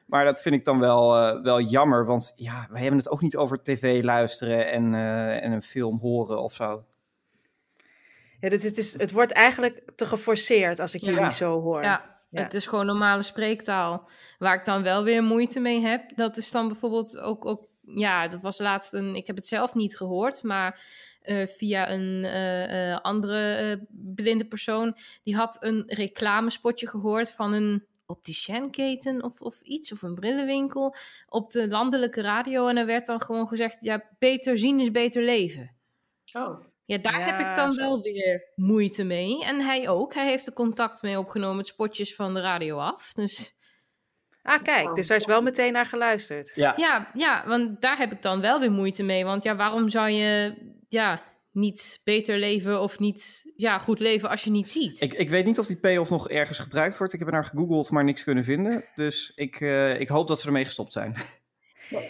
Maar 0.06 0.24
dat 0.24 0.42
vind 0.42 0.54
ik 0.54 0.64
dan 0.64 0.78
wel, 0.78 1.16
uh, 1.36 1.42
wel 1.42 1.60
jammer, 1.60 2.06
want 2.06 2.32
ja, 2.36 2.68
we 2.70 2.78
hebben 2.78 2.98
het 2.98 3.08
ook 3.08 3.20
niet 3.20 3.36
over 3.36 3.62
tv 3.62 4.02
luisteren 4.04 4.70
en, 4.72 4.92
uh, 4.92 5.44
en 5.44 5.52
een 5.52 5.62
film 5.62 5.98
horen 5.98 6.42
of 6.42 6.54
zo. 6.54 6.84
Ja, 8.40 8.48
dus 8.48 8.62
het, 8.62 8.78
is, 8.78 8.98
het 8.98 9.12
wordt 9.12 9.32
eigenlijk 9.32 9.82
te 9.96 10.06
geforceerd 10.06 10.78
als 10.80 10.94
ik 10.94 11.00
Ja. 11.00 11.12
jullie 11.12 11.30
zo 11.30 11.60
hoor. 11.60 11.82
Ja, 11.82 12.18
Ja. 12.30 12.42
het 12.42 12.54
is 12.54 12.66
gewoon 12.66 12.86
normale 12.86 13.22
spreektaal. 13.22 14.08
Waar 14.38 14.54
ik 14.54 14.64
dan 14.64 14.82
wel 14.82 15.04
weer 15.04 15.22
moeite 15.22 15.60
mee 15.60 15.80
heb, 15.80 16.16
dat 16.16 16.36
is 16.36 16.50
dan 16.50 16.68
bijvoorbeeld 16.68 17.18
ook, 17.18 17.44
ook 17.44 17.66
ja, 17.86 18.28
dat 18.28 18.42
was 18.42 18.58
laatst 18.58 18.92
een, 18.92 19.14
ik 19.14 19.26
heb 19.26 19.36
het 19.36 19.46
zelf 19.46 19.74
niet 19.74 19.96
gehoord, 19.96 20.42
maar 20.42 20.80
eh, 21.22 21.46
via 21.46 21.90
een 21.90 22.24
eh, 22.24 22.92
eh, 22.92 23.00
andere 23.00 23.54
eh, 23.54 23.76
blinde 24.14 24.44
persoon, 24.44 24.96
die 25.22 25.36
had 25.36 25.56
een 25.60 25.82
reclamespotje 25.86 26.88
gehoord 26.88 27.30
van 27.30 27.52
een 27.52 27.84
opticienketen 28.12 29.22
of, 29.22 29.40
of 29.40 29.60
iets, 29.60 29.92
of 29.92 30.02
een 30.02 30.14
brillenwinkel, 30.14 30.94
op 31.28 31.50
de 31.50 31.68
landelijke 31.68 32.20
radio. 32.20 32.66
En 32.66 32.76
er 32.76 32.86
werd 32.86 33.06
dan 33.06 33.20
gewoon 33.20 33.48
gezegd, 33.48 33.76
ja, 33.80 34.08
beter 34.18 34.58
zien 34.58 34.80
is 34.80 34.90
beter 34.90 35.22
leven. 35.22 35.76
Oh. 36.32 36.64
Ja, 36.84 36.98
daar 36.98 37.26
heb 37.26 37.48
ik 37.48 37.56
dan 37.56 37.72
zo. 37.72 37.80
wel 37.80 38.02
weer 38.02 38.52
moeite 38.54 39.04
mee. 39.04 39.44
En 39.44 39.60
hij 39.60 39.88
ook. 39.88 40.14
Hij 40.14 40.28
heeft 40.28 40.46
er 40.46 40.52
contact 40.52 41.02
mee 41.02 41.18
opgenomen 41.18 41.56
met 41.56 41.66
spotjes 41.66 42.14
van 42.14 42.34
de 42.34 42.40
radio 42.40 42.78
af. 42.78 43.12
Dus 43.12 43.60
Ah, 44.42 44.62
kijk, 44.62 44.94
dus 44.94 45.06
daar 45.06 45.16
is 45.16 45.26
wel 45.26 45.42
meteen 45.42 45.72
naar 45.72 45.86
geluisterd. 45.86 46.52
Ja. 46.54 46.74
ja, 46.76 47.10
ja, 47.14 47.44
want 47.46 47.80
daar 47.80 47.98
heb 47.98 48.12
ik 48.12 48.22
dan 48.22 48.40
wel 48.40 48.60
weer 48.60 48.72
moeite 48.72 49.02
mee. 49.02 49.24
Want 49.24 49.42
ja, 49.42 49.56
waarom 49.56 49.88
zou 49.88 50.08
je 50.08 50.54
ja, 50.88 51.22
niet 51.52 52.00
beter 52.04 52.38
leven 52.38 52.80
of 52.80 52.98
niet 52.98 53.52
ja, 53.56 53.78
goed 53.78 53.98
leven 53.98 54.28
als 54.28 54.44
je 54.44 54.50
niet 54.50 54.70
ziet? 54.70 55.00
Ik, 55.00 55.14
ik 55.14 55.30
weet 55.30 55.44
niet 55.44 55.58
of 55.58 55.66
die 55.66 55.80
payoff 55.80 56.10
nog 56.10 56.28
ergens 56.28 56.58
gebruikt 56.58 56.98
wordt. 56.98 57.12
Ik 57.12 57.18
heb 57.18 57.28
er 57.28 57.34
naar 57.34 57.44
gegoogeld, 57.44 57.90
maar 57.90 58.04
niks 58.04 58.24
kunnen 58.24 58.44
vinden. 58.44 58.84
Dus 58.94 59.32
ik, 59.34 59.60
eh, 59.60 60.00
ik 60.00 60.08
hoop 60.08 60.28
dat 60.28 60.40
ze 60.40 60.46
ermee 60.46 60.64
gestopt 60.64 60.92
zijn. 60.92 61.14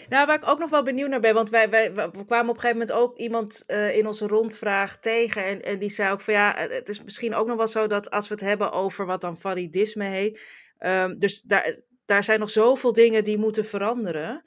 Nou, 0.09 0.25
waar 0.25 0.35
ik 0.35 0.49
ook 0.49 0.59
nog 0.59 0.69
wel 0.69 0.83
benieuwd 0.83 1.09
naar 1.09 1.19
ben, 1.19 1.33
want 1.33 1.49
wij, 1.49 1.69
wij, 1.69 1.93
we 1.93 2.25
kwamen 2.25 2.49
op 2.49 2.55
een 2.55 2.61
gegeven 2.61 2.77
moment 2.77 2.91
ook 2.91 3.17
iemand 3.17 3.63
eh, 3.65 3.97
in 3.97 4.07
onze 4.07 4.27
rondvraag 4.27 4.99
tegen. 4.99 5.45
En, 5.45 5.61
en 5.61 5.79
die 5.79 5.89
zei 5.89 6.11
ook 6.11 6.21
van 6.21 6.33
ja, 6.33 6.55
het 6.69 6.89
is 6.89 7.03
misschien 7.03 7.35
ook 7.35 7.47
nog 7.47 7.57
wel 7.57 7.67
zo 7.67 7.87
dat 7.87 8.09
als 8.09 8.27
we 8.27 8.33
het 8.33 8.43
hebben 8.43 8.71
over 8.71 9.05
wat 9.05 9.21
dan 9.21 9.39
validisme 9.39 10.05
heet. 10.05 10.41
ehm, 10.77 11.17
dus 11.17 11.41
daar, 11.41 11.79
daar 12.05 12.23
zijn 12.23 12.39
nog 12.39 12.49
zoveel 12.49 12.93
dingen 12.93 13.23
die 13.23 13.37
moeten 13.37 13.65
veranderen. 13.65 14.43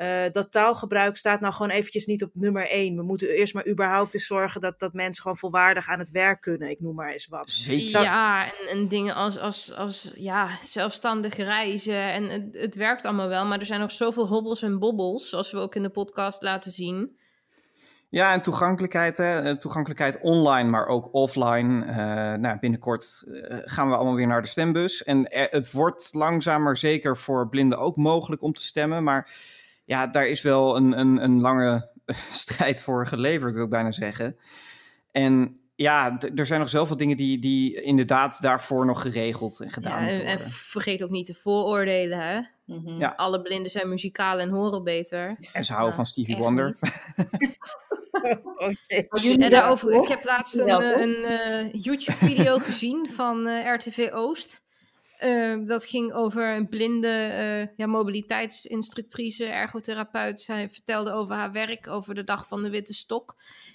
Eh, 0.00 0.22
dat 0.32 0.52
taalgebruik 0.52 1.16
staat 1.16 1.40
nou 1.40 1.52
gewoon 1.52 1.70
eventjes 1.70 2.06
niet 2.06 2.22
op 2.22 2.30
nummer 2.34 2.68
één. 2.68 2.96
We 2.96 3.02
moeten 3.02 3.28
eerst 3.28 3.54
maar 3.54 3.68
überhaupt 3.68 4.14
eens 4.14 4.26
zorgen 4.26 4.60
dat, 4.60 4.78
dat 4.78 4.92
mensen 4.92 5.22
gewoon 5.22 5.36
volwaardig 5.36 5.88
aan 5.88 5.98
het 5.98 6.10
werk 6.10 6.40
kunnen. 6.40 6.70
Ik 6.70 6.80
noem 6.80 6.94
maar 6.94 7.12
eens 7.12 7.26
wat. 7.26 7.50
Zou- 7.50 8.04
Ja, 8.04 8.44
en, 8.44 8.68
en 8.70 8.88
dingen 8.88 9.14
als, 9.14 9.38
als, 9.38 9.74
als 9.74 10.12
ja, 10.14 10.48
zelfstandig 10.62 11.36
reizen. 11.36 12.12
En 12.12 12.24
het, 12.28 12.44
het 12.52 12.74
werkt 12.74 13.04
allemaal 13.04 13.28
wel, 13.28 13.46
maar 13.46 13.58
er 13.58 13.66
zijn 13.66 13.80
nog 13.80 13.90
zoveel 13.90 14.26
hobbels 14.26 14.62
en 14.62 14.78
bobbels, 14.78 15.28
zoals 15.28 15.52
we 15.52 15.58
ook 15.58 15.74
in 15.74 15.82
de 15.82 15.88
podcast 15.90 16.42
laten 16.42 16.72
zien. 16.72 17.16
Ja, 18.08 18.32
en 18.32 18.42
toegankelijkheid, 18.42 19.16
hè? 19.16 19.40
eh, 19.40 19.56
toegankelijkheid 19.56 20.18
online, 20.20 20.68
maar 20.70 20.86
ook 20.86 21.14
offline. 21.14 21.84
Eh, 21.84 21.94
nou, 22.40 22.58
binnenkort 22.60 23.24
gaan 23.64 23.88
we 23.88 23.94
allemaal 23.96 24.14
weer 24.14 24.26
naar 24.26 24.42
de 24.42 24.48
stembus. 24.48 25.04
En 25.04 25.28
er- 25.30 25.48
het 25.50 25.72
wordt 25.72 26.10
langzaam 26.12 26.62
maar 26.62 26.76
zeker 26.76 27.16
voor 27.16 27.48
blinden 27.48 27.78
ook 27.78 27.96
mogelijk 27.96 28.42
om 28.42 28.52
te 28.52 28.62
stemmen. 28.62 29.02
Maar 29.04 29.30
ja, 29.90 30.06
daar 30.06 30.26
is 30.28 30.42
wel 30.42 30.76
een, 30.76 30.98
een, 30.98 31.22
een 31.22 31.40
lange 31.40 31.88
strijd 32.42 32.80
voor 32.80 33.06
geleverd, 33.06 33.54
wil 33.54 33.64
ik 33.64 33.70
bijna 33.70 33.92
zeggen. 33.92 34.36
En 35.12 35.60
ja, 35.74 36.16
d- 36.16 36.38
er 36.38 36.46
zijn 36.46 36.60
nog 36.60 36.68
zoveel 36.68 36.96
dingen 36.96 37.16
die, 37.16 37.38
die 37.38 37.82
inderdaad 37.82 38.40
daarvoor 38.42 38.86
nog 38.86 39.00
geregeld 39.00 39.60
en 39.60 39.70
gedaan 39.70 40.00
Ja, 40.00 40.04
moeten 40.06 40.24
en, 40.24 40.30
en 40.30 40.36
worden. 40.36 40.52
vergeet 40.54 41.02
ook 41.02 41.10
niet 41.10 41.26
de 41.26 41.34
vooroordelen, 41.34 42.18
hè? 42.18 42.40
Mhm. 42.64 42.98
Ja. 42.98 43.12
Alle 43.16 43.42
blinden 43.42 43.70
zijn 43.70 43.88
muzikaal 43.88 44.38
en 44.38 44.48
horen 44.48 44.84
beter. 44.84 45.36
En 45.52 45.64
ze 45.64 45.72
houden 45.72 45.94
van 45.94 46.06
Stevie 46.06 46.36
Wonder. 46.36 46.76
jullie 49.22 49.38
En 49.44 49.50
daarover, 49.50 49.92
ik 49.92 50.08
heb 50.08 50.24
laatst 50.24 50.54
een, 50.58 50.68
eh, 50.68 51.00
een 51.00 51.24
eh, 51.24 51.72
YouTube-video 51.72 52.58
gezien 52.58 53.08
van 53.08 53.46
eh, 53.46 53.74
RTV 53.74 54.08
Oost. 54.12 54.62
Eh, 55.20 55.56
dat 55.64 55.84
ging 55.84 56.12
over 56.12 56.54
een 56.54 56.68
blinde 56.68 57.08
eh, 57.08 57.76
ja, 57.76 57.86
mobiliteitsinstructrice, 57.86 59.44
ergotherapeut. 59.44 60.40
Zij 60.40 60.68
vertelde 60.68 61.12
over 61.12 61.34
haar 61.34 61.52
werk, 61.52 61.88
over 61.88 62.14
de 62.14 62.22
dag 62.24 62.46
van 62.46 62.62
de 62.62 62.70
witte 62.70 62.94
stok. 62.94 63.34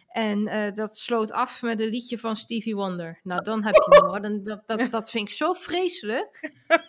En 0.10 0.48
eh, 0.48 0.74
dat 0.74 0.98
sloot 0.98 1.32
af 1.32 1.62
met 1.62 1.80
een 1.80 1.88
liedje 1.90 2.18
van 2.18 2.36
Stevie 2.36 2.76
Wonder. 2.76 3.20
Nou, 3.24 3.44
dan 3.44 3.64
heb 3.64 3.76
je 3.76 3.96
hem 3.96 4.06
hoor. 4.10 4.22
Dan, 4.22 4.44
dat, 4.44 4.62
dat, 4.66 4.92
dat 4.92 5.10
vind 5.12 5.30
ik 5.30 5.36
zo 5.36 5.54
vreselijk. 5.54 6.52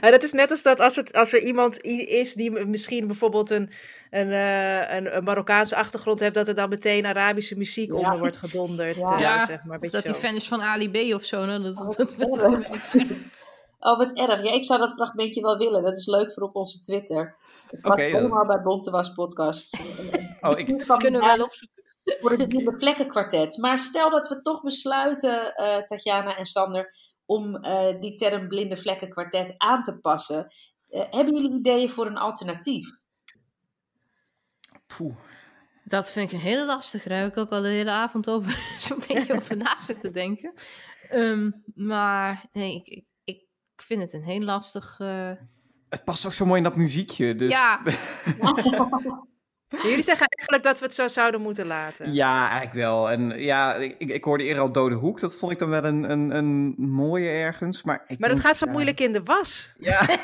Ja, 0.00 0.10
dat 0.10 0.22
is 0.22 0.32
net 0.32 0.50
als 0.50 0.62
dat 0.62 0.80
als, 0.80 0.96
het, 0.96 1.12
als 1.12 1.32
er 1.32 1.42
iemand 1.42 1.80
is 2.08 2.34
die 2.34 2.50
misschien 2.50 3.06
bijvoorbeeld 3.06 3.50
een, 3.50 3.70
een, 4.10 4.30
eh, 4.32 4.94
een, 4.96 5.16
een 5.16 5.24
Marokkaanse 5.24 5.76
achtergrond 5.76 6.20
heeft, 6.20 6.34
dat 6.34 6.48
er 6.48 6.54
dan 6.54 6.68
meteen 6.68 7.06
Arabische 7.06 7.56
muziek 7.56 7.94
onder 7.94 8.18
wordt 8.18 8.36
gedonderd. 8.36 8.96
Ja. 8.96 9.40
eh, 9.40 9.46
zeg 9.46 9.48
maar, 9.48 9.56
een 9.64 9.70
Of 9.74 9.78
beetje 9.80 9.96
dat 9.96 10.04
hij 10.04 10.14
zo. 10.14 10.20
fan 10.20 10.34
is 10.34 10.48
van 10.48 10.60
Ali 10.62 10.90
B 10.90 11.14
of 11.14 11.24
zo. 11.24 11.44
Nou, 11.44 11.62
dat, 11.62 11.76
Oh, 11.80 11.96
dat, 11.96 12.14
dat, 12.18 13.10
Oh, 13.78 13.98
wat 13.98 14.12
erg. 14.12 14.42
Ja, 14.44 14.52
ik 14.52 14.64
zou 14.64 14.78
dat 14.80 14.92
fragmentje 14.92 15.40
wel 15.40 15.56
willen. 15.58 15.82
Dat 15.82 15.96
is 15.96 16.06
leuk 16.06 16.32
voor 16.32 16.42
op 16.42 16.56
onze 16.56 16.80
Twitter. 16.80 17.36
Oké, 17.70 17.88
dan- 17.88 17.98
helemaal 17.98 18.46
bij 18.46 18.62
Bonte 18.62 18.90
Was 18.90 19.12
podcast. 19.12 19.78
Oh, 20.40 20.58
ik, 20.58 20.86
Dat 20.86 20.98
kunnen 20.98 21.20
we 21.20 21.26
wel 21.26 21.44
opzoeken. 21.44 21.82
voor 22.20 22.30
het 22.30 22.48
Blinde 22.48 22.74
Vlekkenkwartet. 22.78 23.56
Maar 23.56 23.78
stel 23.78 24.10
dat 24.10 24.28
we 24.28 24.40
toch 24.40 24.62
besluiten, 24.62 25.54
eh, 25.54 25.76
Tatjana 25.76 26.36
en 26.36 26.46
Sander, 26.46 26.94
om 27.24 27.56
eh, 27.56 28.00
die 28.00 28.14
term 28.14 28.48
Blinde 28.48 28.76
Vlekkenkwartet 28.76 29.54
aan 29.56 29.82
te 29.82 29.98
passen. 30.00 30.52
Eh, 30.88 31.04
hebben 31.10 31.34
jullie 31.34 31.58
ideeën 31.58 31.90
voor 31.90 32.06
een 32.06 32.18
alternatief? 32.18 32.88
poeh. 34.96 35.16
Dat 35.84 36.10
vind 36.12 36.26
ik 36.32 36.38
een 36.38 36.44
hele 36.44 36.64
lastige. 36.64 37.08
Daar 37.08 37.18
heb 37.18 37.30
ik 37.30 37.36
ook 37.36 37.50
al 37.50 37.60
de 37.62 37.68
hele 37.68 37.90
avond 37.90 38.28
over 38.28 38.52
zo'n 38.88 39.02
beetje 39.08 39.34
over 39.34 39.56
na 39.56 39.80
zitten 39.80 40.12
denken. 40.12 40.52
Ehm, 41.08 41.50
maar 41.74 42.46
nee, 42.52 42.82
ik, 42.84 43.04
ik, 43.76 43.82
vind 43.82 44.02
het 44.02 44.12
een 44.12 44.22
heel 44.22 44.40
lastig. 44.40 44.96
eh, 45.00 45.30
Het 45.88 46.04
past 46.04 46.26
ook 46.26 46.32
zo 46.32 46.44
mooi 46.46 46.58
in 46.58 46.64
dat 46.64 46.76
muziekje. 46.76 47.34
Dus... 47.36 47.50
Ja, 47.50 47.80
Jullie 49.82 50.02
zeggen 50.02 50.26
eigenlijk 50.28 50.62
dat 50.62 50.78
we 50.78 50.84
het 50.84 50.94
zo 50.94 51.08
zouden 51.08 51.40
moeten 51.40 51.66
laten. 51.66 52.12
Ja, 52.12 52.42
eigenlijk 52.48 52.72
wel. 52.74 53.10
En 53.10 53.38
ja, 53.42 53.74
ik, 53.74 53.98
ik 53.98 54.24
hoorde 54.24 54.44
eerder 54.44 54.62
al 54.62 54.72
Dode 54.72 54.94
Hoek. 54.94 55.20
Dat 55.20 55.36
vond 55.36 55.52
ik 55.52 55.58
dan 55.58 55.68
wel 55.68 55.84
een, 55.84 56.10
een, 56.10 56.36
een 56.36 56.74
mooie 56.78 57.28
ergens. 57.28 57.82
Maar, 57.82 58.04
ik 58.06 58.18
Maar 58.18 58.28
dat 58.28 58.38
denk, 58.38 58.40
gaat 58.48 58.56
zo 58.56 58.66
ja. 58.66 58.72
moeilijk 58.72 59.00
in 59.00 59.12
de 59.12 59.22
was. 59.22 59.74
Ja. 59.78 60.06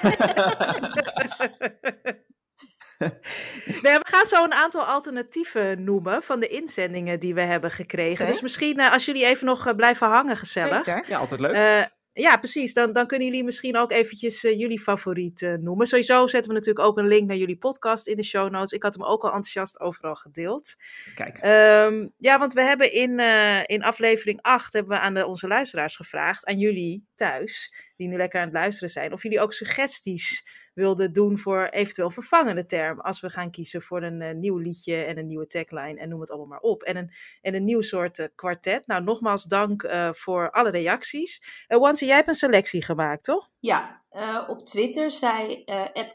Nee, 3.64 3.98
we 3.98 4.00
gaan 4.02 4.24
zo 4.24 4.44
een 4.44 4.52
aantal 4.52 4.82
alternatieven 4.84 5.84
noemen 5.84 6.22
van 6.22 6.40
de 6.40 6.48
inzendingen 6.48 7.20
die 7.20 7.34
we 7.34 7.40
hebben 7.40 7.70
gekregen. 7.70 8.26
Dus 8.26 8.40
misschien 8.40 8.78
eh, 8.78 8.92
als 8.92 9.04
jullie 9.04 9.24
even 9.24 9.46
nog 9.46 9.66
eh, 9.66 9.74
blijven 9.74 10.08
hangen, 10.08 10.36
gezellig. 10.36 10.84
zeker. 10.84 11.04
ja, 11.08 11.18
altijd 11.18 11.40
leuk. 11.40 11.90
Ja, 12.14 12.36
precies. 12.36 12.74
Dan, 12.74 12.92
dan 12.92 13.06
kunnen 13.06 13.26
jullie 13.26 13.44
misschien 13.44 13.76
ook 13.76 13.92
eventjes 13.92 14.44
eh, 14.44 14.58
jullie 14.58 14.80
favoriet 14.80 15.42
eh, 15.42 15.54
noemen. 15.54 15.86
Sowieso 15.86 16.26
zetten 16.26 16.50
we 16.50 16.56
natuurlijk 16.56 16.86
ook 16.86 16.98
een 16.98 17.08
link 17.08 17.28
naar 17.28 17.36
jullie 17.36 17.58
podcast 17.58 18.06
in 18.06 18.16
de 18.16 18.24
show 18.24 18.50
notes. 18.50 18.72
Ik 18.72 18.82
had 18.82 18.94
hem 18.94 19.04
ook 19.04 19.22
al 19.22 19.28
enthousiast 19.28 19.80
overal 19.80 20.14
gedeeld. 20.14 20.74
Kijk. 21.14 21.38
Ehm, 21.38 22.08
ja, 22.18 22.38
want 22.38 22.52
we 22.52 22.62
hebben 22.62 22.92
in, 22.92 23.18
eh, 23.18 23.60
in 23.66 23.82
aflevering 23.82 24.38
8 24.42 24.72
hebben 24.72 24.92
we 24.92 25.02
aan 25.02 25.14
de, 25.14 25.26
onze 25.26 25.48
luisteraars 25.48 25.96
gevraagd, 25.96 26.46
aan 26.46 26.58
jullie 26.58 27.06
thuis, 27.14 27.72
die 28.02 28.10
nu 28.10 28.16
lekker 28.16 28.40
aan 28.40 28.46
het 28.46 28.54
luisteren 28.54 28.88
zijn, 28.88 29.12
of 29.12 29.22
jullie 29.22 29.40
ook 29.40 29.52
suggesties 29.52 30.44
wilden 30.74 31.12
doen 31.12 31.38
voor 31.38 31.68
eventueel 31.68 32.10
vervangende 32.10 32.66
term. 32.66 33.00
Als 33.00 33.20
we 33.20 33.30
gaan 33.30 33.50
kiezen 33.50 33.82
voor 33.82 34.02
een 34.02 34.22
eh, 34.22 34.34
nieuw 34.34 34.58
liedje 34.58 34.96
en 34.96 35.18
een 35.18 35.26
nieuwe 35.26 35.46
tagline 35.46 36.00
en 36.00 36.08
noem 36.08 36.20
het 36.20 36.30
allemaal 36.30 36.48
maar 36.48 36.70
op. 36.70 36.82
En 36.82 36.96
een, 36.96 37.10
en 37.40 37.54
een 37.54 37.64
nieuw 37.64 37.80
soort 37.80 38.18
eh, 38.18 38.26
kwartet. 38.34 38.86
Nou, 38.86 39.02
nogmaals 39.02 39.44
dank 39.44 39.82
eh, 39.82 40.12
voor 40.12 40.50
alle 40.50 40.70
reacties. 40.70 41.64
Uh, 41.68 41.78
Wansi, 41.78 42.06
jij 42.06 42.16
hebt 42.16 42.28
een 42.28 42.34
selectie 42.34 42.84
gemaakt, 42.84 43.24
toch? 43.24 43.50
Ja, 43.60 44.04
op 44.46 44.64
Twitter 44.64 45.10
zei 45.10 45.64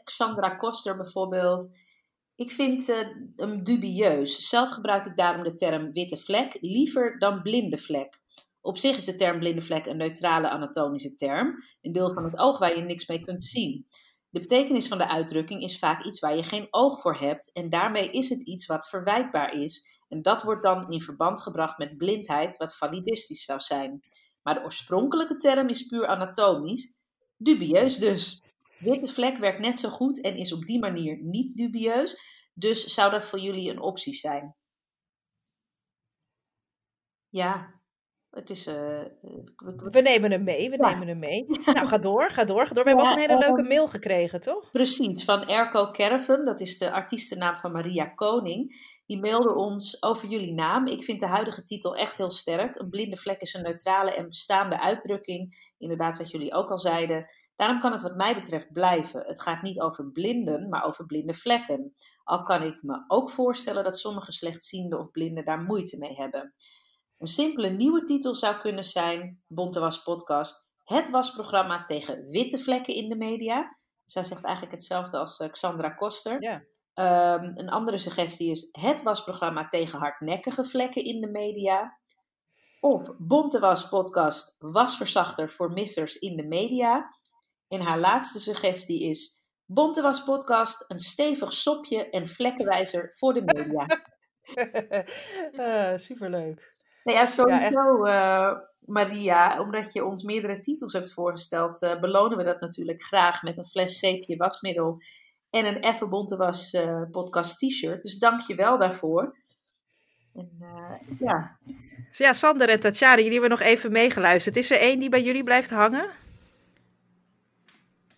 Xandra 0.04 0.48
Koster 0.48 0.96
bijvoorbeeld. 0.96 1.78
Ik 2.36 2.50
vind 2.50 2.86
hem 3.36 3.64
dubieus. 3.64 4.48
Zelf 4.48 4.70
gebruik 4.70 5.04
ik 5.04 5.16
daarom 5.16 5.42
de 5.42 5.54
term 5.54 5.92
witte 5.92 6.16
vlek 6.16 6.56
liever 6.60 7.18
dan 7.18 7.42
blinde 7.42 7.78
vlek. 7.78 8.18
Op 8.60 8.78
zich 8.78 8.96
is 8.96 9.04
de 9.04 9.14
term 9.14 9.38
blinde 9.38 9.62
vlek 9.62 9.86
een 9.86 9.96
neutrale 9.96 10.48
anatomische 10.48 11.14
term, 11.14 11.54
een 11.80 11.92
deel 11.92 12.12
van 12.12 12.24
het 12.24 12.38
oog 12.38 12.58
waar 12.58 12.76
je 12.76 12.82
niks 12.82 13.06
mee 13.06 13.20
kunt 13.20 13.44
zien. 13.44 13.86
De 14.30 14.40
betekenis 14.40 14.88
van 14.88 14.98
de 14.98 15.08
uitdrukking 15.08 15.62
is 15.62 15.78
vaak 15.78 16.04
iets 16.04 16.20
waar 16.20 16.36
je 16.36 16.42
geen 16.42 16.66
oog 16.70 17.00
voor 17.00 17.16
hebt 17.16 17.52
en 17.52 17.68
daarmee 17.68 18.10
is 18.10 18.28
het 18.28 18.42
iets 18.42 18.66
wat 18.66 18.88
verwijtbaar 18.88 19.52
is. 19.52 20.02
En 20.08 20.22
dat 20.22 20.42
wordt 20.42 20.62
dan 20.62 20.90
in 20.90 21.00
verband 21.00 21.42
gebracht 21.42 21.78
met 21.78 21.96
blindheid, 21.96 22.56
wat 22.56 22.76
validistisch 22.76 23.44
zou 23.44 23.60
zijn. 23.60 24.00
Maar 24.42 24.54
de 24.54 24.62
oorspronkelijke 24.62 25.36
term 25.36 25.68
is 25.68 25.86
puur 25.86 26.06
anatomisch, 26.06 26.94
dubieus 27.36 27.96
dus. 27.96 28.42
Witte 28.78 29.12
vlek 29.12 29.36
werkt 29.36 29.58
net 29.58 29.78
zo 29.78 29.88
goed 29.88 30.20
en 30.20 30.36
is 30.36 30.52
op 30.52 30.66
die 30.66 30.78
manier 30.78 31.18
niet 31.22 31.56
dubieus, 31.56 32.20
dus 32.54 32.84
zou 32.84 33.10
dat 33.10 33.26
voor 33.26 33.38
jullie 33.38 33.70
een 33.70 33.80
optie 33.80 34.14
zijn? 34.14 34.56
Ja, 37.28 37.77
het 38.30 38.50
is. 38.50 38.66
eh, 38.66 39.00
eh, 39.00 39.08
we- 39.90 40.00
nemen 40.00 40.30
hem 40.30 40.44
mee, 40.44 40.70
we 40.70 40.76
Ja. 40.76 40.90
nemen 40.90 41.08
hem 41.08 41.18
mee. 41.18 41.46
Nou, 41.74 41.86
ga 41.86 41.98
door, 41.98 42.30
ga 42.30 42.44
door, 42.44 42.66
ga 42.66 42.74
door. 42.74 42.84
We 42.84 42.90
hebben 42.90 43.06
ook 43.08 43.12
een 43.14 43.20
hele 43.20 43.38
leuke 43.38 43.58
ehm, 43.60 43.68
mail 43.68 43.88
gekregen, 43.88 44.40
toch? 44.40 44.70
Precies, 44.70 45.24
van 45.24 45.46
Erco 45.46 45.90
Caravan, 45.90 46.44
dat 46.44 46.60
is 46.60 46.78
de 46.78 46.90
artiestennaam 46.92 47.56
van 47.56 47.72
Maria 47.72 48.06
Koning. 48.06 48.86
Die 49.06 49.20
mailden 49.20 49.56
ons 49.56 50.02
over 50.02 50.28
jullie 50.28 50.54
naam. 50.54 50.86
Ik 50.86 51.02
vind 51.04 51.20
de 51.20 51.26
huidige 51.26 51.64
titel 51.64 51.94
echt 51.96 52.16
heel 52.16 52.30
sterk. 52.30 52.80
Een 52.80 52.88
blinde 52.90 53.16
vlek 53.16 53.40
is 53.40 53.54
een 53.54 53.62
neutrale 53.62 54.10
en 54.14 54.28
bestaande 54.28 54.80
uitdrukking. 54.80 55.72
Inderdaad, 55.78 56.18
wat 56.18 56.30
jullie 56.30 56.52
ook 56.54 56.70
al 56.70 56.78
zeiden. 56.78 57.30
Daarom 57.56 57.80
kan 57.80 57.92
het 57.92 58.02
wat 58.02 58.16
mij 58.16 58.34
betreft 58.34 58.72
blijven. 58.72 59.20
Het 59.26 59.42
gaat 59.42 59.62
niet 59.62 59.80
over 59.80 60.10
blinden, 60.12 60.68
maar 60.68 60.84
over 60.84 61.06
blinde 61.06 61.34
vlekken. 61.34 61.94
Al 62.24 62.42
kan 62.42 62.62
ik 62.62 62.78
me 62.82 63.04
ook 63.06 63.30
voorstellen 63.30 63.84
dat 63.84 63.98
sommige 63.98 64.32
slechtzienden 64.32 64.98
of 64.98 65.10
blinden 65.10 65.44
daar 65.44 65.62
moeite 65.62 65.98
mee 65.98 66.14
hebben. 66.14 66.54
Een 67.18 67.26
simpele 67.26 67.68
nieuwe 67.68 68.02
titel 68.02 68.34
zou 68.34 68.58
kunnen 68.58 68.84
zijn, 68.84 69.42
Bonte 69.46 69.80
Was 69.80 70.02
Podcast, 70.02 70.70
het 70.84 71.10
wasprogramma 71.10 71.84
tegen 71.84 72.24
witte 72.24 72.58
vlekken 72.58 72.94
in 72.94 73.08
de 73.08 73.16
media. 73.16 73.76
Zij 74.04 74.24
zegt 74.24 74.44
eigenlijk 74.44 74.74
hetzelfde 74.74 75.18
als 75.18 75.40
uh, 75.40 75.50
Xandra 75.50 75.90
Koster. 75.90 76.42
Ja. 76.42 76.62
Um, 77.34 77.52
een 77.54 77.68
andere 77.68 77.98
suggestie 77.98 78.50
is 78.50 78.68
het 78.72 79.02
wasprogramma 79.02 79.66
tegen 79.66 79.98
hardnekkige 79.98 80.64
vlekken 80.64 81.04
in 81.04 81.20
de 81.20 81.30
media. 81.30 81.98
Of 82.80 83.08
Bonte 83.18 83.58
Was 83.58 83.88
podcast 83.88 84.56
wasverzachter 84.58 85.50
voor 85.50 85.72
missers 85.72 86.18
in 86.18 86.36
de 86.36 86.46
media. 86.46 87.14
En 87.68 87.80
haar 87.80 87.98
laatste 87.98 88.40
suggestie 88.40 89.04
is 89.04 89.42
Bonte 89.64 90.02
Was 90.02 90.24
podcast 90.24 90.84
een 90.88 91.00
stevig 91.00 91.52
sopje 91.52 92.10
en 92.10 92.28
vlekkenwijzer 92.28 93.14
voor 93.16 93.34
de 93.34 93.42
media. 93.44 93.86
uh, 95.52 95.96
superleuk. 96.08 96.76
Nou 97.08 97.20
ja, 97.20 97.26
sowieso 97.26 98.06
ja, 98.06 98.52
uh, 98.52 98.58
Maria, 98.80 99.60
omdat 99.60 99.92
je 99.92 100.04
ons 100.04 100.22
meerdere 100.22 100.60
titels 100.60 100.92
hebt 100.92 101.12
voorgesteld, 101.12 101.82
uh, 101.82 102.00
belonen 102.00 102.38
we 102.38 102.44
dat 102.44 102.60
natuurlijk 102.60 103.02
graag 103.02 103.42
met 103.42 103.58
een 103.58 103.66
fles 103.66 103.98
zeepje 103.98 104.36
wasmiddel 104.36 105.02
en 105.50 105.66
een 105.66 105.80
Effe 105.80 106.08
Bonte 106.08 106.36
Was 106.36 106.72
uh, 106.72 107.02
podcast 107.10 107.58
t-shirt. 107.58 108.02
Dus 108.02 108.18
dank 108.18 108.40
je 108.40 108.54
wel 108.54 108.78
daarvoor. 108.78 109.36
En, 110.34 110.58
uh, 110.60 111.18
ja. 111.18 111.58
ja, 112.10 112.32
Sander 112.32 112.68
en 112.68 112.80
Tatjana, 112.80 113.16
jullie 113.16 113.40
hebben 113.40 113.50
nog 113.50 113.60
even 113.60 113.92
meegeluisterd. 113.92 114.56
Is 114.56 114.70
er 114.70 114.78
één 114.78 114.98
die 114.98 115.08
bij 115.08 115.22
jullie 115.22 115.42
blijft 115.42 115.70
hangen? 115.70 116.10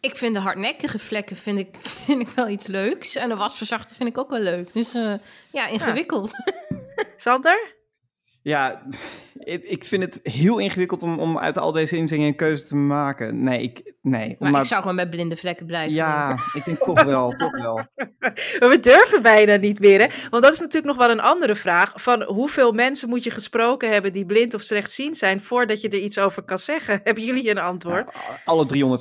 Ik 0.01 0.17
vind 0.17 0.35
de 0.35 0.41
hardnekkige 0.41 0.99
vlekken 0.99 1.37
vind 1.37 1.59
ik, 1.59 1.77
vind 2.07 2.21
ik 2.21 2.29
wel 2.29 2.49
iets 2.49 2.67
leuks. 2.67 3.17
En 3.17 3.29
de 3.29 3.37
wasverzachter 3.37 3.97
vind 3.97 4.09
ik 4.09 4.19
ook 4.19 4.31
wel 4.31 4.41
leuk. 4.41 4.73
Dus 4.73 4.95
uh, 4.95 5.15
ja, 5.53 5.67
ingewikkeld. 5.67 6.31
Ja. 6.31 7.05
Sander? 7.17 7.79
Ja, 8.43 8.83
ik 9.75 9.85
vind 9.85 10.03
het 10.03 10.19
heel 10.23 10.59
ingewikkeld 10.59 11.03
om, 11.03 11.19
om 11.19 11.39
uit 11.39 11.59
al 11.59 11.73
deze 11.73 11.97
inzingen 11.97 12.27
een 12.27 12.35
keuze 12.35 12.67
te 12.67 12.77
maken. 12.77 13.43
Nee, 13.43 13.63
ik, 13.63 13.93
nee. 14.03 14.37
Maar, 14.39 14.51
maar 14.51 14.61
ik 14.61 14.67
zou 14.67 14.81
gewoon 14.81 14.97
bij 14.97 15.09
blinde 15.09 15.37
vlekken 15.37 15.67
blijven. 15.67 15.95
Ja, 15.95 16.39
ik 16.53 16.65
denk 16.65 16.79
toch 16.79 17.03
wel, 17.03 17.31
toch 17.45 17.51
wel. 17.51 17.75
Maar 18.59 18.69
we 18.69 18.79
durven 18.81 19.23
bijna 19.23 19.57
niet 19.57 19.81
meer, 19.81 20.01
hè? 20.01 20.07
Want 20.31 20.43
dat 20.43 20.53
is 20.53 20.61
natuurlijk 20.61 20.97
nog 20.97 21.07
wel 21.07 21.11
een 21.11 21.21
andere 21.21 21.55
vraag. 21.55 21.93
Van 21.95 22.23
hoeveel 22.23 22.73
mensen 22.73 23.09
moet 23.09 23.25
je 23.25 23.31
gesproken 23.31 23.93
hebben 23.93 24.13
die 24.13 24.27
blind 24.27 24.55
of 24.55 24.63
slechtziend 24.63 25.17
zijn... 25.17 25.41
voordat 25.41 25.81
je 25.81 25.89
er 25.89 25.99
iets 25.99 26.19
over 26.19 26.43
kan 26.43 26.59
zeggen? 26.59 27.01
Hebben 27.05 27.25
jullie 27.25 27.51
een 27.51 27.59
antwoord? 27.59 28.15
Ja, 28.15 28.41
alle 28.45 28.99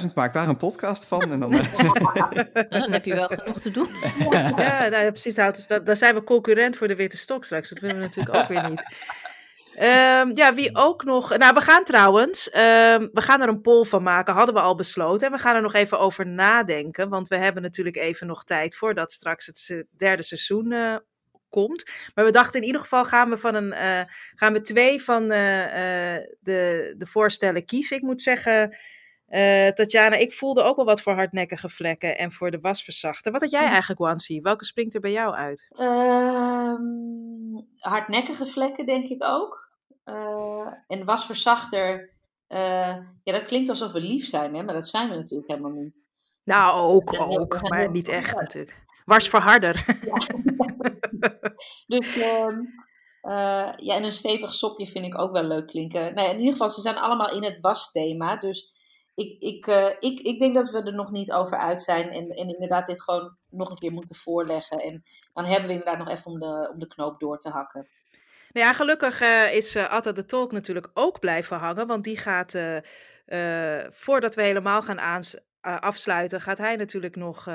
350.000, 0.00 0.14
maak 0.14 0.32
daar 0.32 0.48
een 0.48 0.56
podcast 0.56 1.06
van. 1.06 1.32
En 1.32 1.40
dan... 1.40 1.50
dan 2.68 2.92
heb 2.92 3.04
je 3.04 3.14
wel 3.14 3.28
genoeg 3.28 3.60
te 3.60 3.70
doen. 3.70 3.88
Ja, 4.30 4.88
nou, 4.88 5.10
precies. 5.10 5.34
Dus 5.34 5.66
daar 5.84 5.96
zijn 5.96 6.14
we 6.14 6.24
concurrent 6.24 6.76
voor 6.76 6.88
de 6.88 6.96
witte 6.96 7.16
stok 7.16 7.44
straks. 7.44 7.68
Dat 7.68 7.78
willen 7.78 7.96
we 7.96 8.02
natuurlijk 8.02 8.36
ook 8.36 8.48
weer 8.48 8.70
niet. 8.70 8.82
Um, 9.76 10.36
ja, 10.36 10.54
wie 10.54 10.76
ook 10.76 11.04
nog. 11.04 11.36
Nou, 11.36 11.54
we 11.54 11.60
gaan 11.60 11.84
trouwens. 11.84 12.46
Um, 12.46 13.10
we 13.12 13.20
gaan 13.20 13.40
er 13.40 13.48
een 13.48 13.60
poll 13.60 13.84
van 13.84 14.02
maken, 14.02 14.34
hadden 14.34 14.54
we 14.54 14.60
al 14.60 14.74
besloten. 14.74 15.26
En 15.26 15.32
we 15.32 15.38
gaan 15.38 15.54
er 15.54 15.62
nog 15.62 15.74
even 15.74 15.98
over 15.98 16.26
nadenken. 16.26 17.08
Want 17.08 17.28
we 17.28 17.36
hebben 17.36 17.62
natuurlijk 17.62 17.96
even 17.96 18.26
nog 18.26 18.44
tijd 18.44 18.76
voordat 18.76 19.12
straks 19.12 19.46
het 19.46 19.84
derde 19.96 20.22
seizoen 20.22 20.72
uh, 20.72 20.96
komt. 21.48 21.90
Maar 22.14 22.24
we 22.24 22.30
dachten 22.30 22.60
in 22.60 22.66
ieder 22.66 22.80
geval 22.80 23.04
gaan 23.04 23.30
we, 23.30 23.36
van 23.36 23.54
een, 23.54 23.72
uh, 23.72 24.00
gaan 24.34 24.52
we 24.52 24.60
twee 24.60 25.02
van 25.02 25.22
uh, 25.22 25.28
de, 26.40 26.94
de 26.96 27.06
voorstellen 27.06 27.64
kiezen. 27.64 27.96
Ik 27.96 28.02
moet 28.02 28.22
zeggen. 28.22 28.76
Tatjana, 29.74 30.16
ik 30.16 30.32
voelde 30.32 30.62
ook 30.62 30.76
wel 30.76 30.84
wat 30.84 31.02
voor 31.02 31.12
hardnekkige 31.12 31.68
vlekken 31.68 32.18
en 32.18 32.32
voor 32.32 32.50
de 32.50 32.60
wasverzachter. 32.60 33.32
Wat 33.32 33.40
had 33.40 33.50
jij 33.50 33.66
eigenlijk, 33.66 34.00
Wansi? 34.00 34.40
Welke 34.40 34.64
springt 34.64 34.94
er 34.94 35.00
bij 35.00 35.12
jou 35.12 35.34
uit? 35.34 35.68
Um, 35.76 37.66
hardnekkige 37.78 38.46
vlekken, 38.46 38.86
denk 38.86 39.06
ik 39.06 39.24
ook. 39.24 39.72
Uh, 40.04 40.72
en 40.86 41.04
wasverzachter, 41.04 42.10
uh, 42.48 42.96
ja, 43.22 43.32
dat 43.32 43.42
klinkt 43.42 43.68
alsof 43.68 43.92
we 43.92 44.00
lief 44.00 44.26
zijn, 44.26 44.54
hè? 44.54 44.62
maar 44.62 44.74
dat 44.74 44.88
zijn 44.88 45.08
we 45.08 45.14
natuurlijk 45.14 45.50
helemaal 45.50 45.82
niet. 45.82 46.04
Nou, 46.44 46.80
ook, 46.80 47.20
ook, 47.20 47.68
maar 47.68 47.90
niet 47.90 48.08
echt 48.08 48.40
natuurlijk. 48.40 48.84
Wasverharder. 49.04 50.00
Ja. 50.04 50.16
dus 51.98 52.16
uh, 52.16 53.72
ja, 53.76 53.94
en 53.94 54.04
een 54.04 54.12
stevig 54.12 54.54
sopje 54.54 54.86
vind 54.86 55.04
ik 55.04 55.20
ook 55.20 55.32
wel 55.32 55.44
leuk 55.44 55.66
klinken. 55.66 56.14
Nou 56.14 56.26
ja, 56.26 56.32
in 56.32 56.38
ieder 56.38 56.52
geval, 56.52 56.70
ze 56.70 56.80
zijn 56.80 56.98
allemaal 56.98 57.34
in 57.34 57.44
het 57.44 57.60
wasthema, 57.60 58.36
dus 58.36 58.81
ik, 59.14 59.42
ik, 59.42 59.66
uh, 59.66 59.86
ik, 59.86 60.20
ik 60.20 60.38
denk 60.38 60.54
dat 60.54 60.70
we 60.70 60.82
er 60.82 60.94
nog 60.94 61.10
niet 61.10 61.32
over 61.32 61.56
uit 61.56 61.82
zijn 61.82 62.08
en, 62.08 62.28
en 62.28 62.48
inderdaad 62.48 62.86
dit 62.86 63.02
gewoon 63.02 63.36
nog 63.50 63.70
een 63.70 63.78
keer 63.78 63.92
moeten 63.92 64.16
voorleggen. 64.16 64.78
En 64.78 65.02
dan 65.32 65.44
hebben 65.44 65.66
we 65.66 65.74
inderdaad 65.74 65.98
nog 65.98 66.08
even 66.08 66.30
om 66.30 66.38
de, 66.40 66.70
om 66.72 66.78
de 66.78 66.86
knoop 66.86 67.20
door 67.20 67.38
te 67.38 67.48
hakken. 67.48 67.88
Nou 68.52 68.66
ja, 68.66 68.72
gelukkig 68.72 69.22
uh, 69.22 69.54
is 69.54 69.76
uh, 69.76 69.90
Atta 69.90 70.12
de 70.12 70.24
Tolk 70.24 70.52
natuurlijk 70.52 70.90
ook 70.94 71.20
blijven 71.20 71.58
hangen, 71.58 71.86
want 71.86 72.04
die 72.04 72.16
gaat, 72.16 72.58
voordat 73.90 74.34
we 74.34 74.42
helemaal 74.42 74.82
gaan 74.82 75.30
afsluiten, 75.60 76.40
gaat 76.40 76.58
hij 76.58 76.76
natuurlijk 76.76 77.16
nog 77.16 77.48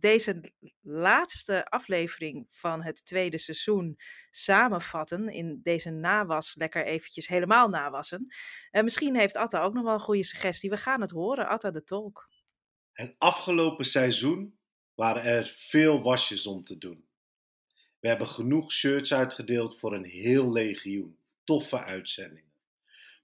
deze 0.00 0.52
laatste 0.80 1.64
aflevering 1.64 2.46
van 2.50 2.82
het 2.82 3.06
tweede 3.06 3.38
seizoen 3.38 3.98
samenvatten. 4.30 5.28
In 5.28 5.60
deze 5.62 5.90
nawas 5.90 6.54
lekker 6.54 6.86
eventjes 6.86 7.28
helemaal 7.28 7.68
nawassen. 7.68 8.26
En 8.70 8.84
misschien 8.84 9.16
heeft 9.16 9.36
Atta 9.36 9.62
ook 9.62 9.74
nog 9.74 9.84
wel 9.84 9.92
een 9.92 10.00
goede 10.00 10.24
suggestie. 10.24 10.70
We 10.70 10.76
gaan 10.76 11.00
het 11.00 11.10
horen, 11.10 11.48
Atta 11.48 11.70
de 11.70 11.84
Tolk. 11.84 12.28
Het 12.92 13.14
afgelopen 13.18 13.84
seizoen 13.84 14.58
waren 14.94 15.22
er 15.22 15.54
veel 15.56 16.02
wasjes 16.02 16.46
om 16.46 16.64
te 16.64 16.78
doen. 16.78 17.08
We 18.00 18.08
hebben 18.08 18.28
genoeg 18.28 18.72
shirts 18.72 19.12
uitgedeeld 19.12 19.78
voor 19.78 19.94
een 19.94 20.04
heel 20.04 20.52
legioen. 20.52 21.18
Toffe 21.44 21.78
uitzendingen. 21.78 22.52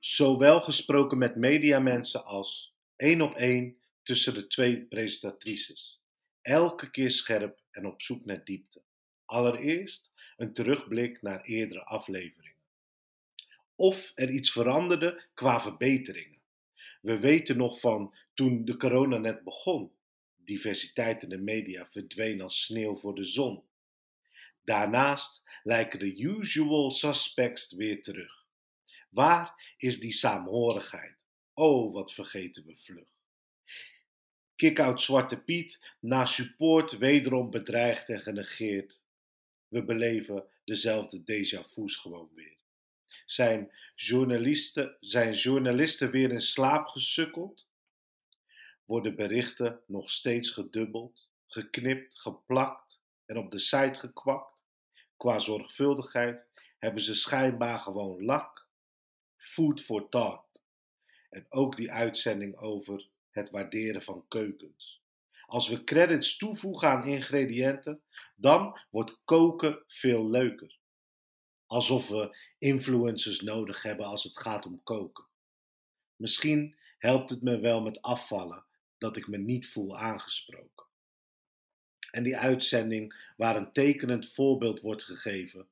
Zowel 0.00 0.60
gesproken 0.60 1.18
met 1.18 1.36
mediamensen 1.36 2.24
als 2.24 2.74
één 2.96 3.20
op 3.20 3.34
één 3.34 3.76
tussen 4.02 4.34
de 4.34 4.46
twee 4.46 4.86
presentatrices 4.86 6.00
elke 6.46 6.90
keer 6.90 7.10
scherp 7.10 7.60
en 7.70 7.86
op 7.86 8.02
zoek 8.02 8.24
naar 8.24 8.44
diepte. 8.44 8.82
Allereerst 9.24 10.12
een 10.36 10.52
terugblik 10.52 11.22
naar 11.22 11.44
eerdere 11.44 11.84
afleveringen. 11.84 12.62
Of 13.74 14.12
er 14.14 14.30
iets 14.30 14.52
veranderde 14.52 15.24
qua 15.34 15.60
verbeteringen. 15.60 16.38
We 17.00 17.18
weten 17.18 17.56
nog 17.56 17.80
van 17.80 18.14
toen 18.34 18.64
de 18.64 18.76
corona 18.76 19.18
net 19.18 19.44
begon. 19.44 19.92
Diversiteit 20.36 21.22
in 21.22 21.28
de 21.28 21.38
media 21.38 21.86
verdween 21.86 22.40
als 22.40 22.64
sneeuw 22.64 22.96
voor 22.96 23.14
de 23.14 23.24
zon. 23.24 23.62
Daarnaast 24.64 25.42
lijken 25.62 25.98
de 25.98 26.18
usual 26.18 26.90
suspects 26.90 27.72
weer 27.72 28.02
terug. 28.02 28.44
Waar 29.08 29.74
is 29.76 30.00
die 30.00 30.12
saamhorigheid? 30.12 31.26
Oh, 31.54 31.92
wat 31.92 32.12
vergeten 32.12 32.66
we 32.66 32.76
vlug. 32.76 33.15
Kick-out 34.56 35.02
Zwarte 35.02 35.36
Piet, 35.36 35.78
na 36.00 36.24
support 36.24 36.98
wederom 36.98 37.50
bedreigd 37.50 38.08
en 38.08 38.20
genegeerd. 38.20 39.02
We 39.68 39.84
beleven 39.84 40.44
dezelfde 40.64 41.18
déjà 41.20 41.60
vu's 41.72 41.96
gewoon 41.96 42.30
weer. 42.34 42.56
Zijn 43.26 43.72
journalisten, 43.94 44.96
zijn 45.00 45.34
journalisten 45.34 46.10
weer 46.10 46.30
in 46.30 46.40
slaap 46.40 46.86
gesukkeld? 46.86 47.68
Worden 48.84 49.16
berichten 49.16 49.80
nog 49.86 50.10
steeds 50.10 50.50
gedubbeld, 50.50 51.28
geknipt, 51.46 52.20
geplakt 52.20 53.00
en 53.26 53.38
op 53.38 53.50
de 53.50 53.58
site 53.58 53.98
gekwakt? 53.98 54.62
Qua 55.16 55.38
zorgvuldigheid 55.38 56.44
hebben 56.78 57.02
ze 57.02 57.14
schijnbaar 57.14 57.78
gewoon 57.78 58.24
lak. 58.24 58.66
Food 59.36 59.80
for 59.80 60.08
thought. 60.08 60.62
En 61.30 61.46
ook 61.48 61.76
die 61.76 61.92
uitzending 61.92 62.56
over 62.56 63.08
het 63.36 63.50
waarderen 63.50 64.02
van 64.02 64.24
keukens. 64.28 65.02
Als 65.46 65.68
we 65.68 65.84
credits 65.84 66.36
toevoegen 66.36 66.88
aan 66.88 67.04
ingrediënten, 67.04 68.02
dan 68.36 68.80
wordt 68.90 69.18
koken 69.24 69.84
veel 69.86 70.30
leuker. 70.30 70.78
Alsof 71.66 72.08
we 72.08 72.36
influencers 72.58 73.40
nodig 73.40 73.82
hebben 73.82 74.06
als 74.06 74.22
het 74.22 74.38
gaat 74.38 74.66
om 74.66 74.82
koken. 74.82 75.24
Misschien 76.16 76.76
helpt 76.98 77.30
het 77.30 77.42
me 77.42 77.58
wel 77.58 77.82
met 77.82 78.02
afvallen 78.02 78.64
dat 78.98 79.16
ik 79.16 79.26
me 79.26 79.36
niet 79.36 79.68
voel 79.68 79.98
aangesproken. 79.98 80.86
En 82.10 82.22
die 82.22 82.36
uitzending 82.36 83.32
waar 83.36 83.56
een 83.56 83.72
tekenend 83.72 84.32
voorbeeld 84.32 84.80
wordt 84.80 85.02
gegeven, 85.02 85.68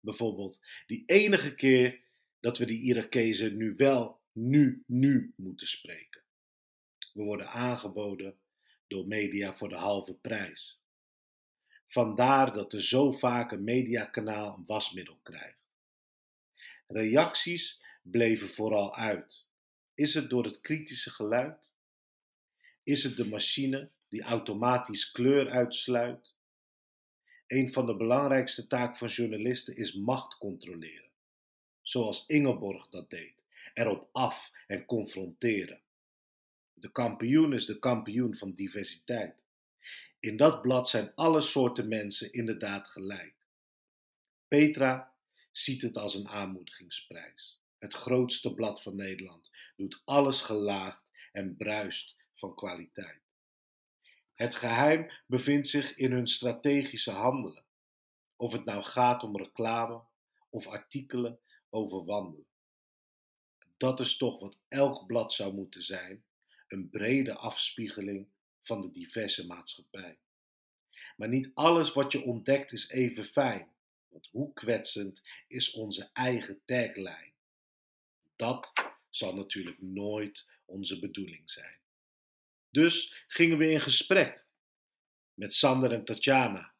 bijvoorbeeld 0.00 0.60
die 0.86 1.02
enige 1.06 1.54
keer 1.54 2.00
dat 2.40 2.58
we 2.58 2.66
die 2.66 2.82
Irakezen 2.82 3.56
nu 3.56 3.74
wel, 3.76 4.20
nu, 4.32 4.82
nu 4.86 5.32
moeten 5.36 5.68
spreken. 5.68 6.11
We 7.12 7.22
worden 7.22 7.48
aangeboden 7.48 8.38
door 8.86 9.06
media 9.06 9.54
voor 9.54 9.68
de 9.68 9.76
halve 9.76 10.14
prijs. 10.14 10.80
Vandaar 11.86 12.52
dat 12.52 12.72
er 12.72 12.84
zo 12.84 13.12
vaak 13.12 13.52
een 13.52 13.64
mediakanaal 13.64 14.54
een 14.54 14.64
wasmiddel 14.66 15.18
krijgt. 15.22 15.60
Reacties 16.86 17.82
bleven 18.02 18.48
vooral 18.48 18.94
uit. 18.94 19.46
Is 19.94 20.14
het 20.14 20.30
door 20.30 20.44
het 20.44 20.60
kritische 20.60 21.10
geluid? 21.10 21.70
Is 22.82 23.02
het 23.02 23.16
de 23.16 23.28
machine 23.28 23.90
die 24.08 24.22
automatisch 24.22 25.10
kleur 25.10 25.50
uitsluit? 25.50 26.34
Een 27.46 27.72
van 27.72 27.86
de 27.86 27.96
belangrijkste 27.96 28.66
taken 28.66 28.96
van 28.96 29.08
journalisten 29.08 29.76
is 29.76 29.92
macht 29.92 30.38
controleren. 30.38 31.10
Zoals 31.82 32.26
Ingeborg 32.26 32.88
dat 32.88 33.10
deed. 33.10 33.34
Erop 33.74 34.08
af 34.12 34.50
en 34.66 34.84
confronteren. 34.84 35.80
De 36.82 36.92
kampioen 36.92 37.52
is 37.52 37.66
de 37.66 37.78
kampioen 37.78 38.36
van 38.36 38.54
diversiteit. 38.54 39.34
In 40.20 40.36
dat 40.36 40.62
blad 40.62 40.88
zijn 40.88 41.12
alle 41.14 41.40
soorten 41.40 41.88
mensen 41.88 42.32
inderdaad 42.32 42.88
gelijk. 42.88 43.34
Petra 44.48 45.14
ziet 45.52 45.82
het 45.82 45.96
als 45.96 46.14
een 46.14 46.28
aanmoedigingsprijs. 46.28 47.58
Het 47.78 47.94
grootste 47.94 48.54
blad 48.54 48.82
van 48.82 48.96
Nederland 48.96 49.50
doet 49.76 50.02
alles 50.04 50.40
gelaagd 50.40 51.02
en 51.32 51.56
bruist 51.56 52.16
van 52.34 52.54
kwaliteit. 52.54 53.20
Het 54.34 54.54
geheim 54.54 55.10
bevindt 55.26 55.68
zich 55.68 55.96
in 55.96 56.12
hun 56.12 56.28
strategische 56.28 57.10
handelen. 57.10 57.64
Of 58.36 58.52
het 58.52 58.64
nou 58.64 58.82
gaat 58.82 59.22
om 59.22 59.36
reclame 59.36 60.02
of 60.50 60.66
artikelen 60.66 61.38
over 61.70 62.04
wandelen. 62.04 62.46
Dat 63.76 64.00
is 64.00 64.16
toch 64.16 64.40
wat 64.40 64.56
elk 64.68 65.06
blad 65.06 65.32
zou 65.32 65.54
moeten 65.54 65.82
zijn: 65.82 66.24
een 66.72 66.90
brede 66.90 67.34
afspiegeling 67.34 68.26
van 68.60 68.80
de 68.80 68.90
diverse 68.90 69.46
maatschappij. 69.46 70.18
Maar 71.16 71.28
niet 71.28 71.50
alles 71.54 71.92
wat 71.92 72.12
je 72.12 72.22
ontdekt 72.22 72.72
is 72.72 72.88
even 72.88 73.24
fijn, 73.24 73.68
want 74.08 74.28
hoe 74.30 74.52
kwetsend 74.52 75.22
is 75.48 75.70
onze 75.70 76.10
eigen 76.12 76.60
tagline? 76.64 77.30
Dat 78.36 78.72
zal 79.10 79.34
natuurlijk 79.34 79.82
nooit 79.82 80.46
onze 80.64 80.98
bedoeling 80.98 81.50
zijn. 81.50 81.76
Dus 82.70 83.24
gingen 83.28 83.58
we 83.58 83.70
in 83.70 83.80
gesprek 83.80 84.44
met 85.34 85.54
Sander 85.54 85.92
en 85.92 86.04
Tatjana. 86.04 86.72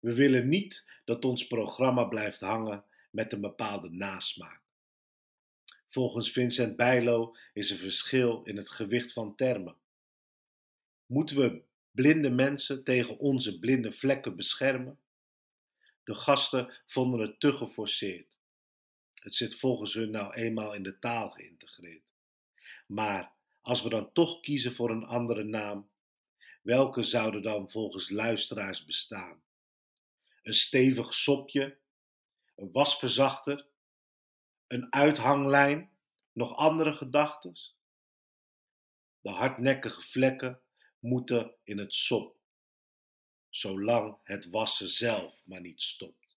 We 0.00 0.14
willen 0.14 0.48
niet 0.48 0.84
dat 1.04 1.24
ons 1.24 1.46
programma 1.46 2.04
blijft 2.04 2.40
hangen 2.40 2.84
met 3.10 3.32
een 3.32 3.40
bepaalde 3.40 3.90
nasmaak. 3.90 4.60
Volgens 5.96 6.32
Vincent 6.32 6.76
Bijlo 6.76 7.36
is 7.52 7.70
er 7.70 7.76
verschil 7.76 8.42
in 8.44 8.56
het 8.56 8.70
gewicht 8.70 9.12
van 9.12 9.34
termen. 9.34 9.76
Moeten 11.06 11.36
we 11.36 11.62
blinde 11.90 12.30
mensen 12.30 12.84
tegen 12.84 13.18
onze 13.18 13.58
blinde 13.58 13.92
vlekken 13.92 14.36
beschermen? 14.36 14.98
De 16.04 16.14
gasten 16.14 16.72
vonden 16.86 17.20
het 17.20 17.40
te 17.40 17.52
geforceerd. 17.52 18.38
Het 19.14 19.34
zit 19.34 19.58
volgens 19.58 19.94
hun 19.94 20.10
nou 20.10 20.34
eenmaal 20.34 20.74
in 20.74 20.82
de 20.82 20.98
taal 20.98 21.30
geïntegreerd. 21.30 22.04
Maar 22.86 23.32
als 23.60 23.82
we 23.82 23.88
dan 23.88 24.12
toch 24.12 24.40
kiezen 24.40 24.74
voor 24.74 24.90
een 24.90 25.04
andere 25.04 25.44
naam, 25.44 25.90
welke 26.62 27.02
zouden 27.02 27.42
dan 27.42 27.70
volgens 27.70 28.10
luisteraars 28.10 28.84
bestaan? 28.84 29.42
Een 30.42 30.54
stevig 30.54 31.14
sopje, 31.14 31.76
een 32.56 32.72
wasverzachter, 32.72 33.66
een 34.66 34.92
uithanglijn, 34.92 35.90
nog 36.32 36.56
andere 36.56 36.92
gedachten? 36.92 37.54
De 39.20 39.30
hardnekkige 39.30 40.02
vlekken 40.02 40.60
moeten 40.98 41.54
in 41.64 41.78
het 41.78 41.94
sop, 41.94 42.36
zolang 43.48 44.18
het 44.22 44.50
wassen 44.50 44.88
zelf 44.88 45.42
maar 45.44 45.60
niet 45.60 45.82
stopt. 45.82 46.36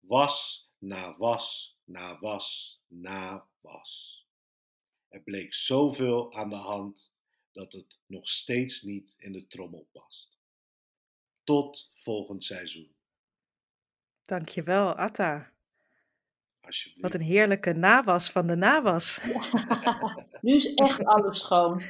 Was 0.00 0.68
na 0.78 1.16
was 1.16 1.76
na 1.84 2.18
was 2.18 2.80
na 2.86 3.46
was. 3.60 4.20
Er 5.08 5.20
bleek 5.20 5.54
zoveel 5.54 6.34
aan 6.34 6.48
de 6.48 6.56
hand 6.56 7.10
dat 7.52 7.72
het 7.72 7.98
nog 8.06 8.28
steeds 8.28 8.82
niet 8.82 9.14
in 9.16 9.32
de 9.32 9.46
trommel 9.46 9.88
past. 9.92 10.38
Tot 11.44 11.90
volgend 11.94 12.44
seizoen. 12.44 12.94
Dankjewel, 14.22 14.94
Atta. 14.94 15.51
Alsjeblieft. 16.66 17.02
Wat 17.02 17.14
een 17.14 17.26
heerlijke 17.26 17.72
nawas 17.72 18.30
van 18.30 18.46
de 18.46 18.56
nawas. 18.56 19.20
nu 20.40 20.54
is 20.54 20.74
echt 20.74 21.04
alles 21.04 21.38
schoon. 21.38 21.82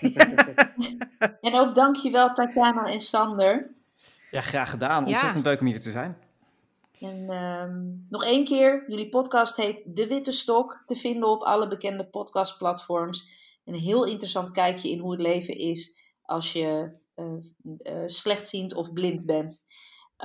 en 1.40 1.54
ook 1.54 1.74
dankjewel 1.74 2.32
Tatjana 2.32 2.84
en 2.84 3.00
Sander. 3.00 3.70
Ja, 4.30 4.40
graag 4.40 4.70
gedaan. 4.70 5.06
Ontzettend 5.06 5.44
leuk 5.44 5.60
om 5.60 5.66
hier 5.66 5.80
te 5.80 5.90
zijn. 5.90 6.16
En 7.00 7.30
ehm, 7.30 7.80
nog 8.08 8.24
één 8.24 8.44
keer, 8.44 8.84
jullie 8.86 9.08
podcast 9.08 9.56
heet 9.56 9.82
De 9.86 10.06
Witte 10.06 10.32
Stok, 10.32 10.82
te 10.86 10.96
vinden 10.96 11.28
op 11.28 11.42
alle 11.42 11.68
bekende 11.68 12.06
podcastplatforms. 12.06 13.28
Een 13.64 13.74
heel 13.74 14.06
interessant 14.06 14.50
kijkje 14.50 14.90
in 14.90 14.98
hoe 14.98 15.10
het 15.10 15.20
leven 15.20 15.58
is 15.58 15.96
als 16.22 16.52
je 16.52 16.92
uh, 17.16 17.32
uh, 17.92 18.02
slechtziend 18.06 18.74
of 18.74 18.92
blind 18.92 19.26
bent. 19.26 19.64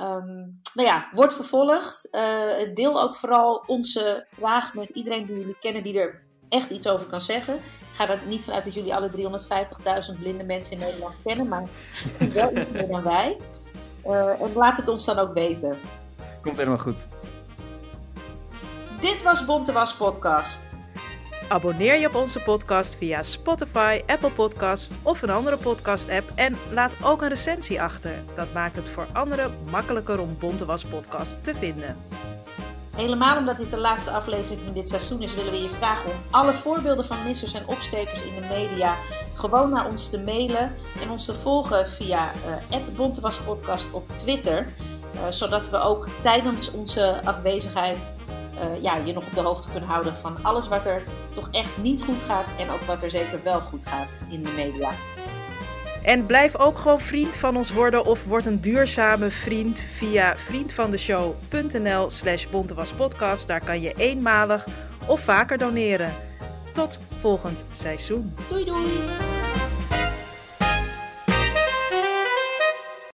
Um, 0.00 0.60
nou 0.74 0.88
ja, 0.88 1.08
wordt 1.12 1.34
vervolgd. 1.34 2.08
Uh, 2.10 2.74
deel 2.74 3.02
ook 3.02 3.16
vooral 3.16 3.64
onze 3.66 4.26
vraag 4.36 4.74
met 4.74 4.88
iedereen 4.88 5.26
die 5.26 5.36
jullie 5.36 5.56
kennen 5.60 5.82
die 5.82 6.00
er 6.00 6.22
echt 6.48 6.70
iets 6.70 6.88
over 6.88 7.06
kan 7.06 7.20
zeggen. 7.20 7.54
Ik 7.54 7.60
ga 7.92 8.08
er 8.08 8.20
niet 8.26 8.44
vanuit 8.44 8.64
dat 8.64 8.74
jullie 8.74 8.94
alle 8.94 9.10
350.000 10.14 10.18
blinde 10.18 10.44
mensen 10.44 10.72
in 10.72 10.78
Nederland 10.78 11.14
kennen, 11.24 11.48
maar 11.48 11.68
wel 12.32 12.56
iets 12.56 12.70
meer 12.70 12.88
dan 12.88 13.02
wij. 13.02 13.36
en 14.40 14.52
laat 14.54 14.76
het 14.76 14.88
ons 14.88 15.04
dan 15.04 15.18
ook 15.18 15.34
weten. 15.34 15.78
Komt 16.42 16.56
helemaal 16.56 16.78
goed. 16.78 17.06
Dit 19.00 19.22
was 19.22 19.44
Bonte 19.44 19.72
Was 19.72 19.96
Podcast. 19.96 20.60
Abonneer 21.48 22.00
je 22.00 22.06
op 22.06 22.14
onze 22.14 22.40
podcast 22.40 22.96
via 22.96 23.22
Spotify, 23.22 24.02
Apple 24.06 24.30
Podcasts 24.30 24.92
of 25.02 25.22
een 25.22 25.30
andere 25.30 25.56
podcast-app 25.56 26.32
en 26.34 26.56
laat 26.72 26.96
ook 27.02 27.22
een 27.22 27.28
recensie 27.28 27.82
achter. 27.82 28.12
Dat 28.34 28.52
maakt 28.52 28.76
het 28.76 28.88
voor 28.88 29.06
anderen 29.12 29.54
makkelijker 29.70 30.20
om 30.20 30.36
Bonte 30.38 30.64
Was 30.64 30.84
Podcast 30.84 31.44
te 31.44 31.54
vinden. 31.54 31.96
Helemaal 32.96 33.38
omdat 33.38 33.56
dit 33.56 33.70
de 33.70 33.78
laatste 33.78 34.10
aflevering 34.10 34.60
van 34.64 34.74
dit 34.74 34.88
seizoen 34.88 35.22
is, 35.22 35.34
willen 35.34 35.52
we 35.52 35.62
je 35.62 35.68
vragen 35.68 36.10
om 36.10 36.16
alle 36.30 36.52
voorbeelden 36.52 37.04
van 37.04 37.24
missers 37.24 37.54
en 37.54 37.66
opstekers 37.66 38.24
in 38.24 38.34
de 38.34 38.46
media 38.48 38.96
gewoon 39.32 39.70
naar 39.70 39.86
ons 39.86 40.10
te 40.10 40.20
mailen 40.20 40.72
en 41.02 41.10
ons 41.10 41.24
te 41.24 41.34
volgen 41.34 41.86
via 41.86 42.30
uh, 42.70 42.96
Bontewaspodcast 42.96 43.92
op 43.92 44.16
Twitter. 44.16 44.66
Uh, 45.14 45.20
zodat 45.30 45.70
we 45.70 45.78
ook 45.78 46.08
tijdens 46.22 46.70
onze 46.70 47.20
afwezigheid 47.24 48.14
uh, 48.58 48.82
ja, 48.82 48.96
je 49.04 49.12
nog 49.12 49.26
op 49.26 49.34
de 49.34 49.40
hoogte 49.40 49.70
kunnen 49.70 49.88
houden 49.88 50.16
van 50.16 50.36
alles 50.42 50.68
wat 50.68 50.86
er 50.86 51.02
toch 51.30 51.48
echt 51.50 51.76
niet 51.76 52.02
goed 52.02 52.20
gaat 52.20 52.52
en 52.58 52.70
ook 52.70 52.82
wat 52.82 53.02
er 53.02 53.10
zeker 53.10 53.40
wel 53.42 53.60
goed 53.60 53.86
gaat 53.86 54.18
in 54.30 54.42
de 54.42 54.52
media. 54.56 54.90
En 56.02 56.26
blijf 56.26 56.56
ook 56.56 56.78
gewoon 56.78 57.00
vriend 57.00 57.36
van 57.36 57.56
ons 57.56 57.72
worden 57.72 58.04
of 58.06 58.24
word 58.24 58.46
een 58.46 58.60
duurzame 58.60 59.30
vriend 59.30 59.80
via 59.80 60.36
vriendvandeshow.nl 60.36 62.10
slash 62.10 62.46
bontewaspodcast. 62.46 63.46
Daar 63.46 63.64
kan 63.64 63.80
je 63.80 63.92
eenmalig 63.96 64.66
of 65.06 65.20
vaker 65.20 65.58
doneren. 65.58 66.12
Tot 66.72 67.00
volgend 67.20 67.64
seizoen. 67.70 68.34
Doei 68.48 68.64
doei! 68.64 69.33